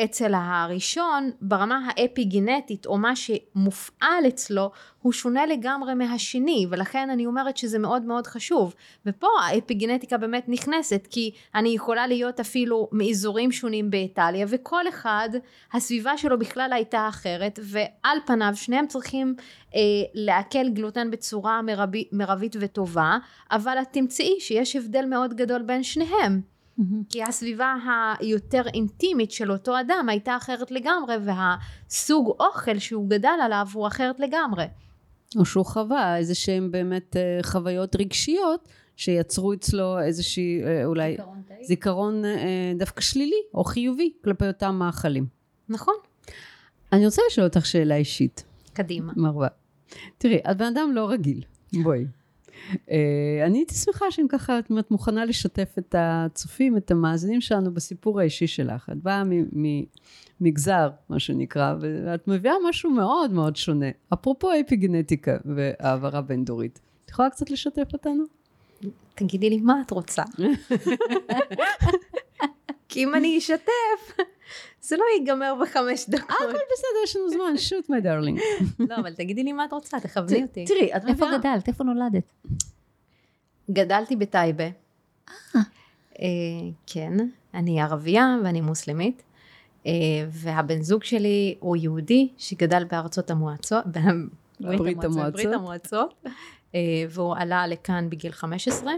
שאצל 0.00 0.34
הראשון 0.34 1.30
ברמה 1.40 1.88
האפי 1.88 2.24
גנטית 2.24 2.86
או 2.86 2.98
מה 2.98 3.16
שמופעל 3.16 4.26
אצלו 4.28 4.70
הוא 5.02 5.12
שונה 5.12 5.46
לגמרי 5.46 5.94
מהשני, 5.94 6.66
ולכן 6.70 7.10
אני 7.10 7.26
אומרת 7.26 7.56
שזה 7.56 7.78
מאוד 7.78 8.02
מאוד 8.02 8.26
חשוב. 8.26 8.74
ופה 9.06 9.26
האפיגנטיקה 9.42 10.18
באמת 10.18 10.44
נכנסת, 10.48 11.06
כי 11.10 11.30
אני 11.54 11.68
יכולה 11.68 12.06
להיות 12.06 12.40
אפילו 12.40 12.88
מאזורים 12.92 13.52
שונים 13.52 13.90
באיטליה, 13.90 14.46
וכל 14.48 14.88
אחד, 14.88 15.28
הסביבה 15.72 16.18
שלו 16.18 16.38
בכלל 16.38 16.70
הייתה 16.72 17.08
אחרת, 17.08 17.58
ועל 17.62 18.18
פניו 18.26 18.52
שניהם 18.54 18.86
צריכים 18.86 19.34
אה, 19.74 19.80
לעכל 20.14 20.68
גלוטן 20.68 21.10
בצורה 21.10 21.62
מרבי, 21.62 22.08
מרבית 22.12 22.56
וטובה, 22.60 23.18
אבל 23.50 23.78
את 23.82 23.88
תמצאי 23.92 24.40
שיש 24.40 24.76
הבדל 24.76 25.04
מאוד 25.06 25.34
גדול 25.34 25.62
בין 25.62 25.82
שניהם. 25.82 26.53
כי 27.08 27.22
הסביבה 27.22 27.74
היותר 28.18 28.62
אינטימית 28.74 29.30
של 29.30 29.52
אותו 29.52 29.80
אדם 29.80 30.06
הייתה 30.08 30.36
אחרת 30.36 30.70
לגמרי 30.70 31.14
והסוג 31.24 32.36
אוכל 32.40 32.78
שהוא 32.78 33.10
גדל 33.10 33.38
עליו 33.44 33.66
הוא 33.72 33.86
אחרת 33.86 34.20
לגמרי. 34.20 34.64
או 35.36 35.44
שהוא 35.44 35.66
חווה 35.66 36.16
איזה 36.16 36.34
שהם 36.34 36.70
באמת 36.70 37.16
אה, 37.16 37.38
חוויות 37.42 37.96
רגשיות 37.96 38.68
שיצרו 38.96 39.52
אצלו 39.52 40.00
איזושהי 40.00 40.62
אה, 40.62 40.84
אולי 40.84 41.10
זיכרון, 41.10 41.42
זיכרון 41.62 42.24
אה, 42.24 42.72
דווקא 42.78 43.00
שלילי 43.00 43.42
או 43.54 43.64
חיובי 43.64 44.12
כלפי 44.24 44.46
אותם 44.46 44.74
מאכלים. 44.74 45.26
נכון. 45.68 45.94
אני 46.92 47.04
רוצה 47.04 47.22
לשאול 47.30 47.46
אותך 47.46 47.66
שאלה 47.66 47.96
אישית. 47.96 48.44
קדימה. 48.72 49.12
מרווה. 49.16 49.48
תראי, 50.18 50.38
את 50.50 50.56
בן 50.56 50.64
אדם 50.64 50.92
לא 50.92 51.10
רגיל. 51.10 51.42
בואי. 51.82 52.06
אה, 52.90 53.46
אני 53.46 53.58
הייתי 53.58 53.74
שמחה 53.74 54.10
שאם 54.10 54.26
ככה 54.28 54.58
את 54.58 54.90
מוכנה 54.90 55.24
לשתף 55.24 55.74
את 55.78 55.94
הצופים, 55.98 56.76
את 56.76 56.90
המאזינים 56.90 57.40
שלנו 57.40 57.74
בסיפור 57.74 58.20
האישי 58.20 58.46
שלך. 58.46 58.90
את 58.92 58.96
באה 58.96 59.22
ממגזר, 60.40 60.90
מה 61.08 61.18
שנקרא, 61.18 61.74
ואת 61.80 62.28
מביאה 62.28 62.54
משהו 62.68 62.90
מאוד 62.90 63.30
מאוד 63.30 63.56
שונה. 63.56 63.86
אפרופו 64.12 64.48
אפיגנטיקה 64.60 65.36
והעברה 65.44 66.20
בין 66.20 66.44
דורית. 66.44 66.80
את 67.04 67.10
יכולה 67.10 67.30
קצת 67.30 67.50
לשתף 67.50 67.92
אותנו? 67.92 68.24
תגידי 69.14 69.50
לי 69.50 69.60
מה 69.60 69.80
את 69.86 69.90
רוצה. 69.90 70.22
כי 72.94 73.04
אם 73.04 73.14
אני 73.14 73.38
אשתף, 73.38 74.16
זה 74.80 74.96
לא 74.96 75.04
ייגמר 75.18 75.54
בחמש 75.62 76.08
דקות. 76.08 76.30
הכל 76.30 76.46
בסדר, 76.46 77.00
יש 77.04 77.16
לנו 77.16 77.30
זמן, 77.30 77.58
shoot 77.58 77.90
me 77.90 78.00
darling. 78.00 78.40
לא, 78.90 78.96
אבל 78.96 79.14
תגידי 79.14 79.42
לי 79.42 79.52
מה 79.52 79.64
את 79.64 79.72
רוצה, 79.72 80.00
תכווני 80.00 80.42
אותי. 80.42 80.64
תראי, 80.64 80.96
את 80.96 81.02
איפה 81.08 81.26
גדלת? 81.38 81.68
איפה 81.68 81.84
נולדת? 81.84 82.32
גדלתי 83.70 84.16
בטייבה. 84.16 84.64
אה, 85.54 85.64
כן, 86.86 87.12
אני 87.54 87.80
ערבייה 87.80 88.36
ואני 88.44 88.60
מוסלמית. 88.60 89.22
אה, 89.86 89.92
והבן 90.28 90.82
זוג 90.82 91.04
שלי 91.04 91.56
הוא 91.60 91.76
יהודי 91.76 92.28
שגדל 92.38 92.84
בארצות 92.84 93.30
המועצות, 93.30 93.84
ברית 94.60 95.04
המועצות, 95.04 95.32
ברית 95.32 95.52
המועצות, 95.52 96.24
אה, 96.74 96.80
והוא 97.10 97.34
עלה 97.38 97.66
לכאן 97.66 98.10
בגיל 98.10 98.32
15. 98.32 98.92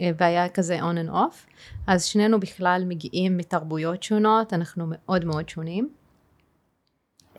אה, 0.00 0.10
והיה 0.16 0.48
כזה 0.48 0.80
on 0.80 1.06
and 1.06 1.10
off, 1.10 1.52
אז 1.86 2.04
שנינו 2.04 2.40
בכלל 2.40 2.84
מגיעים 2.88 3.36
מתרבויות 3.36 4.02
שונות, 4.02 4.52
אנחנו 4.52 4.84
מאוד 4.88 5.24
מאוד 5.24 5.48
שונים. 5.48 5.88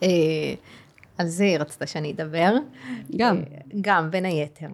אה, 0.04 0.54
על 1.18 1.28
זה 1.28 1.56
רצתה 1.60 1.88
שאני 1.88 2.12
אדבר. 2.12 2.56
גם. 3.18 3.38
אה, 3.38 3.58
גם, 3.82 4.12
בין 4.12 4.26
היתר. 4.26 4.68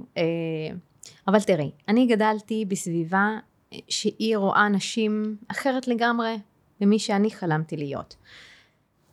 אבל 1.28 1.42
תראי, 1.42 1.72
אני 1.88 2.06
גדלתי 2.08 2.66
בסביבה 2.68 3.38
שהיא 3.90 4.38
רואה 4.38 4.70
נשים 4.70 5.38
אחרת 5.48 5.88
לגמרי 5.88 6.36
ממי 6.82 7.00
שאני 7.00 7.32
חלמתי 7.32 7.78
להיות. 7.78 8.16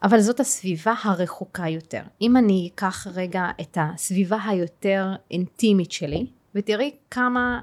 אבל 0.02 0.20
זאת 0.20 0.40
הסביבה 0.40 0.94
הרחוקה 1.04 1.68
יותר. 1.68 2.02
אם 2.22 2.36
אני 2.36 2.70
אקח 2.74 3.06
רגע 3.14 3.48
את 3.60 3.78
הסביבה 3.80 4.38
היותר 4.44 5.14
אינטימית 5.30 5.92
שלי, 5.92 6.26
ותראי 6.54 6.90
כמה 7.10 7.60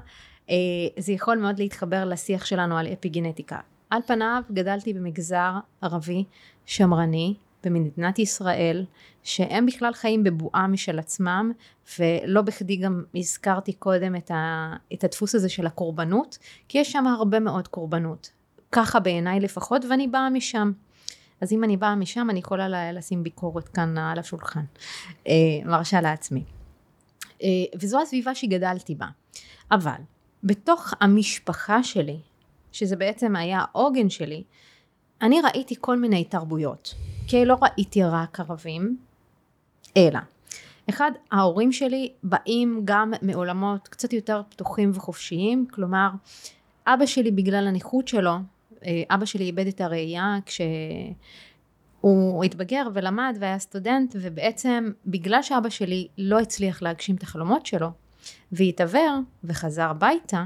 זה 0.98 1.12
יכול 1.12 1.38
מאוד 1.38 1.58
להתחבר 1.58 2.04
לשיח 2.04 2.44
שלנו 2.44 2.78
על 2.78 2.86
אפיגנטיקה. 2.92 3.58
על 3.90 4.02
פניו 4.06 4.42
גדלתי 4.52 4.94
במגזר 4.94 5.52
ערבי 5.82 6.24
שמרני 6.66 7.34
במדינת 7.64 8.18
ישראל 8.18 8.84
שהם 9.22 9.66
בכלל 9.66 9.92
חיים 9.92 10.24
בבועה 10.24 10.66
משל 10.66 10.98
עצמם 10.98 11.52
ולא 11.98 12.42
בכדי 12.42 12.76
גם 12.76 13.04
הזכרתי 13.14 13.72
קודם 13.72 14.16
את, 14.16 14.30
ה, 14.30 14.72
את 14.92 15.04
הדפוס 15.04 15.34
הזה 15.34 15.48
של 15.48 15.66
הקורבנות 15.66 16.38
כי 16.68 16.78
יש 16.78 16.92
שם 16.92 17.06
הרבה 17.06 17.40
מאוד 17.40 17.68
קורבנות. 17.68 18.30
ככה 18.72 19.00
בעיניי 19.00 19.40
לפחות 19.40 19.84
ואני 19.90 20.08
באה 20.08 20.30
משם. 20.30 20.72
אז 21.40 21.52
אם 21.52 21.64
אני 21.64 21.76
באה 21.76 21.94
משם 21.94 22.30
אני 22.30 22.38
יכולה 22.38 22.92
לשים 22.92 23.22
ביקורת 23.22 23.68
כאן 23.68 23.98
על 23.98 24.18
השולחן. 24.18 24.64
אה, 25.28 25.32
מרשה 25.64 26.00
לעצמי. 26.00 26.44
אה, 27.42 27.48
וזו 27.80 28.02
הסביבה 28.02 28.34
שגדלתי 28.34 28.94
בה. 28.94 29.06
אבל 29.70 30.00
בתוך 30.44 30.94
המשפחה 31.00 31.82
שלי, 31.82 32.18
שזה 32.72 32.96
בעצם 32.96 33.36
היה 33.36 33.60
העוגן 33.60 34.10
שלי, 34.10 34.42
אני 35.22 35.40
ראיתי 35.40 35.74
כל 35.80 35.98
מיני 35.98 36.24
תרבויות. 36.24 36.94
כי 37.26 37.44
לא 37.44 37.56
ראיתי 37.62 38.02
רק 38.04 38.40
ערבים, 38.40 38.96
אלא 39.96 40.18
אחד, 40.90 41.10
ההורים 41.32 41.72
שלי 41.72 42.12
באים 42.22 42.82
גם 42.84 43.12
מעולמות 43.22 43.88
קצת 43.88 44.12
יותר 44.12 44.42
פתוחים 44.48 44.90
וחופשיים, 44.94 45.66
כלומר, 45.70 46.08
אבא 46.86 47.06
שלי 47.06 47.30
בגלל 47.30 47.66
הנכות 47.68 48.08
שלו, 48.08 48.34
אה, 48.86 49.02
אבא 49.10 49.24
שלי 49.24 49.44
איבד 49.44 49.66
את 49.66 49.80
הראייה 49.80 50.36
כשהוא 50.46 52.44
התבגר 52.44 52.86
ולמד 52.94 53.36
והיה 53.40 53.58
סטודנט, 53.58 54.16
ובעצם 54.20 54.90
בגלל 55.06 55.42
שאבא 55.42 55.68
שלי 55.68 56.08
לא 56.18 56.38
הצליח 56.40 56.82
להגשים 56.82 57.16
את 57.16 57.22
החלומות 57.22 57.66
שלו, 57.66 57.90
והתעוור 58.52 59.18
וחזר 59.44 59.90
הביתה 59.90 60.44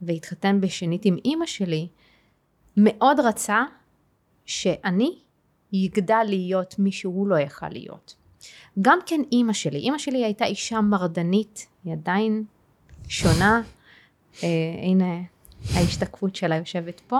והתחתן 0.00 0.60
בשנית 0.60 1.04
עם 1.04 1.16
אימא 1.24 1.46
שלי, 1.46 1.88
מאוד 2.76 3.20
רצה 3.20 3.62
שאני 4.46 5.18
יגדל 5.72 6.22
להיות 6.26 6.78
מי 6.78 6.92
שהוא 6.92 7.28
לא 7.28 7.38
יכל 7.38 7.68
להיות. 7.68 8.16
גם 8.80 8.98
כן 9.06 9.20
אימא 9.32 9.52
שלי, 9.52 9.78
אימא 9.78 9.98
שלי 9.98 10.24
הייתה 10.24 10.44
אישה 10.44 10.80
מרדנית, 10.80 11.66
היא 11.84 11.92
עדיין 11.92 12.44
שונה, 13.08 13.62
אה, 14.42 14.48
הנה 14.82 15.22
ההשתקפות 15.74 16.36
שלה 16.36 16.56
יושבת 16.56 17.00
פה. 17.00 17.18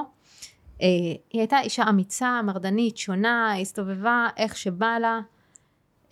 אה, 0.82 0.86
היא 1.30 1.40
הייתה 1.40 1.60
אישה 1.60 1.84
אמיצה, 1.88 2.40
מרדנית, 2.42 2.96
שונה, 2.96 3.56
הסתובבה 3.60 4.28
איך 4.36 4.56
שבא 4.56 4.98
לה, 4.98 5.20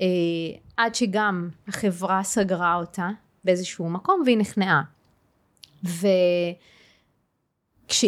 אה, 0.01 0.07
עד 0.77 0.95
שגם 0.95 1.49
החברה 1.69 2.23
סגרה 2.23 2.75
אותה, 2.75 3.09
באיזשהו 3.45 3.91
מקום 3.91 4.23
והיא 4.25 4.39
נכנעה. 4.39 4.83
וכשהיא 5.85 6.57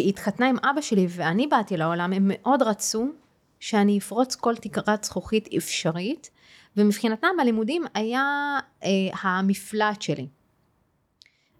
התחתנה 0.09 0.49
עם 0.49 0.55
אבא 0.71 0.81
שלי 0.81 1.07
ואני 1.09 1.47
באתי 1.47 1.77
לעולם, 1.77 2.13
הם 2.13 2.31
מאוד 2.33 2.61
רצו 2.61 3.07
שאני 3.59 3.97
אפרוץ 3.97 4.35
כל 4.35 4.55
תקרת 4.55 5.03
זכוכית 5.03 5.49
אפשרית, 5.57 6.29
ומבחינתם 6.77 7.27
הלימודים 7.41 7.83
היה 7.93 8.23
אה, 8.83 8.89
המפלט 9.21 10.01
שלי. 10.01 10.27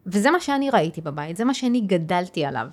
וזה 0.06 0.32
מה 0.32 0.40
שאני 0.40 0.70
ראיתי 0.70 1.02
בבית, 1.02 1.38
זה 1.38 1.46
מה 1.46 1.54
שאני 1.54 1.82
גדלתי 1.82 2.46
עליו. 2.46 2.68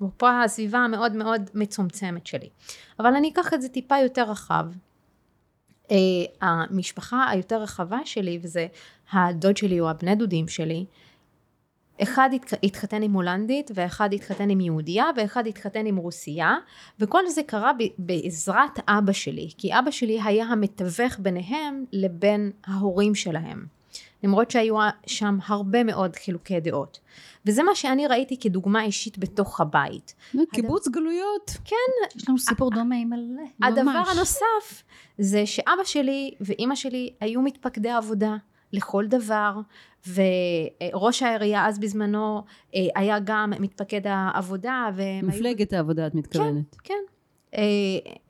ופה 0.00 0.42
הסביבה 0.42 0.78
המאוד 0.78 1.12
מאוד 1.12 1.50
מצומצמת 1.54 2.26
שלי. 2.26 2.48
אבל 3.00 3.14
אני 3.14 3.30
אקח 3.30 3.54
את 3.54 3.62
זה 3.62 3.68
טיפה 3.68 3.98
יותר 3.98 4.30
רחב. 4.30 4.66
Uh, 5.88 5.92
המשפחה 6.40 7.30
היותר 7.30 7.62
רחבה 7.62 7.98
שלי, 8.04 8.38
וזה 8.42 8.66
הדוד 9.12 9.56
שלי 9.56 9.80
או 9.80 9.90
הבני 9.90 10.14
דודים 10.14 10.48
שלי, 10.48 10.84
אחד 12.02 12.30
התחתן 12.62 13.02
עם 13.02 13.12
הולנדית, 13.12 13.70
ואחד 13.74 14.12
התחתן 14.12 14.50
עם 14.50 14.60
יהודייה, 14.60 15.04
ואחד 15.16 15.46
התחתן 15.46 15.86
עם 15.86 15.96
רוסייה, 15.96 16.56
וכל 17.00 17.28
זה 17.28 17.42
קרה 17.42 17.72
בעזרת 17.98 18.78
אבא 18.88 19.12
שלי, 19.12 19.48
כי 19.58 19.78
אבא 19.78 19.90
שלי 19.90 20.22
היה 20.22 20.44
המתווך 20.44 21.18
ביניהם 21.18 21.84
לבין 21.92 22.50
ההורים 22.66 23.14
שלהם. 23.14 23.77
למרות 24.22 24.50
שהיו 24.50 24.76
שם 25.06 25.38
הרבה 25.46 25.84
מאוד 25.84 26.16
חילוקי 26.16 26.60
דעות. 26.60 27.00
וזה 27.46 27.62
מה 27.62 27.74
שאני 27.74 28.06
ראיתי 28.06 28.40
כדוגמה 28.40 28.84
אישית 28.84 29.18
בתוך 29.18 29.60
הבית. 29.60 30.14
קיבוץ 30.52 30.86
הדבר... 30.86 31.00
גלויות. 31.00 31.50
כן. 31.64 32.16
יש 32.16 32.28
לנו 32.28 32.38
סיפור 32.38 32.70
דומה 32.70 32.96
עם 32.96 33.10
מלא. 33.10 33.68
הדבר 33.68 34.02
הנוסף 34.12 34.82
זה 35.18 35.46
שאבא 35.46 35.84
שלי 35.84 36.34
ואימא 36.40 36.74
שלי 36.74 37.12
היו 37.20 37.42
מתפקדי 37.42 37.90
עבודה 37.90 38.36
לכל 38.72 39.06
דבר, 39.06 39.60
וראש 40.14 41.22
העירייה 41.22 41.66
אז 41.66 41.78
בזמנו 41.78 42.42
אה, 42.74 42.80
היה 42.94 43.18
גם 43.24 43.52
מתפקד 43.60 44.00
העבודה. 44.04 44.88
מפלגת 45.22 45.72
היו... 45.72 45.76
העבודה 45.76 46.06
את 46.06 46.14
מתכוונת. 46.14 46.76
כן, 46.82 46.94
כן. 46.94 47.17
אה, 47.54 47.62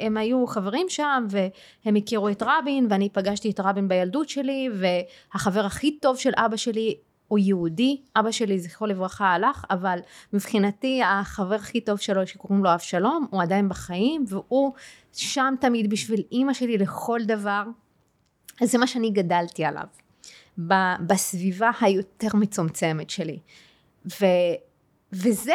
הם 0.00 0.16
היו 0.16 0.46
חברים 0.46 0.86
שם 0.88 1.26
והם 1.30 1.96
הכירו 1.96 2.28
את 2.28 2.42
רבין 2.46 2.86
ואני 2.90 3.08
פגשתי 3.08 3.50
את 3.50 3.60
רבין 3.60 3.88
בילדות 3.88 4.28
שלי 4.28 4.68
והחבר 4.74 5.64
הכי 5.64 5.98
טוב 5.98 6.18
של 6.18 6.30
אבא 6.36 6.56
שלי 6.56 6.96
הוא 7.28 7.38
יהודי, 7.38 8.00
אבא 8.16 8.30
שלי 8.30 8.58
זכרו 8.58 8.86
לברכה 8.86 9.26
הלך, 9.26 9.64
אבל 9.70 9.98
מבחינתי 10.32 11.00
החבר 11.02 11.54
הכי 11.54 11.80
טוב 11.80 11.98
שלו 11.98 12.26
שקוראים 12.26 12.64
לו 12.64 12.74
אבשלום, 12.74 13.26
הוא 13.30 13.42
עדיין 13.42 13.68
בחיים 13.68 14.24
והוא 14.28 14.72
שם 15.12 15.54
תמיד 15.60 15.90
בשביל 15.90 16.22
אימא 16.32 16.52
שלי 16.52 16.78
לכל 16.78 17.20
דבר, 17.26 17.62
אז 18.60 18.70
זה 18.70 18.78
מה 18.78 18.86
שאני 18.86 19.10
גדלתי 19.10 19.64
עליו. 19.64 19.86
בסביבה 21.06 21.70
היותר 21.80 22.28
מצומצמת 22.34 23.10
שלי. 23.10 23.38
ו, 24.06 24.26
וזה 25.12 25.52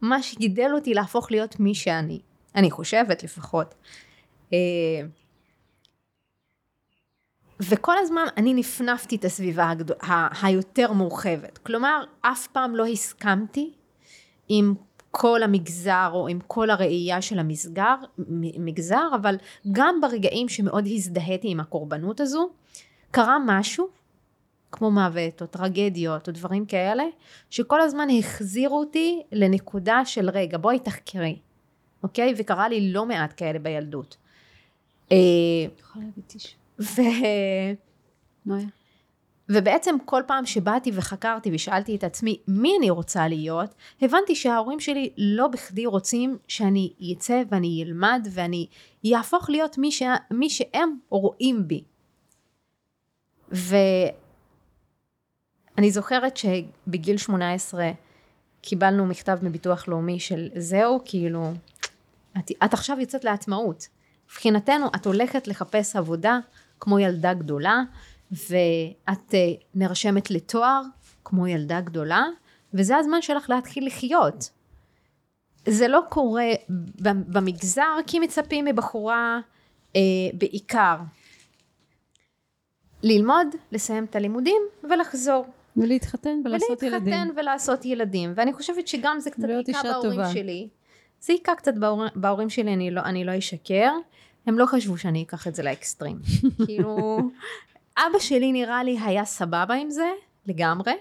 מה 0.00 0.22
שגידל 0.22 0.70
אותי 0.74 0.94
להפוך 0.94 1.30
להיות 1.30 1.60
מי 1.60 1.74
שאני. 1.74 2.20
אני 2.58 2.70
חושבת 2.70 3.22
לפחות. 3.22 3.74
אה, 4.52 4.58
וכל 7.60 7.98
הזמן 7.98 8.24
אני 8.36 8.54
נפנפתי 8.54 9.16
את 9.16 9.24
הסביבה 9.24 9.70
הגדול, 9.70 9.96
ה- 10.02 10.46
היותר 10.46 10.92
מורחבת. 10.92 11.58
כלומר, 11.58 12.04
אף 12.20 12.46
פעם 12.46 12.76
לא 12.76 12.86
הסכמתי 12.86 13.72
עם 14.48 14.74
כל 15.10 15.42
המגזר 15.42 16.10
או 16.12 16.28
עם 16.28 16.38
כל 16.46 16.70
הראייה 16.70 17.22
של 17.22 17.38
המסגר, 17.38 17.94
מגזר, 18.58 19.08
אבל 19.16 19.36
גם 19.72 20.00
ברגעים 20.00 20.48
שמאוד 20.48 20.86
הזדהיתי 20.86 21.50
עם 21.50 21.60
הקורבנות 21.60 22.20
הזו, 22.20 22.50
קרה 23.10 23.36
משהו, 23.46 23.88
כמו 24.72 24.90
מוות 24.90 25.42
או 25.42 25.46
טרגדיות 25.46 26.28
או 26.28 26.32
דברים 26.32 26.66
כאלה, 26.66 27.04
שכל 27.50 27.80
הזמן 27.80 28.08
החזירו 28.18 28.78
אותי 28.78 29.22
לנקודה 29.32 30.04
של 30.04 30.30
רגע, 30.30 30.58
בואי 30.58 30.78
תחקרי, 30.78 31.38
אוקיי? 32.02 32.34
וקרה 32.36 32.68
לי 32.68 32.92
לא 32.92 33.06
מעט 33.06 33.34
כאלה 33.36 33.58
בילדות. 33.58 34.16
אה, 35.12 35.16
ו... 36.80 37.00
ובעצם 39.48 39.96
כל 40.04 40.22
פעם 40.26 40.46
שבאתי 40.46 40.90
וחקרתי 40.94 41.50
ושאלתי 41.52 41.96
את 41.96 42.04
עצמי 42.04 42.38
מי 42.48 42.72
אני 42.78 42.90
רוצה 42.90 43.28
להיות, 43.28 43.74
הבנתי 44.02 44.34
שההורים 44.34 44.80
שלי 44.80 45.10
לא 45.16 45.48
בכדי 45.48 45.86
רוצים 45.86 46.38
שאני 46.48 46.92
אצא 47.12 47.42
ואני 47.50 47.84
אלמד 47.86 48.28
ואני 48.30 48.66
יהפוך 49.04 49.50
להיות 49.50 49.78
מי, 49.78 49.92
ש... 49.92 50.02
מי 50.30 50.50
שהם 50.50 50.98
רואים 51.08 51.68
בי. 51.68 51.82
ואני 53.50 54.10
זוכרת 55.90 56.36
שבגיל 56.36 57.16
18 57.16 57.90
קיבלנו 58.62 59.06
מכתב 59.06 59.38
מביטוח 59.42 59.88
לאומי 59.88 60.20
של 60.20 60.48
זהו, 60.56 61.00
כאילו, 61.04 61.52
את, 62.38 62.50
את 62.64 62.74
עכשיו 62.74 63.00
יוצאת 63.00 63.24
לעצמאות. 63.24 63.88
מבחינתנו 64.26 64.86
את 64.96 65.06
הולכת 65.06 65.48
לחפש 65.48 65.96
עבודה 65.96 66.38
כמו 66.80 66.98
ילדה 66.98 67.34
גדולה, 67.34 67.82
ואת 68.30 69.34
אה, 69.34 69.38
נרשמת 69.74 70.30
לתואר 70.30 70.82
כמו 71.24 71.46
ילדה 71.46 71.80
גדולה, 71.80 72.24
וזה 72.74 72.96
הזמן 72.96 73.22
שלך 73.22 73.50
להתחיל 73.50 73.86
לחיות. 73.86 74.50
זה 75.66 75.88
לא 75.88 76.00
קורה 76.08 76.48
במגזר 76.98 77.96
כי 78.06 78.18
מצפים 78.18 78.64
מבחורה 78.64 79.40
אה, 79.96 80.00
בעיקר 80.34 80.96
ללמוד, 83.02 83.46
לסיים 83.72 84.04
את 84.04 84.16
הלימודים 84.16 84.62
ולחזור. 84.90 85.46
ולהתחתן 85.76 86.40
ולעשות 86.44 86.68
ולהתחתן 86.68 86.86
ילדים. 86.86 87.12
ולהתחתן 87.12 87.40
ולעשות 87.40 87.84
ילדים. 87.84 88.32
ואני 88.36 88.52
חושבת 88.52 88.88
שגם 88.88 89.20
זה 89.20 89.30
קצת 89.30 89.44
היכה 89.66 89.82
בהורים 89.82 90.10
טובה. 90.10 90.32
שלי. 90.32 90.68
זה 91.20 91.32
היכה 91.32 91.54
קצת 91.54 91.74
בהור... 91.74 92.04
בהורים 92.14 92.50
שלי, 92.50 92.72
אני 92.72 92.90
לא, 92.90 93.00
אני 93.00 93.24
לא 93.24 93.38
אשקר. 93.38 93.90
הם 94.46 94.58
לא 94.58 94.66
חשבו 94.66 94.98
שאני 94.98 95.22
אקח 95.22 95.46
את 95.48 95.54
זה 95.54 95.62
לאקסטרים. 95.62 96.18
כאילו, 96.66 97.18
אבא 97.98 98.18
שלי 98.18 98.52
נראה 98.52 98.84
לי 98.84 98.98
היה 99.04 99.24
סבבה 99.24 99.74
עם 99.74 99.90
זה, 99.90 100.08
לגמרי. 100.46 100.92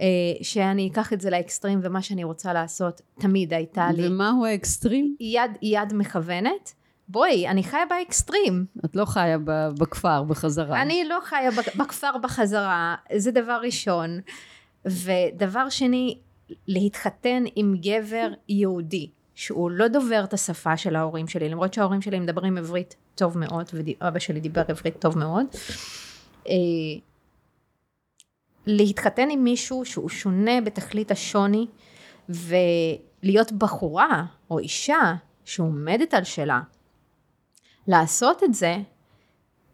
אה, 0.00 0.06
שאני 0.42 0.88
אקח 0.92 1.12
את 1.12 1.20
זה 1.20 1.30
לאקסטרים 1.30 1.80
ומה 1.82 2.02
שאני 2.02 2.24
רוצה 2.24 2.52
לעשות 2.52 3.00
תמיד 3.20 3.52
הייתה 3.54 3.88
לי 3.92 4.06
ומהו 4.08 4.46
האקסטרים? 4.46 5.16
יד, 5.20 5.50
יד 5.62 5.92
מכוונת. 5.94 6.72
בואי, 7.08 7.48
אני 7.48 7.62
חיה 7.64 7.80
באקסטרים. 7.90 8.66
את 8.84 8.96
לא 8.96 9.04
חיה 9.04 9.38
בכפר 9.78 10.22
בחזרה. 10.22 10.82
אני 10.82 11.04
לא 11.08 11.18
חיה 11.22 11.50
בכ- 11.50 11.76
בכפר 11.76 12.18
בחזרה, 12.22 12.94
זה 13.16 13.30
דבר 13.30 13.60
ראשון. 13.62 14.20
ודבר 14.84 15.68
שני, 15.68 16.18
להתחתן 16.68 17.44
עם 17.56 17.74
גבר 17.80 18.28
יהודי, 18.48 19.10
שהוא 19.34 19.70
לא 19.70 19.88
דובר 19.88 20.24
את 20.24 20.32
השפה 20.32 20.76
של 20.76 20.96
ההורים 20.96 21.28
שלי, 21.28 21.48
למרות 21.48 21.74
שההורים 21.74 22.02
שלי 22.02 22.20
מדברים 22.20 22.58
עברית 22.58 22.96
טוב 23.14 23.38
מאוד, 23.38 23.70
ואבא 23.72 24.18
שלי 24.18 24.40
דיבר 24.40 24.62
עברית 24.68 24.98
טוב 24.98 25.18
מאוד. 25.18 25.46
אה, 26.48 26.54
להתחתן 28.66 29.30
עם 29.30 29.44
מישהו 29.44 29.84
שהוא 29.84 30.08
שונה 30.08 30.60
בתכלית 30.60 31.10
השוני, 31.10 31.66
ולהיות 32.28 33.52
בחורה 33.52 34.24
או 34.50 34.58
אישה 34.58 35.14
שעומדת 35.44 36.14
על 36.14 36.24
שלה, 36.24 36.60
לעשות 37.88 38.42
את 38.42 38.54
זה, 38.54 38.76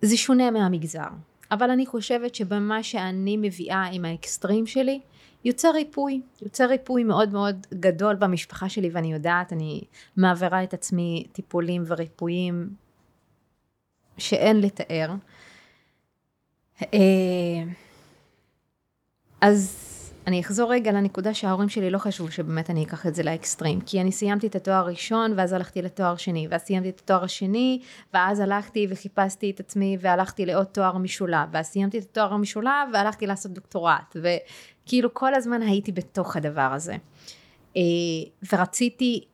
זה 0.03 0.17
שונה 0.17 0.51
מהמגזר. 0.51 1.09
אבל 1.51 1.71
אני 1.71 1.87
חושבת 1.87 2.35
שבמה 2.35 2.83
שאני 2.83 3.37
מביאה 3.37 3.85
עם 3.93 4.05
האקסטרים 4.05 4.67
שלי, 4.67 5.01
יוצר 5.45 5.71
ריפוי, 5.71 6.21
יוצר 6.43 6.67
ריפוי 6.67 7.05
מאוד 7.05 7.33
מאוד 7.33 7.67
גדול 7.75 8.15
במשפחה 8.15 8.69
שלי 8.69 8.91
ואני 8.93 9.13
יודעת, 9.13 9.53
אני 9.53 9.81
מעבירה 10.17 10.63
את 10.63 10.75
עצמי 10.75 11.27
טיפולים 11.33 11.85
וריפויים 11.87 12.71
שאין 14.19 14.61
לתאר. 14.61 15.11
אה, 16.83 17.63
אז 19.41 19.87
אני 20.27 20.41
אחזור 20.41 20.73
רגע 20.73 20.93
לנקודה 20.93 21.35
שההורים 21.35 21.69
שלי 21.69 21.91
לא 21.91 21.99
חשבו 21.99 22.31
שבאמת 22.31 22.71
אני 22.71 22.85
אקח 22.85 23.07
את 23.07 23.15
זה 23.15 23.23
לאקסטרים, 23.23 23.81
כי 23.81 24.01
אני 24.01 24.13
סיימתי 24.13 24.47
את 24.47 24.55
התואר 24.55 24.77
הראשון 24.77 25.33
ואז 25.37 25.53
הלכתי 25.53 25.83
לתואר 25.83 26.17
שני, 26.17 26.47
ואז 26.51 26.61
סיימתי 26.61 26.89
את 26.89 27.01
התואר 27.01 27.25
השני, 27.25 27.81
ואז 28.15 28.41
הלכתי 28.41 28.87
וחיפשתי 28.91 29.51
את 29.51 29.61
עצמי 29.61 29.97
והלכתי 30.01 30.47
לעוד 30.47 30.67
תואר 30.67 30.99
משולב, 30.99 31.49
ואז 31.53 31.67
סיימתי 31.67 31.99
את 31.99 32.03
התואר 32.03 32.33
המשולב 32.33 32.89
והלכתי 32.93 33.27
לעשות 33.27 33.53
דוקטורט, 33.53 34.17
וכאילו 34.91 35.15
כל 35.15 35.35
הזמן 35.35 35.63
הייתי 35.63 35.93
בתוך 35.93 36.37
הדבר 36.37 36.71
הזה. 36.75 36.97
אה, 37.77 37.83
ורציתי 38.53 39.25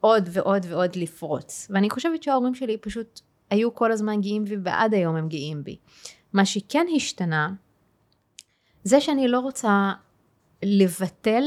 עוד 0.00 0.28
ועוד 0.32 0.66
ועוד 0.68 0.96
לפרוץ, 0.96 1.66
ואני 1.70 1.90
חושבת 1.90 2.22
שההורים 2.22 2.54
שלי 2.54 2.76
פשוט 2.76 3.20
היו 3.50 3.74
כל 3.74 3.92
הזמן 3.92 4.20
גאים 4.20 4.44
בי 4.44 4.56
ועד 4.62 4.94
היום 4.94 5.16
הם 5.16 5.28
גאים 5.28 5.64
בי. 5.64 5.76
מה 6.32 6.44
שכן 6.44 6.86
השתנה, 6.96 7.52
זה 8.84 9.00
שאני 9.00 9.28
לא 9.28 9.40
רוצה 9.40 9.92
לבטל 10.62 11.42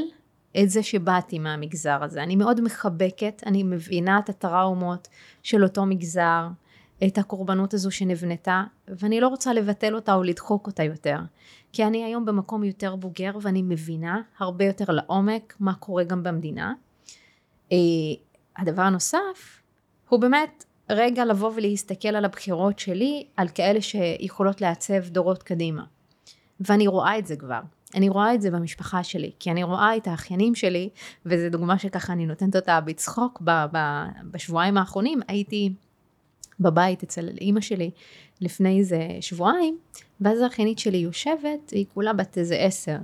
את 0.64 0.70
זה 0.70 0.84
שבאתי 0.84 1.40
מהמגזר 1.40 2.04
הזה. 2.04 2.24
אני 2.24 2.36
מאוד 2.36 2.62
מחבקת, 2.62 3.44
אני 3.46 3.64
מבינה 3.64 4.20
את 4.20 4.30
הטראומות 4.30 5.08
של 5.44 5.64
אותו 5.64 5.86
מגזר, 5.86 6.48
את 7.08 7.18
הקורבנות 7.18 7.74
הזו 7.74 7.92
שנבנתה, 7.92 8.64
ואני 8.88 9.20
לא 9.20 9.28
רוצה 9.28 9.54
לבטל 9.54 9.96
אותה 9.96 10.14
או 10.14 10.24
לדחוק 10.24 10.68
אותה 10.68 10.84
יותר. 10.84 11.18
כי 11.74 11.86
אני 11.86 12.04
היום 12.04 12.26
במקום 12.26 12.64
יותר 12.64 12.96
בוגר 12.96 13.32
ואני 13.42 13.62
מבינה 13.62 14.22
הרבה 14.40 14.66
יותר 14.66 14.86
לעומק 14.94 15.56
מה 15.60 15.74
קורה 15.74 16.04
גם 16.04 16.24
במדינה. 16.24 16.74
אה, 17.72 17.78
הדבר 18.58 18.82
הנוסף 18.82 19.62
הוא 20.10 20.20
באמת 20.20 20.66
רגע 20.90 21.26
לבוא 21.26 21.52
ולהסתכל 21.56 22.08
על 22.08 22.26
הבחירות 22.26 22.80
שלי, 22.80 23.28
על 23.38 23.48
כאלה 23.48 23.82
שיכולות 23.82 24.62
לעצב 24.62 25.10
דורות 25.10 25.44
קדימה. 25.44 25.84
ואני 26.60 26.88
רואה 26.88 27.18
את 27.18 27.28
זה 27.28 27.36
כבר. 27.36 27.60
אני 27.96 28.10
רואה 28.10 28.34
את 28.34 28.42
זה 28.42 28.52
במשפחה 28.52 29.04
שלי, 29.04 29.32
כי 29.40 29.52
אני 29.52 29.64
רואה 29.64 29.98
את 29.98 30.08
האחיינים 30.08 30.56
שלי, 30.56 30.90
וזו 31.26 31.50
דוגמה 31.50 31.80
שככה 31.80 32.14
אני 32.14 32.26
נותנת 32.26 32.56
אותה 32.56 32.82
בצחוק 32.82 33.42
ב- 33.44 33.66
ב- 33.72 34.06
בשבועיים 34.32 34.78
האחרונים, 34.78 35.20
הייתי 35.28 35.74
בבית 36.60 37.04
אצל 37.04 37.30
אימא 37.42 37.62
שלי 37.62 37.92
לפני 38.42 38.80
איזה 38.80 39.08
שבועיים, 39.22 39.78
ואז 40.22 40.42
האחיינית 40.42 40.80
שלי 40.80 40.98
יושבת, 40.98 41.70
היא 41.72 41.86
כולה 41.94 42.14
בת 42.14 42.38
איזה 42.38 42.56
עשר, 42.56 42.98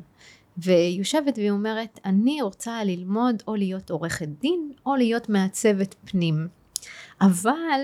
והיא 0.57 0.99
יושבת 0.99 1.37
והיא 1.37 1.51
אומרת, 1.51 1.99
אני 2.05 2.41
רוצה 2.41 2.83
ללמוד 2.83 3.43
או 3.47 3.55
להיות 3.55 3.89
עורכת 3.89 4.27
דין, 4.27 4.71
או 4.85 4.95
להיות 4.95 5.29
מעצבת 5.29 5.95
פנים. 6.05 6.47
אבל 7.21 7.81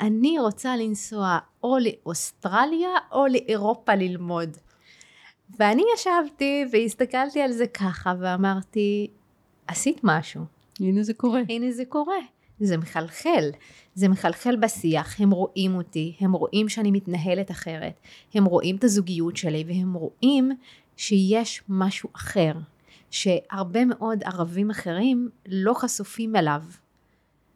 אני 0.00 0.38
רוצה 0.38 0.76
לנסוע 0.76 1.38
או 1.62 1.76
לאוסטרליה 1.78 2.90
או 3.12 3.26
לאירופה 3.26 3.94
ללמוד. 3.94 4.56
ואני 5.58 5.82
ישבתי 5.94 6.64
והסתכלתי 6.72 7.40
על 7.40 7.52
זה 7.52 7.66
ככה 7.66 8.14
ואמרתי, 8.20 9.10
עשית 9.66 10.00
משהו. 10.02 10.42
הנה 10.80 11.02
זה 11.02 11.14
קורה. 11.14 11.40
הנה 11.48 11.70
זה 11.70 11.84
קורה. 11.84 12.18
זה 12.60 12.76
מחלחל. 12.76 13.50
זה 13.98 14.08
מחלחל 14.08 14.56
בשיח, 14.56 15.20
הם 15.20 15.30
רואים 15.30 15.74
אותי, 15.74 16.16
הם 16.20 16.32
רואים 16.32 16.68
שאני 16.68 16.90
מתנהלת 16.90 17.50
אחרת, 17.50 18.00
הם 18.34 18.44
רואים 18.44 18.76
את 18.76 18.84
הזוגיות 18.84 19.36
שלי 19.36 19.64
והם 19.66 19.94
רואים 19.94 20.50
שיש 20.96 21.62
משהו 21.68 22.08
אחר, 22.16 22.52
שהרבה 23.10 23.84
מאוד 23.84 24.22
ערבים 24.24 24.70
אחרים 24.70 25.28
לא 25.46 25.74
חשופים 25.74 26.36
אליו. 26.36 26.62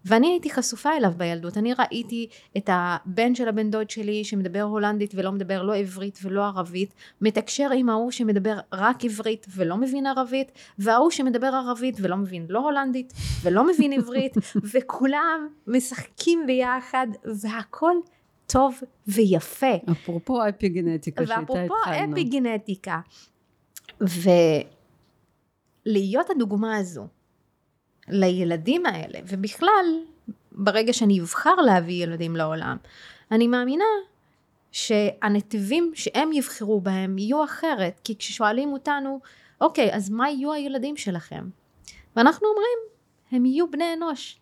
ואני 0.04 0.26
הייתי 0.26 0.50
חשופה 0.50 0.96
אליו 0.96 1.12
בילדות, 1.16 1.56
אני 1.56 1.74
ראיתי 1.74 2.28
את 2.56 2.70
הבן 2.72 3.34
של 3.34 3.48
הבן 3.48 3.70
דוד 3.70 3.90
שלי 3.90 4.24
שמדבר 4.24 4.62
הולנדית 4.62 5.14
ולא 5.14 5.32
מדבר 5.32 5.62
לא 5.62 5.76
עברית 5.76 6.18
ולא 6.22 6.44
ערבית, 6.44 6.94
מתקשר 7.20 7.70
עם 7.70 7.88
ההוא 7.88 8.10
שמדבר 8.10 8.58
רק 8.72 9.04
עברית 9.04 9.46
ולא 9.56 9.76
מבין 9.76 10.06
ערבית, 10.06 10.52
וההוא 10.78 11.10
שמדבר 11.10 11.46
ערבית 11.46 11.96
ולא 12.00 12.16
מבין 12.16 12.46
לא 12.48 12.58
הולנדית 12.58 13.12
ולא 13.42 13.66
מבין 13.66 13.92
עברית, 13.92 14.34
וכולם 14.74 15.48
משחקים 15.66 16.46
ביחד 16.46 17.06
והכל 17.42 17.94
טוב 18.46 18.80
ויפה. 19.06 19.76
אפרופו 19.92 20.48
אפיגנטיקה 20.48 21.26
שאיתה 21.26 21.40
התחלנו. 21.40 21.62
ואפרופו 21.62 22.12
אפיגנטיקה. 22.12 23.00
ולהיות 25.86 26.30
הדוגמה 26.30 26.76
הזו 26.76 27.06
לילדים 28.08 28.86
האלה, 28.86 29.18
ובכלל, 29.26 29.86
ברגע 30.52 30.92
שאני 30.92 31.20
אבחר 31.20 31.54
להביא 31.54 32.02
ילדים 32.02 32.36
לעולם, 32.36 32.76
אני 33.30 33.46
מאמינה 33.46 33.84
שהנתיבים 34.72 35.92
שהם 35.94 36.32
יבחרו 36.32 36.80
בהם 36.80 37.18
יהיו 37.18 37.44
אחרת, 37.44 38.00
כי 38.04 38.18
כששואלים 38.18 38.72
אותנו, 38.72 39.20
אוקיי, 39.60 39.94
אז 39.94 40.10
מה 40.10 40.30
יהיו 40.30 40.52
הילדים 40.52 40.96
שלכם? 40.96 41.48
ואנחנו 42.16 42.48
אומרים, 42.48 42.78
הם 43.30 43.46
יהיו 43.46 43.70
בני 43.70 43.92
אנוש. 43.92 44.38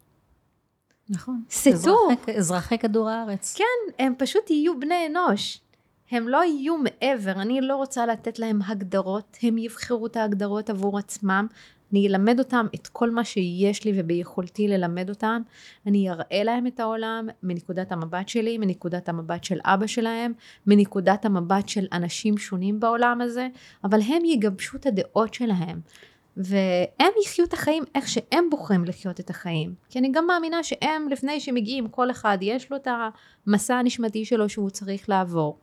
נכון. 1.08 1.42
סטו. 1.50 1.70
אזרחי, 1.70 2.36
אזרחי 2.38 2.78
כדור 2.78 3.08
הארץ. 3.08 3.54
כן, 3.56 4.04
הם 4.04 4.14
פשוט 4.18 4.50
יהיו 4.50 4.80
בני 4.80 5.06
אנוש. 5.06 5.60
הם 6.10 6.28
לא 6.28 6.44
יהיו 6.44 6.76
מעבר, 6.78 7.32
אני 7.32 7.60
לא 7.60 7.76
רוצה 7.76 8.06
לתת 8.06 8.38
להם 8.38 8.62
הגדרות, 8.62 9.36
הם 9.42 9.58
יבחרו 9.58 10.06
את 10.06 10.16
ההגדרות 10.16 10.70
עבור 10.70 10.98
עצמם, 10.98 11.46
אני 11.92 12.08
אלמד 12.08 12.38
אותם 12.38 12.66
את 12.74 12.86
כל 12.86 13.10
מה 13.10 13.24
שיש 13.24 13.84
לי 13.84 13.92
וביכולתי 13.94 14.68
ללמד 14.68 15.08
אותם, 15.08 15.42
אני 15.86 16.10
אראה 16.10 16.44
להם 16.44 16.66
את 16.66 16.80
העולם 16.80 17.28
מנקודת 17.42 17.92
המבט 17.92 18.28
שלי, 18.28 18.58
מנקודת 18.58 19.08
המבט 19.08 19.44
של 19.44 19.58
אבא 19.64 19.86
שלהם, 19.86 20.32
מנקודת 20.66 21.24
המבט 21.24 21.68
של 21.68 21.86
אנשים 21.92 22.38
שונים 22.38 22.80
בעולם 22.80 23.20
הזה, 23.20 23.48
אבל 23.84 24.00
הם 24.00 24.24
יגבשו 24.24 24.76
את 24.76 24.86
הדעות 24.86 25.34
שלהם. 25.34 25.80
והם 26.36 27.12
יחיו 27.24 27.44
את 27.44 27.52
החיים 27.52 27.84
איך 27.94 28.08
שהם 28.08 28.50
בוחרים 28.50 28.84
לחיות 28.84 29.20
את 29.20 29.30
החיים. 29.30 29.74
כי 29.88 29.98
אני 29.98 30.10
גם 30.12 30.26
מאמינה 30.26 30.62
שהם, 30.62 31.08
לפני 31.08 31.40
שמגיעים, 31.40 31.88
כל 31.88 32.10
אחד 32.10 32.38
יש 32.40 32.70
לו 32.70 32.76
את 32.76 32.88
המסע 33.46 33.74
הנשמתי 33.74 34.24
שלו 34.24 34.48
שהוא 34.48 34.70
צריך 34.70 35.08
לעבור. 35.08 35.58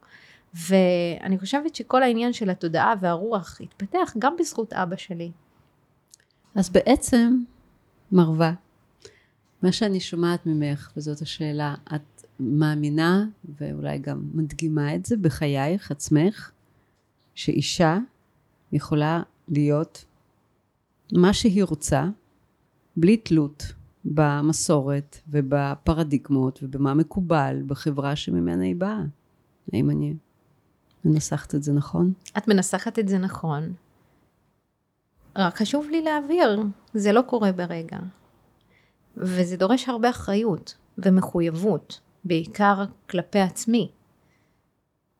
ואני 0.54 1.40
חושבת 1.40 1.76
שכל 1.76 2.04
העניין 2.04 2.34
של 2.34 2.50
התודעה 2.50 2.94
והרוח 3.02 3.62
התפתח 3.62 4.14
גם 4.20 4.36
בזכות 4.40 4.74
אבא 4.74 4.96
שלי. 4.96 5.32
אז 6.58 6.70
בעצם, 6.70 7.44
מרווה, 8.12 8.54
מה 9.62 9.72
שאני 9.72 10.00
שומעת 10.00 10.46
ממך, 10.46 10.92
וזאת 10.98 11.22
השאלה, 11.22 11.76
את 11.96 12.26
מאמינה, 12.40 13.26
ואולי 13.60 14.00
גם 14.00 14.24
מדגימה 14.34 14.96
את 14.96 15.06
זה 15.06 15.18
בחייך 15.18 15.92
עצמך, 15.92 16.52
שאישה 17.36 17.98
יכולה 18.72 19.22
להיות 19.48 20.06
מה 21.14 21.34
שהיא 21.34 21.64
רוצה, 21.64 22.06
בלי 22.98 23.18
תלות 23.18 23.64
במסורת 24.06 25.18
ובפרדיגמות 25.28 26.60
ובמה 26.64 26.94
מקובל 26.94 27.62
בחברה 27.68 28.16
שממנה 28.16 28.64
היא 28.64 28.76
באה. 28.76 29.04
האם 29.74 29.90
אני 29.90 30.14
מנסחת 31.06 31.56
את 31.56 31.64
זה 31.64 31.74
נכון? 31.74 32.14
את 32.38 32.48
מנסחת 32.48 33.00
את 33.00 33.08
זה 33.08 33.18
נכון. 33.18 33.74
רק 35.38 35.56
חשוב 35.56 35.88
לי 35.90 36.02
להבהיר, 36.02 36.62
זה 36.94 37.12
לא 37.12 37.22
קורה 37.22 37.52
ברגע. 37.52 37.98
וזה 39.18 39.58
דורש 39.58 39.90
הרבה 39.90 40.10
אחריות 40.10 40.76
ומחויבות, 40.98 42.00
בעיקר 42.24 42.84
כלפי 43.10 43.40
עצמי. 43.40 43.90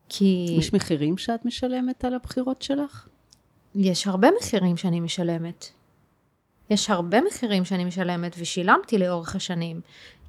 כי... 0.10 0.56
יש 0.60 0.74
מחירים 0.74 1.18
שאת 1.18 1.46
משלמת 1.46 2.06
על 2.06 2.14
הבחירות 2.14 2.62
שלך? 2.62 3.08
יש 3.76 4.08
הרבה 4.08 4.28
מחירים 4.40 4.78
שאני 4.78 5.00
משלמת. 5.00 5.66
יש 6.70 6.90
הרבה 6.90 7.22
מחירים 7.22 7.66
שאני 7.66 7.86
משלמת 7.86 8.36
ושילמתי 8.40 8.98
לאורך 8.98 9.36
השנים. 9.36 9.82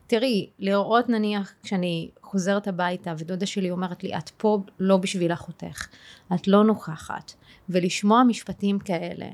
תראי, 0.07 0.51
לראות 0.59 1.09
נניח 1.09 1.53
כשאני 1.63 2.11
חוזרת 2.23 2.69
הביתה 2.69 3.15
ודודה 3.19 3.47
שלי 3.47 3.71
אומרת 3.71 4.05
לי, 4.05 4.17
את 4.19 4.29
פה 4.29 4.59
לא 4.81 4.97
בשביל 4.97 5.33
אחותך, 5.33 5.87
את 6.35 6.49
לא 6.49 6.65
נוכחת, 6.65 7.33
ולשמוע 7.69 8.23
משפטים 8.23 8.79
כאלה, 8.79 9.27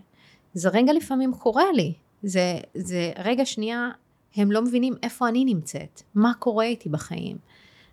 זה 0.54 0.68
רגע 0.68 0.92
לפעמים 0.92 1.32
קורה 1.32 1.72
לי. 1.74 1.92
זה, 2.22 2.58
זה 2.74 3.12
רגע 3.18 3.44
שנייה, 3.46 3.90
הם 4.36 4.52
לא 4.52 4.62
מבינים 4.62 4.94
איפה 5.02 5.28
אני 5.28 5.44
נמצאת, 5.44 6.02
מה 6.14 6.32
קורה 6.38 6.64
איתי 6.64 6.88
בחיים. 6.88 7.36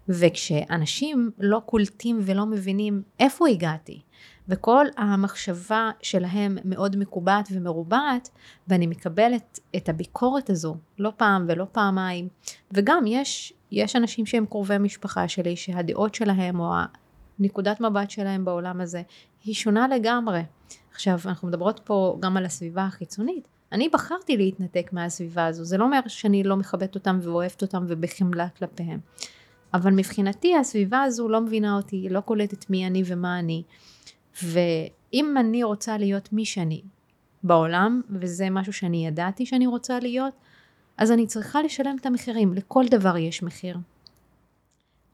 וכשאנשים 0.09 1.31
לא 1.39 1.61
קולטים 1.65 2.19
ולא 2.21 2.45
מבינים 2.45 3.01
איפה 3.19 3.47
הגעתי, 3.47 4.01
וכל 4.47 4.85
המחשבה 4.97 5.91
שלהם 6.01 6.57
מאוד 6.65 6.97
מקובעת 6.97 7.47
ומרובעת, 7.51 8.29
ואני 8.67 8.87
מקבלת 8.87 9.59
את 9.75 9.89
הביקורת 9.89 10.49
הזו 10.49 10.77
לא 10.99 11.11
פעם 11.17 11.45
ולא 11.49 11.65
פעמיים, 11.71 12.27
וגם 12.71 13.03
יש, 13.07 13.53
יש 13.71 13.95
אנשים 13.95 14.25
שהם 14.25 14.45
קרובי 14.45 14.77
משפחה 14.77 15.27
שלי, 15.27 15.55
שהדעות 15.55 16.15
שלהם 16.15 16.59
או 16.59 16.73
הנקודת 17.39 17.81
מבט 17.81 18.09
שלהם 18.09 18.45
בעולם 18.45 18.81
הזה 18.81 19.01
היא 19.43 19.55
שונה 19.55 19.87
לגמרי. 19.87 20.41
עכשיו, 20.93 21.19
אנחנו 21.25 21.47
מדברות 21.47 21.81
פה 21.83 22.17
גם 22.19 22.37
על 22.37 22.45
הסביבה 22.45 22.85
החיצונית. 22.85 23.47
אני 23.71 23.89
בחרתי 23.89 24.37
להתנתק 24.37 24.89
מהסביבה 24.93 25.45
הזו, 25.45 25.63
זה 25.63 25.77
לא 25.77 25.83
אומר 25.83 25.99
שאני 26.07 26.43
לא 26.43 26.57
מכבדת 26.57 26.95
אותם 26.95 27.19
ואוהבת 27.21 27.61
אותם 27.61 27.85
ובחמלה 27.87 28.49
כלפיהם. 28.49 28.99
אבל 29.73 29.91
מבחינתי 29.91 30.55
הסביבה 30.55 31.01
הזו 31.01 31.29
לא 31.29 31.41
מבינה 31.41 31.75
אותי, 31.75 32.09
לא 32.09 32.19
קולטת 32.19 32.69
מי 32.69 32.87
אני 32.87 33.03
ומה 33.05 33.39
אני. 33.39 33.63
ואם 34.43 35.35
אני 35.39 35.63
רוצה 35.63 35.97
להיות 35.97 36.33
מי 36.33 36.45
שאני 36.45 36.81
בעולם, 37.43 38.01
וזה 38.09 38.49
משהו 38.49 38.73
שאני 38.73 39.07
ידעתי 39.07 39.45
שאני 39.45 39.67
רוצה 39.67 39.99
להיות, 39.99 40.33
אז 40.97 41.11
אני 41.11 41.27
צריכה 41.27 41.61
לשלם 41.61 41.95
את 42.01 42.05
המחירים, 42.05 42.53
לכל 42.53 42.85
דבר 42.89 43.17
יש 43.17 43.43
מחיר. 43.43 43.77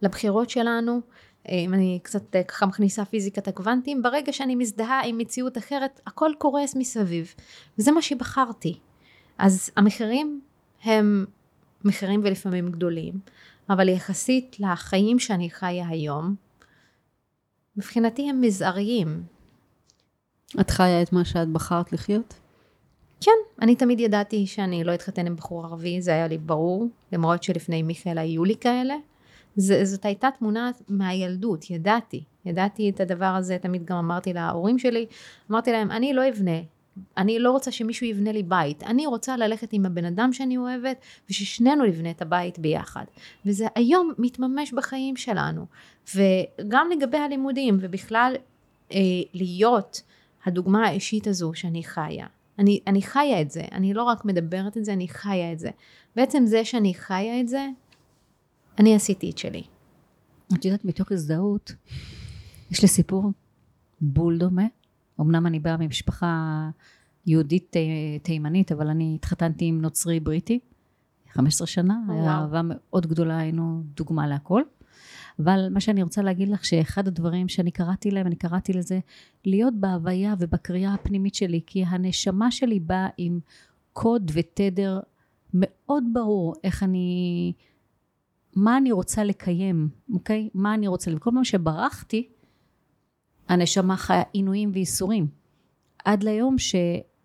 לבחירות 0.02 0.50
שלנו, 0.50 1.02
אם 1.50 1.74
אני 1.74 2.00
קצת 2.04 2.36
אה, 2.36 2.44
ככה 2.44 2.66
מכניסה 2.66 3.06
פיזיקת 3.06 3.48
הקוונטים, 3.48 4.02
ברגע 4.02 4.34
שאני 4.34 4.56
מזדהה 4.56 5.02
עם 5.06 5.18
מציאות 5.18 5.58
אחרת, 5.58 6.02
הכל 6.08 6.32
קורס 6.38 6.76
מסביב. 6.76 7.34
וזה 7.80 7.92
מה 7.92 8.02
שבחרתי. 8.02 8.80
אז 9.38 9.70
המחירים 9.76 10.42
הם 10.84 11.26
מחירים 11.86 12.22
ולפעמים 12.24 12.72
גדולים, 12.72 13.14
אבל 13.70 13.90
יחסית 13.90 14.56
לחיים 14.60 15.20
שאני 15.20 15.50
חיה 15.50 15.88
היום, 15.88 16.36
מבחינתי 17.78 18.30
הם 18.30 18.42
מזעריים. 18.42 19.24
את 20.60 20.70
חיה 20.70 21.02
את 21.02 21.14
מה 21.14 21.26
שאת 21.26 21.48
בחרת 21.48 21.94
לחיות? 21.94 22.34
כן, 23.22 23.32
אני 23.62 23.76
תמיד 23.76 24.00
ידעתי 24.00 24.48
שאני 24.48 24.84
לא 24.84 24.94
אתחתן 24.94 25.28
עם 25.28 25.36
בחור 25.36 25.66
ערבי, 25.66 26.02
זה 26.02 26.12
היה 26.12 26.28
לי 26.28 26.38
ברור, 26.38 26.88
למרות 27.12 27.44
שלפני 27.44 27.84
מיכאל 27.84 28.18
היו 28.18 28.44
לי 28.44 28.56
כאלה. 28.56 28.96
זה, 29.58 29.86
זאת 29.86 30.06
הייתה 30.06 30.30
תמונה 30.40 30.72
מהילדות, 30.90 31.70
ידעתי, 31.70 32.24
ידעתי 32.46 32.90
את 32.90 33.00
הדבר 33.00 33.26
הזה, 33.26 33.58
תמיד 33.62 33.86
גם 33.86 33.98
אמרתי 33.98 34.34
להורים 34.34 34.80
שלי, 34.80 35.06
אמרתי 35.52 35.72
להם, 35.72 35.92
אני 35.92 36.14
לא 36.14 36.30
אבנה, 36.30 36.60
אני 37.18 37.40
לא 37.40 37.52
רוצה 37.52 37.72
שמישהו 37.72 38.08
יבנה 38.08 38.32
לי 38.32 38.44
בית, 38.44 38.84
אני 38.84 39.06
רוצה 39.06 39.38
ללכת 39.38 39.74
עם 39.74 39.86
הבן 39.86 40.06
אדם 40.06 40.34
שאני 40.34 40.58
אוהבת, 40.58 40.98
וששנינו 41.30 41.86
נבנה 41.86 42.12
את 42.12 42.22
הבית 42.22 42.60
ביחד. 42.60 43.04
וזה 43.46 43.66
היום 43.76 44.14
מתממש 44.18 44.74
בחיים 44.74 45.16
שלנו. 45.16 45.66
וגם 46.16 46.90
לגבי 46.98 47.18
הלימודים, 47.18 47.78
ובכלל 47.82 48.36
אה, 48.92 48.98
להיות 49.34 50.02
הדוגמה 50.46 50.88
האישית 50.88 51.28
הזו 51.28 51.52
שאני 51.54 51.84
חיה. 51.84 52.26
אני, 52.60 52.80
אני 52.88 53.02
חיה 53.02 53.42
את 53.42 53.52
זה, 53.52 53.64
אני 53.72 53.94
לא 53.94 54.04
רק 54.04 54.26
מדברת 54.26 54.78
את 54.78 54.86
זה, 54.86 54.94
אני 54.94 55.08
חיה 55.08 55.52
את 55.52 55.60
זה. 55.60 55.70
בעצם 56.16 56.46
זה 56.46 56.66
שאני 56.66 56.94
חיה 56.94 57.40
את 57.40 57.48
זה, 57.48 57.68
אני 58.80 58.96
עשיתי 58.96 59.30
את 59.30 59.38
שלי. 59.38 59.64
את 60.54 60.66
יודעת, 60.66 60.86
מתוך 60.86 61.12
הזדהות, 61.12 61.72
יש 62.72 62.82
לי 62.82 62.88
סיפור 62.88 63.32
בול 64.02 64.38
דומה. 64.38 64.66
אמנם 65.22 65.48
אני 65.48 65.60
באה 65.60 65.78
ממשפחה 65.78 66.70
יהודית 67.26 67.76
תימנית, 68.24 68.72
אבל 68.72 68.88
אני 68.88 69.16
התחתנתי 69.16 69.66
עם 69.66 69.82
נוצרי 69.82 70.20
בריטי, 70.20 70.60
15 71.32 71.68
שנה. 71.68 72.00
היה 72.10 72.32
אהבה 72.32 72.62
מאוד 72.64 73.08
גדולה, 73.08 73.38
היינו 73.38 73.84
דוגמה 73.96 74.28
להכל. 74.28 74.62
אבל 75.40 75.68
מה 75.72 75.80
שאני 75.80 76.04
רוצה 76.04 76.22
להגיד 76.22 76.50
לך, 76.50 76.66
שאחד 76.66 77.08
הדברים 77.08 77.48
שאני 77.48 77.72
קראתי 77.72 78.12
להם, 78.12 78.28
אני 78.28 78.36
קראתי 78.36 78.74
לזה 78.74 79.00
להיות 79.46 79.74
בהוויה 79.80 80.36
ובקריאה 80.40 80.94
הפנימית 80.94 81.36
שלי, 81.36 81.62
כי 81.66 81.84
הנשמה 81.86 82.52
שלי 82.52 82.80
באה 82.80 83.08
עם 83.18 83.40
קוד 83.94 84.32
ותדר 84.34 85.00
מאוד 85.54 86.04
ברור 86.14 86.56
איך 86.64 86.84
אני 86.84 87.54
מה 88.58 88.78
אני 88.78 88.92
רוצה 88.92 89.24
לקיים, 89.24 89.90
אוקיי? 90.14 90.50
מה 90.54 90.74
אני 90.74 90.88
רוצה, 90.88 91.12
וכל 91.16 91.32
פעם 91.34 91.44
שברחתי, 91.44 92.28
הנשמה 93.50 93.98
חיה 93.98 94.22
עינויים 94.34 94.72
וייסורים. 94.74 95.28
עד 96.06 96.24
ליום 96.24 96.58
ש, 96.58 96.76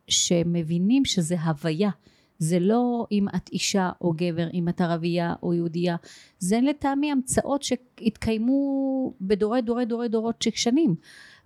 שמבינים 0.09 1.05
שזה 1.05 1.41
הוויה. 1.41 1.91
זה 2.39 2.59
לא 2.59 3.07
אם 3.13 3.27
את 3.37 3.49
אישה 3.53 3.91
או 4.01 4.13
גבר, 4.17 4.49
אם 4.55 4.69
את 4.69 4.81
ערבייה 4.81 5.35
או 5.43 5.55
יהודייה. 5.55 5.97
זה 6.39 6.61
לטעמי 6.63 7.13
המצאות 7.13 7.63
שהתקיימו 7.63 9.15
בדורי 9.21 9.63
דורי 9.63 9.85
דורי 9.85 10.09
דורות 10.09 10.43
של 10.43 10.51
שנים. 10.55 10.95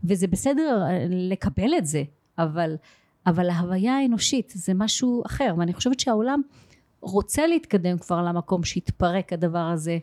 וזה 0.05 0.27
בסדר 0.27 0.83
לקבל 1.11 1.71
את 1.79 1.87
זה, 1.87 2.03
אבל, 2.39 2.77
אבל 3.27 3.51
ההוויה 3.51 3.97
האנושית 3.97 4.53
זה 4.57 4.75
משהו 4.75 5.23
אחר. 5.27 5.55
ואני 5.59 5.75
חושבת 5.75 6.01
שהעולם 6.01 6.43
רוצה 7.01 7.47
להתקדם 7.47 7.99
כבר 7.99 8.23
למקום 8.23 8.65
שהתפרק 8.65 9.33
הדבר 9.33 9.59
הזה 9.59 9.99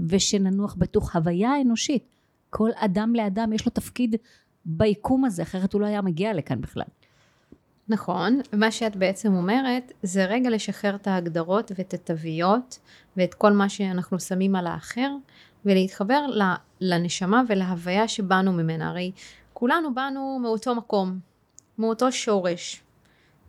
ושננוח 0.00 0.74
בתוך 0.78 1.16
הוויה 1.16 1.50
האנושית. 1.50 2.04
כל 2.50 2.70
אדם 2.74 3.14
לאדם 3.14 3.52
יש 3.52 3.66
לו 3.66 3.72
תפקיד 3.72 4.16
ביקום 4.64 5.24
הזה, 5.24 5.42
אחרת 5.42 5.72
הוא 5.72 5.80
לא 5.80 5.86
היה 5.86 6.02
מגיע 6.02 6.32
לכאן 6.32 6.60
בכלל. 6.60 6.84
נכון, 7.88 8.40
מה 8.52 8.70
שאת 8.70 8.96
בעצם 8.96 9.34
אומרת 9.34 9.92
זה 10.02 10.24
רגע 10.24 10.50
לשחרר 10.50 10.94
את 10.94 11.06
ההגדרות 11.06 11.72
ואת 11.78 11.94
התוויות 11.94 12.78
ואת 13.16 13.34
כל 13.34 13.52
מה 13.52 13.68
שאנחנו 13.68 14.20
שמים 14.20 14.56
על 14.56 14.66
האחר 14.66 15.10
ולהתחבר 15.64 16.26
לנשמה 16.80 17.42
ולהוויה 17.48 18.08
שבאנו 18.08 18.52
ממנה. 18.52 18.88
הרי 18.88 19.12
כולנו 19.52 19.94
באנו 19.94 20.38
מאותו 20.42 20.74
מקום, 20.74 21.18
מאותו 21.78 22.12
שורש, 22.12 22.82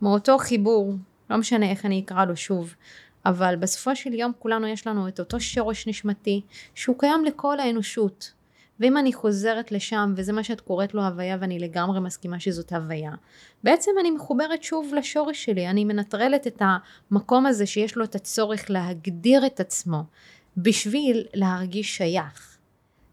מאותו 0.02 0.38
חיבור, 0.38 0.94
לא 1.30 1.36
משנה 1.36 1.70
איך 1.70 1.86
אני 1.86 2.00
אקרא 2.00 2.24
לו 2.24 2.36
שוב, 2.36 2.74
אבל 3.26 3.56
בסופו 3.56 3.96
של 3.96 4.14
יום 4.14 4.32
כולנו 4.38 4.66
יש 4.66 4.86
לנו 4.86 5.08
את 5.08 5.20
אותו 5.20 5.40
שורש 5.40 5.86
נשמתי 5.86 6.40
שהוא 6.74 6.98
קיים 6.98 7.24
לכל 7.24 7.60
האנושות. 7.60 8.32
ואם 8.80 8.96
אני 8.96 9.12
חוזרת 9.12 9.72
לשם, 9.72 10.12
וזה 10.16 10.32
מה 10.32 10.44
שאת 10.44 10.60
קוראת 10.60 10.94
לו 10.94 11.02
הוויה, 11.02 11.36
ואני 11.40 11.58
לגמרי 11.58 12.00
מסכימה 12.00 12.40
שזאת 12.40 12.72
הוויה, 12.72 13.12
בעצם 13.64 13.90
אני 14.00 14.10
מחוברת 14.10 14.62
שוב 14.62 14.94
לשורש 14.94 15.44
שלי, 15.44 15.68
אני 15.68 15.84
מנטרלת 15.84 16.46
את 16.46 16.62
המקום 17.10 17.46
הזה 17.46 17.66
שיש 17.66 17.96
לו 17.96 18.04
את 18.04 18.14
הצורך 18.14 18.70
להגדיר 18.70 19.46
את 19.46 19.60
עצמו, 19.60 20.04
בשביל 20.56 21.26
להרגיש 21.34 21.96
שייך, 21.96 22.58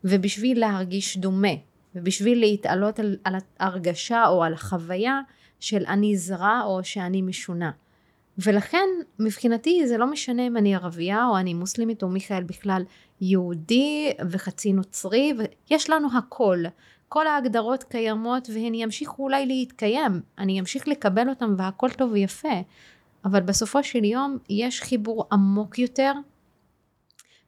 ובשביל 0.04 0.60
להרגיש 0.60 1.18
דומה, 1.18 1.54
ובשביל 1.96 2.40
להתעלות 2.40 3.00
על, 3.00 3.18
על 3.24 3.36
ההרגשה 3.60 4.28
או 4.28 4.44
על 4.44 4.54
החוויה 4.54 5.20
של 5.60 5.84
אני 5.88 6.18
זרה 6.18 6.62
או 6.64 6.84
שאני 6.84 7.22
משונה. 7.22 7.72
ולכן 8.38 8.88
מבחינתי 9.20 9.88
זה 9.88 9.98
לא 9.98 10.12
משנה 10.12 10.48
אם 10.48 10.58
אני 10.58 10.76
ערבייה 10.76 11.26
או 11.26 11.38
אני 11.38 11.54
מוסלמית 11.54 12.04
או 12.04 12.10
מיכאל 12.10 12.44
בכלל 12.44 12.84
יהודי 13.22 14.12
וחצי 14.32 14.74
נוצרי 14.74 15.34
ויש 15.38 15.90
לנו 15.90 16.08
הכל. 16.18 16.64
כל 17.10 17.28
ההגדרות 17.28 17.84
קיימות 17.84 18.50
והן 18.54 18.74
ימשיכו 18.74 19.24
אולי 19.24 19.46
להתקיים, 19.46 20.22
אני 20.38 20.60
אמשיך 20.60 20.88
לקבל 20.88 21.30
אותן 21.30 21.54
והכל 21.58 21.90
טוב 21.90 22.12
ויפה, 22.12 22.62
אבל 23.26 23.42
בסופו 23.42 23.84
של 23.84 24.04
יום 24.04 24.38
יש 24.50 24.82
חיבור 24.82 25.26
עמוק 25.32 25.80
יותר 25.80 26.12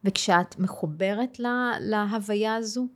וכשאת 0.04 0.58
מחוברת 0.58 1.38
לה, 1.38 1.72
להוויה 1.80 2.54
הזו 2.54 2.86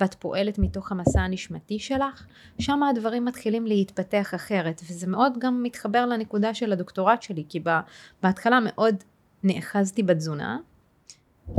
ואת 0.00 0.14
פועלת 0.14 0.58
מתוך 0.58 0.92
המסע 0.92 1.20
הנשמתי 1.20 1.78
שלך, 1.78 2.26
שם 2.58 2.82
הדברים 2.82 3.24
מתחילים 3.24 3.66
להתפתח 3.66 4.34
אחרת, 4.34 4.82
וזה 4.90 5.06
מאוד 5.06 5.38
גם 5.38 5.62
מתחבר 5.62 6.06
לנקודה 6.06 6.54
של 6.54 6.72
הדוקטורט 6.72 7.22
שלי, 7.22 7.44
כי 7.48 7.60
בהתחלה 8.22 8.58
מאוד 8.62 8.94
נאחזתי 9.42 10.02
בתזונה, 10.02 10.58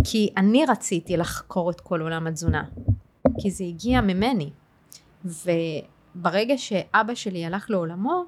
כי 0.03 0.29
אני 0.37 0.65
רציתי 0.65 1.17
לחקור 1.17 1.71
את 1.71 1.81
כל 1.81 2.01
עולם 2.01 2.27
התזונה, 2.27 2.63
כי 3.41 3.51
זה 3.51 3.63
הגיע 3.63 4.01
ממני, 4.01 4.49
וברגע 5.25 6.57
שאבא 6.57 7.15
שלי 7.15 7.45
הלך 7.45 7.69
לעולמו, 7.69 8.23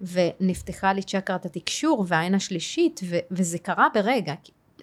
ונפתחה 0.00 0.92
לי 0.92 1.02
צ'קרת 1.02 1.46
התקשור 1.46 2.04
והעין 2.08 2.34
השלישית, 2.34 3.00
ו- 3.04 3.18
וזה 3.30 3.58
קרה 3.58 3.86
ברגע, 3.94 4.34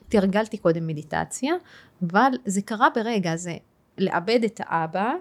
תרגלתי 0.10 0.58
קודם 0.58 0.88
מדיטציה, 0.88 1.54
אבל 2.02 2.32
זה 2.46 2.62
קרה 2.62 2.88
ברגע, 2.96 3.36
זה 3.36 3.58
לאבד 3.98 4.44
את 4.44 4.62
האבא, 4.64 5.14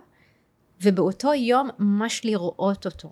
ובאותו 0.83 1.35
יום 1.35 1.68
ממש 1.79 2.25
לראות 2.25 2.87
אותו. 2.87 3.09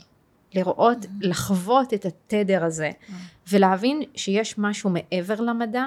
לראות, 0.54 1.04
mm. 1.04 1.08
לחוות 1.20 1.94
את 1.94 2.06
התדר 2.06 2.64
הזה, 2.64 2.90
mm. 2.90 3.12
ולהבין 3.50 4.02
שיש 4.14 4.58
משהו 4.58 4.90
מעבר 4.90 5.40
למדע, 5.40 5.84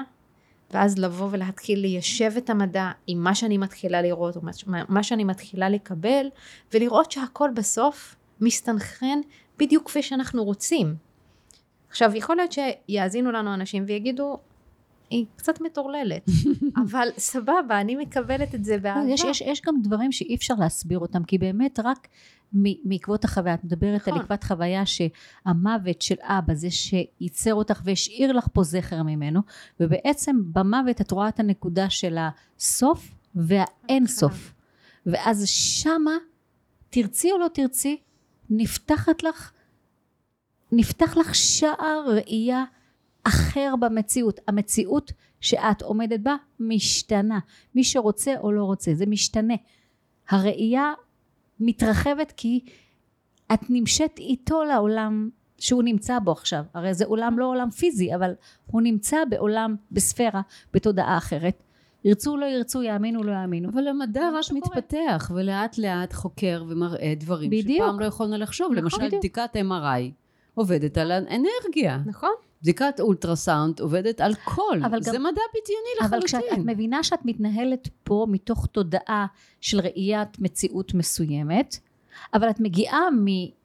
ואז 0.70 0.98
לבוא 0.98 1.28
ולהתחיל 1.30 1.78
ליישב 1.78 2.32
את 2.38 2.50
המדע 2.50 2.90
עם 3.06 3.24
מה 3.24 3.34
שאני 3.34 3.58
מתחילה 3.58 4.02
לראות, 4.02 4.36
או 4.36 4.40
מה 4.88 5.02
שאני 5.02 5.24
מתחילה 5.24 5.68
לקבל, 5.68 6.26
ולראות 6.74 7.12
שהכל 7.12 7.50
בסוף 7.54 8.16
מסתנכרן 8.40 9.18
בדיוק 9.58 9.86
כפי 9.86 10.02
שאנחנו 10.02 10.44
רוצים. 10.44 10.94
עכשיו, 11.88 12.16
יכול 12.16 12.36
להיות 12.36 12.52
שיאזינו 12.52 13.32
לנו 13.32 13.54
אנשים 13.54 13.84
ויגידו, 13.86 14.38
היא 15.10 15.26
קצת 15.36 15.60
מטורללת, 15.60 16.26
אבל 16.84 17.08
סבבה, 17.18 17.80
אני 17.80 17.96
מקבלת 17.96 18.54
את 18.54 18.64
זה 18.64 18.78
באהבה. 18.78 19.10
יש, 19.10 19.24
יש, 19.24 19.40
יש 19.40 19.62
גם 19.66 19.82
דברים 19.82 20.12
שאי 20.12 20.34
אפשר 20.34 20.54
להסביר 20.58 20.98
אותם, 20.98 21.24
כי 21.24 21.38
באמת 21.38 21.80
רק 21.84 22.08
מעקבות 22.84 23.24
החוויה, 23.24 23.54
את 23.54 23.64
מדברת 23.64 24.00
נכון. 24.00 24.14
על 24.14 24.20
עקבת 24.20 24.44
חוויה 24.44 24.82
שהמוות 24.86 26.02
של 26.02 26.14
אבא 26.22 26.54
זה 26.54 26.70
שייצר 26.70 27.54
אותך 27.54 27.80
והשאיר 27.84 28.32
לך 28.32 28.48
פה 28.52 28.62
זכר 28.62 29.02
ממנו, 29.02 29.40
ובעצם 29.80 30.36
במוות 30.52 31.00
את 31.00 31.10
רואה 31.10 31.28
את 31.28 31.40
הנקודה 31.40 31.90
של 31.90 32.18
הסוף 32.18 33.14
והאין 33.34 34.06
סוף. 34.06 34.52
ואז 35.06 35.48
שמה, 35.48 36.16
תרצי 36.90 37.32
או 37.32 37.38
לא 37.38 37.48
תרצי, 37.54 37.96
נפתחת 38.50 39.22
לך, 39.22 39.52
נפתח 40.72 41.16
לך 41.16 41.34
שער 41.34 42.04
ראייה 42.08 42.64
אחר 43.26 43.74
במציאות. 43.80 44.40
המציאות 44.48 45.12
שאת 45.40 45.82
עומדת 45.82 46.20
בה 46.20 46.36
משתנה. 46.60 47.38
מי 47.74 47.84
שרוצה 47.84 48.34
או 48.40 48.52
לא 48.52 48.64
רוצה, 48.64 48.94
זה 48.94 49.06
משתנה. 49.06 49.54
הראייה 50.28 50.92
מתרחבת 51.60 52.32
כי 52.36 52.60
את 53.54 53.60
נמשאת 53.68 54.18
איתו 54.18 54.64
לעולם 54.64 55.30
שהוא 55.58 55.82
נמצא 55.82 56.18
בו 56.18 56.32
עכשיו. 56.32 56.64
הרי 56.74 56.94
זה 56.94 57.04
עולם 57.04 57.38
לא 57.38 57.46
עולם 57.46 57.70
פיזי, 57.70 58.14
אבל 58.14 58.32
הוא 58.66 58.82
נמצא 58.82 59.16
בעולם, 59.30 59.76
בספירה, 59.92 60.40
בתודעה 60.74 61.18
אחרת. 61.18 61.62
ירצו 62.04 62.36
לא 62.36 62.46
ירצו, 62.46 62.82
יאמינו 62.82 63.22
לא 63.22 63.32
יאמינו. 63.32 63.68
אבל 63.68 63.88
המדע 63.88 64.28
רק 64.34 64.44
מתפתח, 64.52 65.30
ולאט 65.34 65.78
לאט 65.78 66.12
חוקר 66.12 66.64
ומראה 66.68 67.14
דברים 67.16 67.50
בדיוק. 67.50 67.84
שפעם 67.84 68.00
לא 68.00 68.04
יכולנו 68.04 68.36
לחשוב. 68.36 68.72
נכון, 68.72 68.82
למשל, 68.82 69.06
בדיוק. 69.06 69.20
בדיקת 69.20 69.56
MRI 69.56 70.10
עובדת 70.54 70.98
על 70.98 71.10
האנרגיה. 71.10 71.98
נכון. 72.06 72.30
בדיקת 72.66 73.00
אולטרסאונד 73.00 73.80
עובדת 73.80 74.20
על 74.20 74.34
קול, 74.34 74.80
זה 75.00 75.10
גם, 75.14 75.22
מדע 75.22 75.40
בדיוני 75.54 75.90
לחלוטין. 76.00 76.40
אבל 76.40 76.50
כשאת 76.50 76.58
מבינה 76.64 77.02
שאת 77.02 77.18
מתנהלת 77.24 77.88
פה 78.04 78.26
מתוך 78.28 78.66
תודעה 78.66 79.26
של 79.60 79.80
ראיית 79.80 80.38
מציאות 80.38 80.94
מסוימת, 80.94 81.76
אבל 82.34 82.50
את 82.50 82.60
מגיעה 82.60 83.00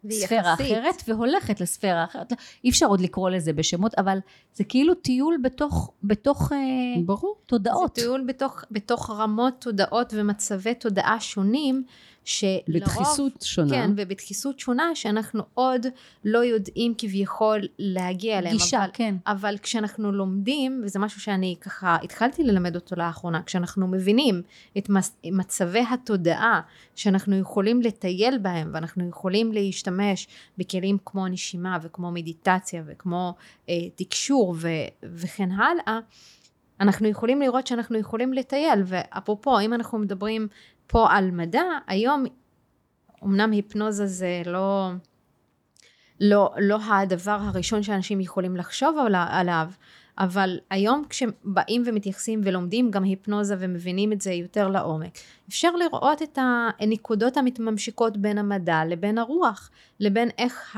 מספירה 0.03 0.53
אחרת 0.53 1.03
והולכת 1.07 1.61
לספירה 1.61 2.03
אחרת. 2.03 2.33
אי 2.63 2.69
אפשר 2.69 2.85
עוד 2.85 3.01
לקרוא 3.01 3.29
לזה 3.29 3.53
בשמות, 3.53 3.93
אבל 3.97 4.17
זה 4.53 4.63
כאילו 4.63 4.93
טיול 4.93 5.37
בתוך, 5.43 5.91
בתוך 6.03 6.51
אה, 6.51 6.57
ברור. 7.05 7.35
תודעות. 7.45 7.95
זה 7.95 8.01
טיול 8.01 8.23
בתוך, 8.27 8.63
בתוך 8.71 9.09
רמות 9.09 9.53
תודעות 9.59 10.13
ומצבי 10.17 10.75
תודעה 10.75 11.19
שונים, 11.19 11.83
שלרוב... 12.23 12.63
בדחיסות 12.69 13.41
שונה. 13.41 13.69
כן, 13.69 13.91
ובדחיסות 13.97 14.59
שונה, 14.59 14.95
שאנחנו 14.95 15.43
עוד 15.53 15.85
לא 16.25 16.39
יודעים 16.39 16.93
כביכול 16.97 17.59
להגיע 17.79 18.39
אליהם. 18.39 18.57
גישה, 18.57 18.79
אבל, 18.83 18.89
כן. 18.93 19.15
אבל 19.27 19.57
כשאנחנו 19.61 20.11
לומדים, 20.11 20.81
וזה 20.85 20.99
משהו 20.99 21.21
שאני 21.21 21.55
ככה 21.61 21.97
התחלתי 22.03 22.43
ללמד 22.43 22.75
אותו 22.75 22.95
לאחרונה, 22.95 23.41
כשאנחנו 23.43 23.87
מבינים 23.87 24.41
את 24.77 24.89
מצבי 25.25 25.83
התודעה 25.91 26.61
שאנחנו 26.95 27.35
יכולים 27.35 27.81
לטייל 27.81 28.37
בהם, 28.37 28.71
ואנחנו 28.73 29.09
יכולים 29.09 29.51
להשתמש 29.51 30.27
בכלים 30.57 30.97
כמו 31.05 31.27
נשימה 31.27 31.77
וכמו 31.81 32.11
מדיטציה 32.11 32.83
וכמו 32.85 33.33
אה, 33.69 33.75
תקשור 33.95 34.55
ו, 34.57 34.69
וכן 35.03 35.51
הלאה, 35.51 35.99
אנחנו 36.79 37.07
יכולים 37.07 37.41
לראות 37.41 37.67
שאנחנו 37.67 37.97
יכולים 37.97 38.33
לטייל, 38.33 38.79
ואפרופו, 38.85 39.59
אם 39.59 39.73
אנחנו 39.73 39.97
מדברים 39.97 40.47
פה 40.91 41.07
על 41.09 41.31
מדע, 41.31 41.63
היום 41.87 42.25
אמנם 43.23 43.51
היפנוזה 43.51 44.05
זה 44.05 44.41
לא, 44.45 44.91
לא, 46.19 46.53
לא 46.57 46.77
הדבר 46.83 47.37
הראשון 47.41 47.83
שאנשים 47.83 48.21
יכולים 48.21 48.55
לחשוב 48.55 48.97
עליו, 49.29 49.69
אבל 50.17 50.59
היום 50.69 51.03
כשבאים 51.09 51.83
ומתייחסים 51.85 52.41
ולומדים 52.43 52.91
גם 52.91 53.03
היפנוזה 53.03 53.55
ומבינים 53.59 54.13
את 54.13 54.21
זה 54.21 54.33
יותר 54.33 54.67
לעומק, 54.67 55.17
אפשר 55.51 55.75
לראות 55.75 56.21
את 56.21 56.37
הנקודות 56.79 57.37
המתממשקות 57.37 58.17
בין 58.17 58.37
המדע 58.37 58.81
לבין 58.85 59.17
הרוח, 59.17 59.69
לבין 59.99 60.29
איך 60.37 60.77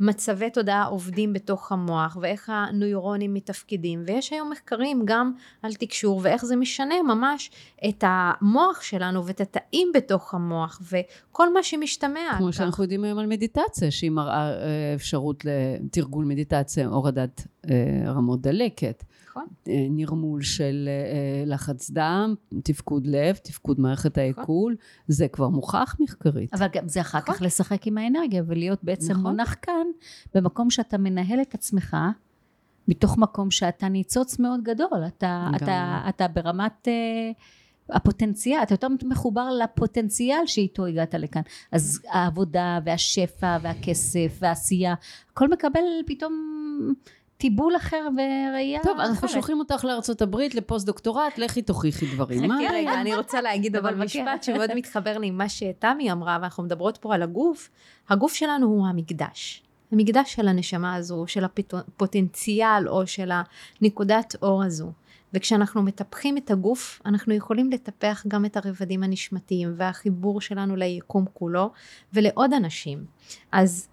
המצבי 0.00 0.50
תודעה 0.50 0.84
עובדים 0.84 1.32
בתוך 1.32 1.72
המוח 1.72 2.16
ואיך 2.20 2.52
הנוירונים 2.54 3.34
מתפקידים, 3.34 4.02
ויש 4.06 4.32
היום 4.32 4.50
מחקרים 4.50 5.02
גם 5.04 5.32
על 5.62 5.74
תקשור 5.74 6.20
ואיך 6.22 6.44
זה 6.44 6.56
משנה 6.56 7.02
ממש 7.02 7.50
את 7.88 8.04
המוח 8.06 8.80
שלנו 8.82 9.26
ואת 9.26 9.40
התאים 9.40 9.92
בתוך 9.94 10.34
המוח 10.34 10.80
וכל 10.90 11.52
מה 11.52 11.62
שמשתמע. 11.62 12.34
כמו 12.38 12.52
שאנחנו 12.52 12.84
יודעים 12.84 13.04
היום 13.04 13.18
על 13.18 13.26
מדיטציה, 13.26 13.90
שהיא 13.90 14.10
מראה 14.10 14.50
אה, 14.50 14.94
אפשרות 14.94 15.44
לתרגול 15.44 16.24
מדיטציה, 16.24 16.86
הורדת 16.86 17.46
אה, 17.70 18.12
רמות 18.12 18.40
דלקת. 18.40 19.04
נכון. 19.36 19.46
אה, 19.68 19.86
נרמול 19.90 20.42
של 20.42 20.88
לחץ 21.46 21.90
דם, 21.90 22.34
תפקוד 22.62 23.06
לב, 23.06 23.36
תפקוד 23.36 23.80
מערכת 23.80 24.10
נכון. 24.10 24.22
העיכול, 24.22 24.76
זה 25.08 25.28
כבר 25.28 25.48
מוכח 25.48 25.96
מחקרית. 26.00 26.54
אבל 26.54 26.66
גם 26.72 26.88
זה 26.88 27.00
אחר 27.00 27.20
כך 27.20 27.30
נכון. 27.30 27.46
לשחק 27.46 27.86
עם 27.86 27.98
האנרגיה 27.98 28.42
ולהיות 28.46 28.84
בעצם 28.84 29.16
מונח 29.16 29.56
כאן, 29.62 29.86
במקום 30.34 30.70
שאתה 30.70 30.98
מנהל 30.98 31.40
את 31.42 31.54
עצמך, 31.54 31.96
מתוך 32.88 33.18
מקום 33.18 33.50
שאתה 33.50 33.88
ניצוץ 33.88 34.38
מאוד 34.38 34.60
גדול, 34.62 35.06
אתה, 35.06 35.50
אתה, 35.56 36.02
אתה 36.08 36.28
ברמת... 36.28 36.88
הפוטנציאל, 37.90 38.62
אתה 38.62 38.74
יותר 38.74 38.88
מחובר 39.04 39.48
לפוטנציאל 39.50 40.46
שאיתו 40.46 40.86
הגעת 40.86 41.14
לכאן. 41.14 41.42
אז 41.72 42.00
העבודה 42.08 42.78
והשפע 42.84 43.58
והכסף 43.62 44.38
והעשייה, 44.38 44.94
הכל 45.30 45.48
מקבל 45.48 45.82
פתאום 46.06 46.32
טיבול 47.36 47.76
אחר 47.76 48.08
וראייה 48.16 48.80
טוב, 48.82 48.98
אנחנו 48.98 49.14
אחרת. 49.14 49.30
שולחים 49.30 49.58
אותך 49.58 49.84
לארצות 49.84 50.22
הברית 50.22 50.54
לפוסט 50.54 50.86
דוקטורט, 50.86 51.38
לכי 51.38 51.62
תוכיחי 51.62 52.06
דברים. 52.06 52.48
מה? 52.48 52.54
חכי 52.54 52.74
רגע, 52.74 53.00
אני 53.00 53.14
רוצה 53.14 53.40
להגיד 53.40 53.76
אבל 53.76 53.94
משפט. 53.94 54.42
שמאוד 54.42 54.74
מתחבר 54.74 55.18
לי 55.18 55.26
עם 55.26 55.38
מה 55.38 55.48
שתמי 55.48 56.12
אמרה, 56.12 56.38
ואנחנו 56.40 56.62
מדברות 56.62 56.96
פה 56.96 57.14
על 57.14 57.22
הגוף. 57.22 57.70
הגוף 58.08 58.34
שלנו 58.34 58.66
הוא 58.66 58.86
המקדש. 58.86 59.62
המקדש 59.92 60.34
של 60.34 60.48
הנשמה 60.48 60.94
הזו, 60.94 61.24
של 61.26 61.44
הפוטנציאל 61.44 62.88
או 62.88 63.06
של 63.06 63.30
הנקודת 63.80 64.34
אור 64.42 64.64
הזו. 64.64 64.92
וכשאנחנו 65.34 65.82
מטפחים 65.82 66.36
את 66.36 66.50
הגוף, 66.50 67.02
אנחנו 67.06 67.34
יכולים 67.34 67.70
לטפח 67.70 68.24
גם 68.28 68.44
את 68.44 68.56
הרבדים 68.56 69.02
הנשמתיים 69.02 69.74
והחיבור 69.76 70.40
שלנו 70.40 70.76
ליקום 70.76 71.24
כולו 71.34 71.70
ולעוד 72.12 72.52
אנשים. 72.52 73.04
אז 73.52 73.88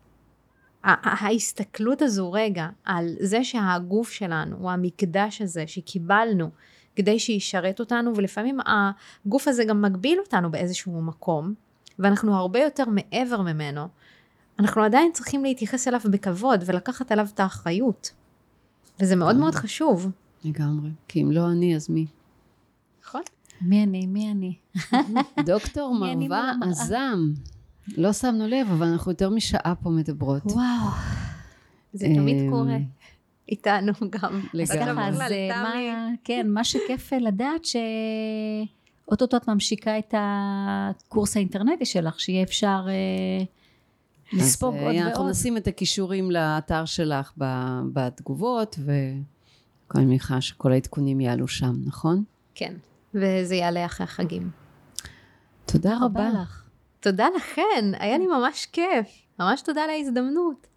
ההסתכלות 0.83 2.01
הזו 2.01 2.31
רגע 2.31 2.67
על 2.85 3.15
זה 3.19 3.43
שהגוף 3.43 4.11
שלנו 4.11 4.55
הוא 4.57 4.71
המקדש 4.71 5.41
הזה 5.41 5.63
שקיבלנו 5.67 6.49
כדי 6.95 7.19
שישרת 7.19 7.79
אותנו 7.79 8.15
ולפעמים 8.15 8.57
הגוף 8.65 9.47
הזה 9.47 9.65
גם 9.65 9.81
מגביל 9.81 10.19
אותנו 10.19 10.51
באיזשהו 10.51 11.01
מקום 11.01 11.53
ואנחנו 11.99 12.35
הרבה 12.35 12.59
יותר 12.59 12.83
מעבר 12.85 13.41
ממנו 13.41 13.87
אנחנו 14.59 14.83
עדיין 14.83 15.11
צריכים 15.11 15.43
להתייחס 15.43 15.87
אליו 15.87 16.01
בכבוד 16.11 16.63
ולקחת 16.65 17.11
עליו 17.11 17.27
את 17.33 17.39
האחריות 17.39 18.11
וזה 18.99 19.15
מאוד 19.15 19.35
מאוד 19.35 19.55
חשוב 19.55 20.11
לגמרי. 20.43 20.89
כי 21.07 21.21
אם 21.21 21.31
לא 21.31 21.51
אני, 21.51 21.75
אז 21.75 21.89
מי? 21.89 22.05
נכון? 23.03 23.21
מי 23.61 23.83
אני? 23.83 24.05
מי 24.05 24.31
אני? 24.31 24.55
דוקטור 25.45 25.95
מרווה? 25.99 26.53
עאזם. 26.69 27.19
לא 27.97 28.13
שמנו 28.13 28.47
לב, 28.47 28.67
אבל 28.71 28.87
אנחנו 28.87 29.11
יותר 29.11 29.29
משעה 29.29 29.73
פה 29.83 29.89
מדברות. 29.89 30.45
וואו. 30.45 30.89
זה 31.93 32.07
תמיד 32.15 32.37
אמ, 32.37 32.49
קורה 32.49 32.77
איתנו 33.49 33.93
גם. 34.09 34.41
לגמרי. 34.53 35.07
אז 35.07 35.21
אה. 35.21 35.63
מה, 35.63 36.07
כן, 36.23 36.47
מה 36.49 36.63
שכיף 36.63 37.13
לדעת 37.13 37.65
שאו-טו-טו 37.65 39.37
את 39.37 39.47
ממשיקה 39.47 39.99
את 39.99 40.13
הקורס 40.17 41.37
האינטרנטי 41.37 41.85
שלך, 41.85 42.19
שיהיה 42.19 42.43
אפשר 42.43 42.85
אה, 42.87 43.43
לספוג 44.33 44.75
עוד 44.75 44.95
אה, 44.95 45.01
אנחנו 45.01 45.19
ועוד. 45.19 45.31
נשים 45.31 45.57
את 45.57 45.67
הקישורים 45.67 46.31
לאתר 46.31 46.85
שלך 46.85 47.33
בתגובות, 47.93 48.79
ואני 48.85 50.05
מניחה 50.05 50.41
שכל 50.41 50.71
העדכונים 50.71 51.21
יעלו 51.21 51.47
שם, 51.47 51.73
נכון? 51.85 52.23
כן, 52.55 52.73
וזה 53.13 53.55
יעלה 53.55 53.85
אחרי 53.85 54.03
החגים. 54.03 54.49
תודה 55.65 55.97
רבה. 56.01 56.29
לך. 56.41 56.70
תודה 57.01 57.27
לכן, 57.35 57.91
היה 57.99 58.17
לי 58.17 58.27
ממש 58.27 58.65
כיף. 58.65 59.07
ממש 59.39 59.61
תודה 59.61 59.83
על 59.83 59.89
ההזדמנות. 59.89 60.67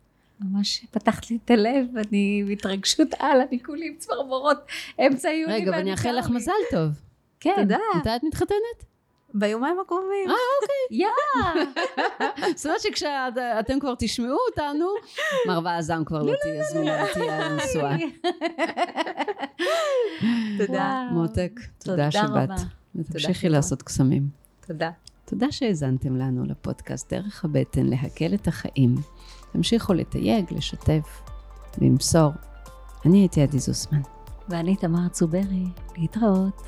ממש 0.41 0.87
פתחת 0.91 1.31
לי 1.31 1.39
את 1.45 1.51
הלב, 1.51 1.87
אני 1.97 2.45
בהתרגשות 2.49 3.09
על, 3.18 3.41
אני 3.49 3.62
כולי 3.62 3.89
עם 3.89 3.95
צמרמורות, 3.99 4.59
אמצע 5.07 5.29
יוני. 5.31 5.55
רגע, 5.55 5.70
ואני 5.70 5.93
אאחל 5.93 6.12
לך. 6.18 6.31
מזל 6.31 6.53
טוב. 6.70 6.91
כן. 7.41 7.55
תודה. 7.57 7.79
מתי 7.97 8.16
את 8.16 8.22
מתחתנת? 8.25 8.85
ביומיים 9.35 9.81
הקרובים. 9.81 10.31
יא! 10.91 11.07
זאת 12.57 12.66
אומרת 12.66 12.81
שכשאתם 12.81 13.81
כבר 13.81 13.95
תשמעו 13.99 14.37
אותנו, 14.51 14.87
מרווה 15.47 15.79
עזם 15.79 16.03
כבר 16.07 16.22
לא 16.22 16.33
תהיה 16.43 16.64
זמינה 16.64 17.05
ותהיה 17.05 17.49
נשואה. 17.49 17.97
תודה. 20.66 21.09
מותק, 21.12 21.61
תודה 21.79 21.97
תודה 21.97 22.11
שבאת. 22.11 22.29
רבה. 22.29 22.55
ותמשיכי. 22.97 23.49
לעשות 23.49 23.83
קסמים. 23.83 24.29
תודה. 24.66 24.91
תודה 25.27 25.53
שהאזנתם 25.53 26.16
לנו 26.16 26.45
לפודקאסט 26.45 27.12
דרך 27.12 27.45
הבטן 27.45 27.87
להקל 27.87 28.35
את 28.35 28.49
החיים. 28.49 28.95
תמשיכו 29.53 29.95
לתייג, 29.95 30.45
לשתף, 30.51 31.22
למסור. 31.79 32.33
אני 33.07 33.18
הייתי 33.18 33.43
עדי 33.43 33.59
זוסמן. 33.59 34.01
ואני 34.49 34.77
תמר 34.77 35.09
צוברי, 35.09 35.64
להתראות. 35.97 36.62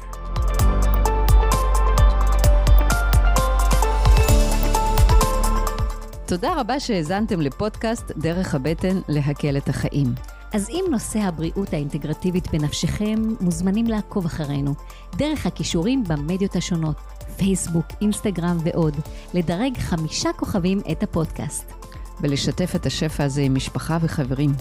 תודה 6.27 6.61
רבה 6.61 6.81
שהאזנתם 6.81 7.41
לפודקאסט 7.41 8.13
דרך 8.17 8.55
הבטן 8.55 9.01
להקל 9.09 9.57
את 9.57 9.69
החיים. 9.69 10.15
אז 10.53 10.69
אם 10.71 10.85
נושא 10.91 11.19
הבריאות 11.19 11.73
האינטגרטיבית 11.73 12.51
בנפשכם, 12.53 13.23
מוזמנים 13.41 13.87
לעקוב 13.87 14.27
אחרינו, 14.27 14.75
דרך 15.17 15.47
הכישורים 15.47 16.05
במדיות 16.05 16.57
השונות, 16.57 16.97
פייסבוק, 17.37 17.87
אינסטגרם 18.01 18.59
ועוד, 18.65 18.95
לדרג 19.35 19.79
חמישה 19.79 20.33
כוכבים 20.33 20.81
את 20.93 21.03
הפודקאסט. 21.03 21.73
ולשתף 22.21 22.73
את 22.77 22.87
השפע 22.87 23.25
הזה 23.25 23.43
עם 23.43 23.55
משפחה 23.55 23.99
וחברים. 24.01 24.53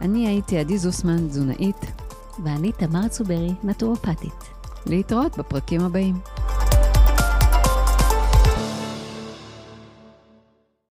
אני 0.00 0.28
הייתי 0.28 0.58
עדי 0.58 0.78
זוסמן, 0.78 1.28
תזונאית. 1.28 1.76
ואני 2.44 2.72
תמר 2.72 3.08
צוברי, 3.08 3.50
נטורופטית. 3.64 4.50
להתראות 4.86 5.38
בפרקים 5.38 5.80
הבאים. 5.80 6.14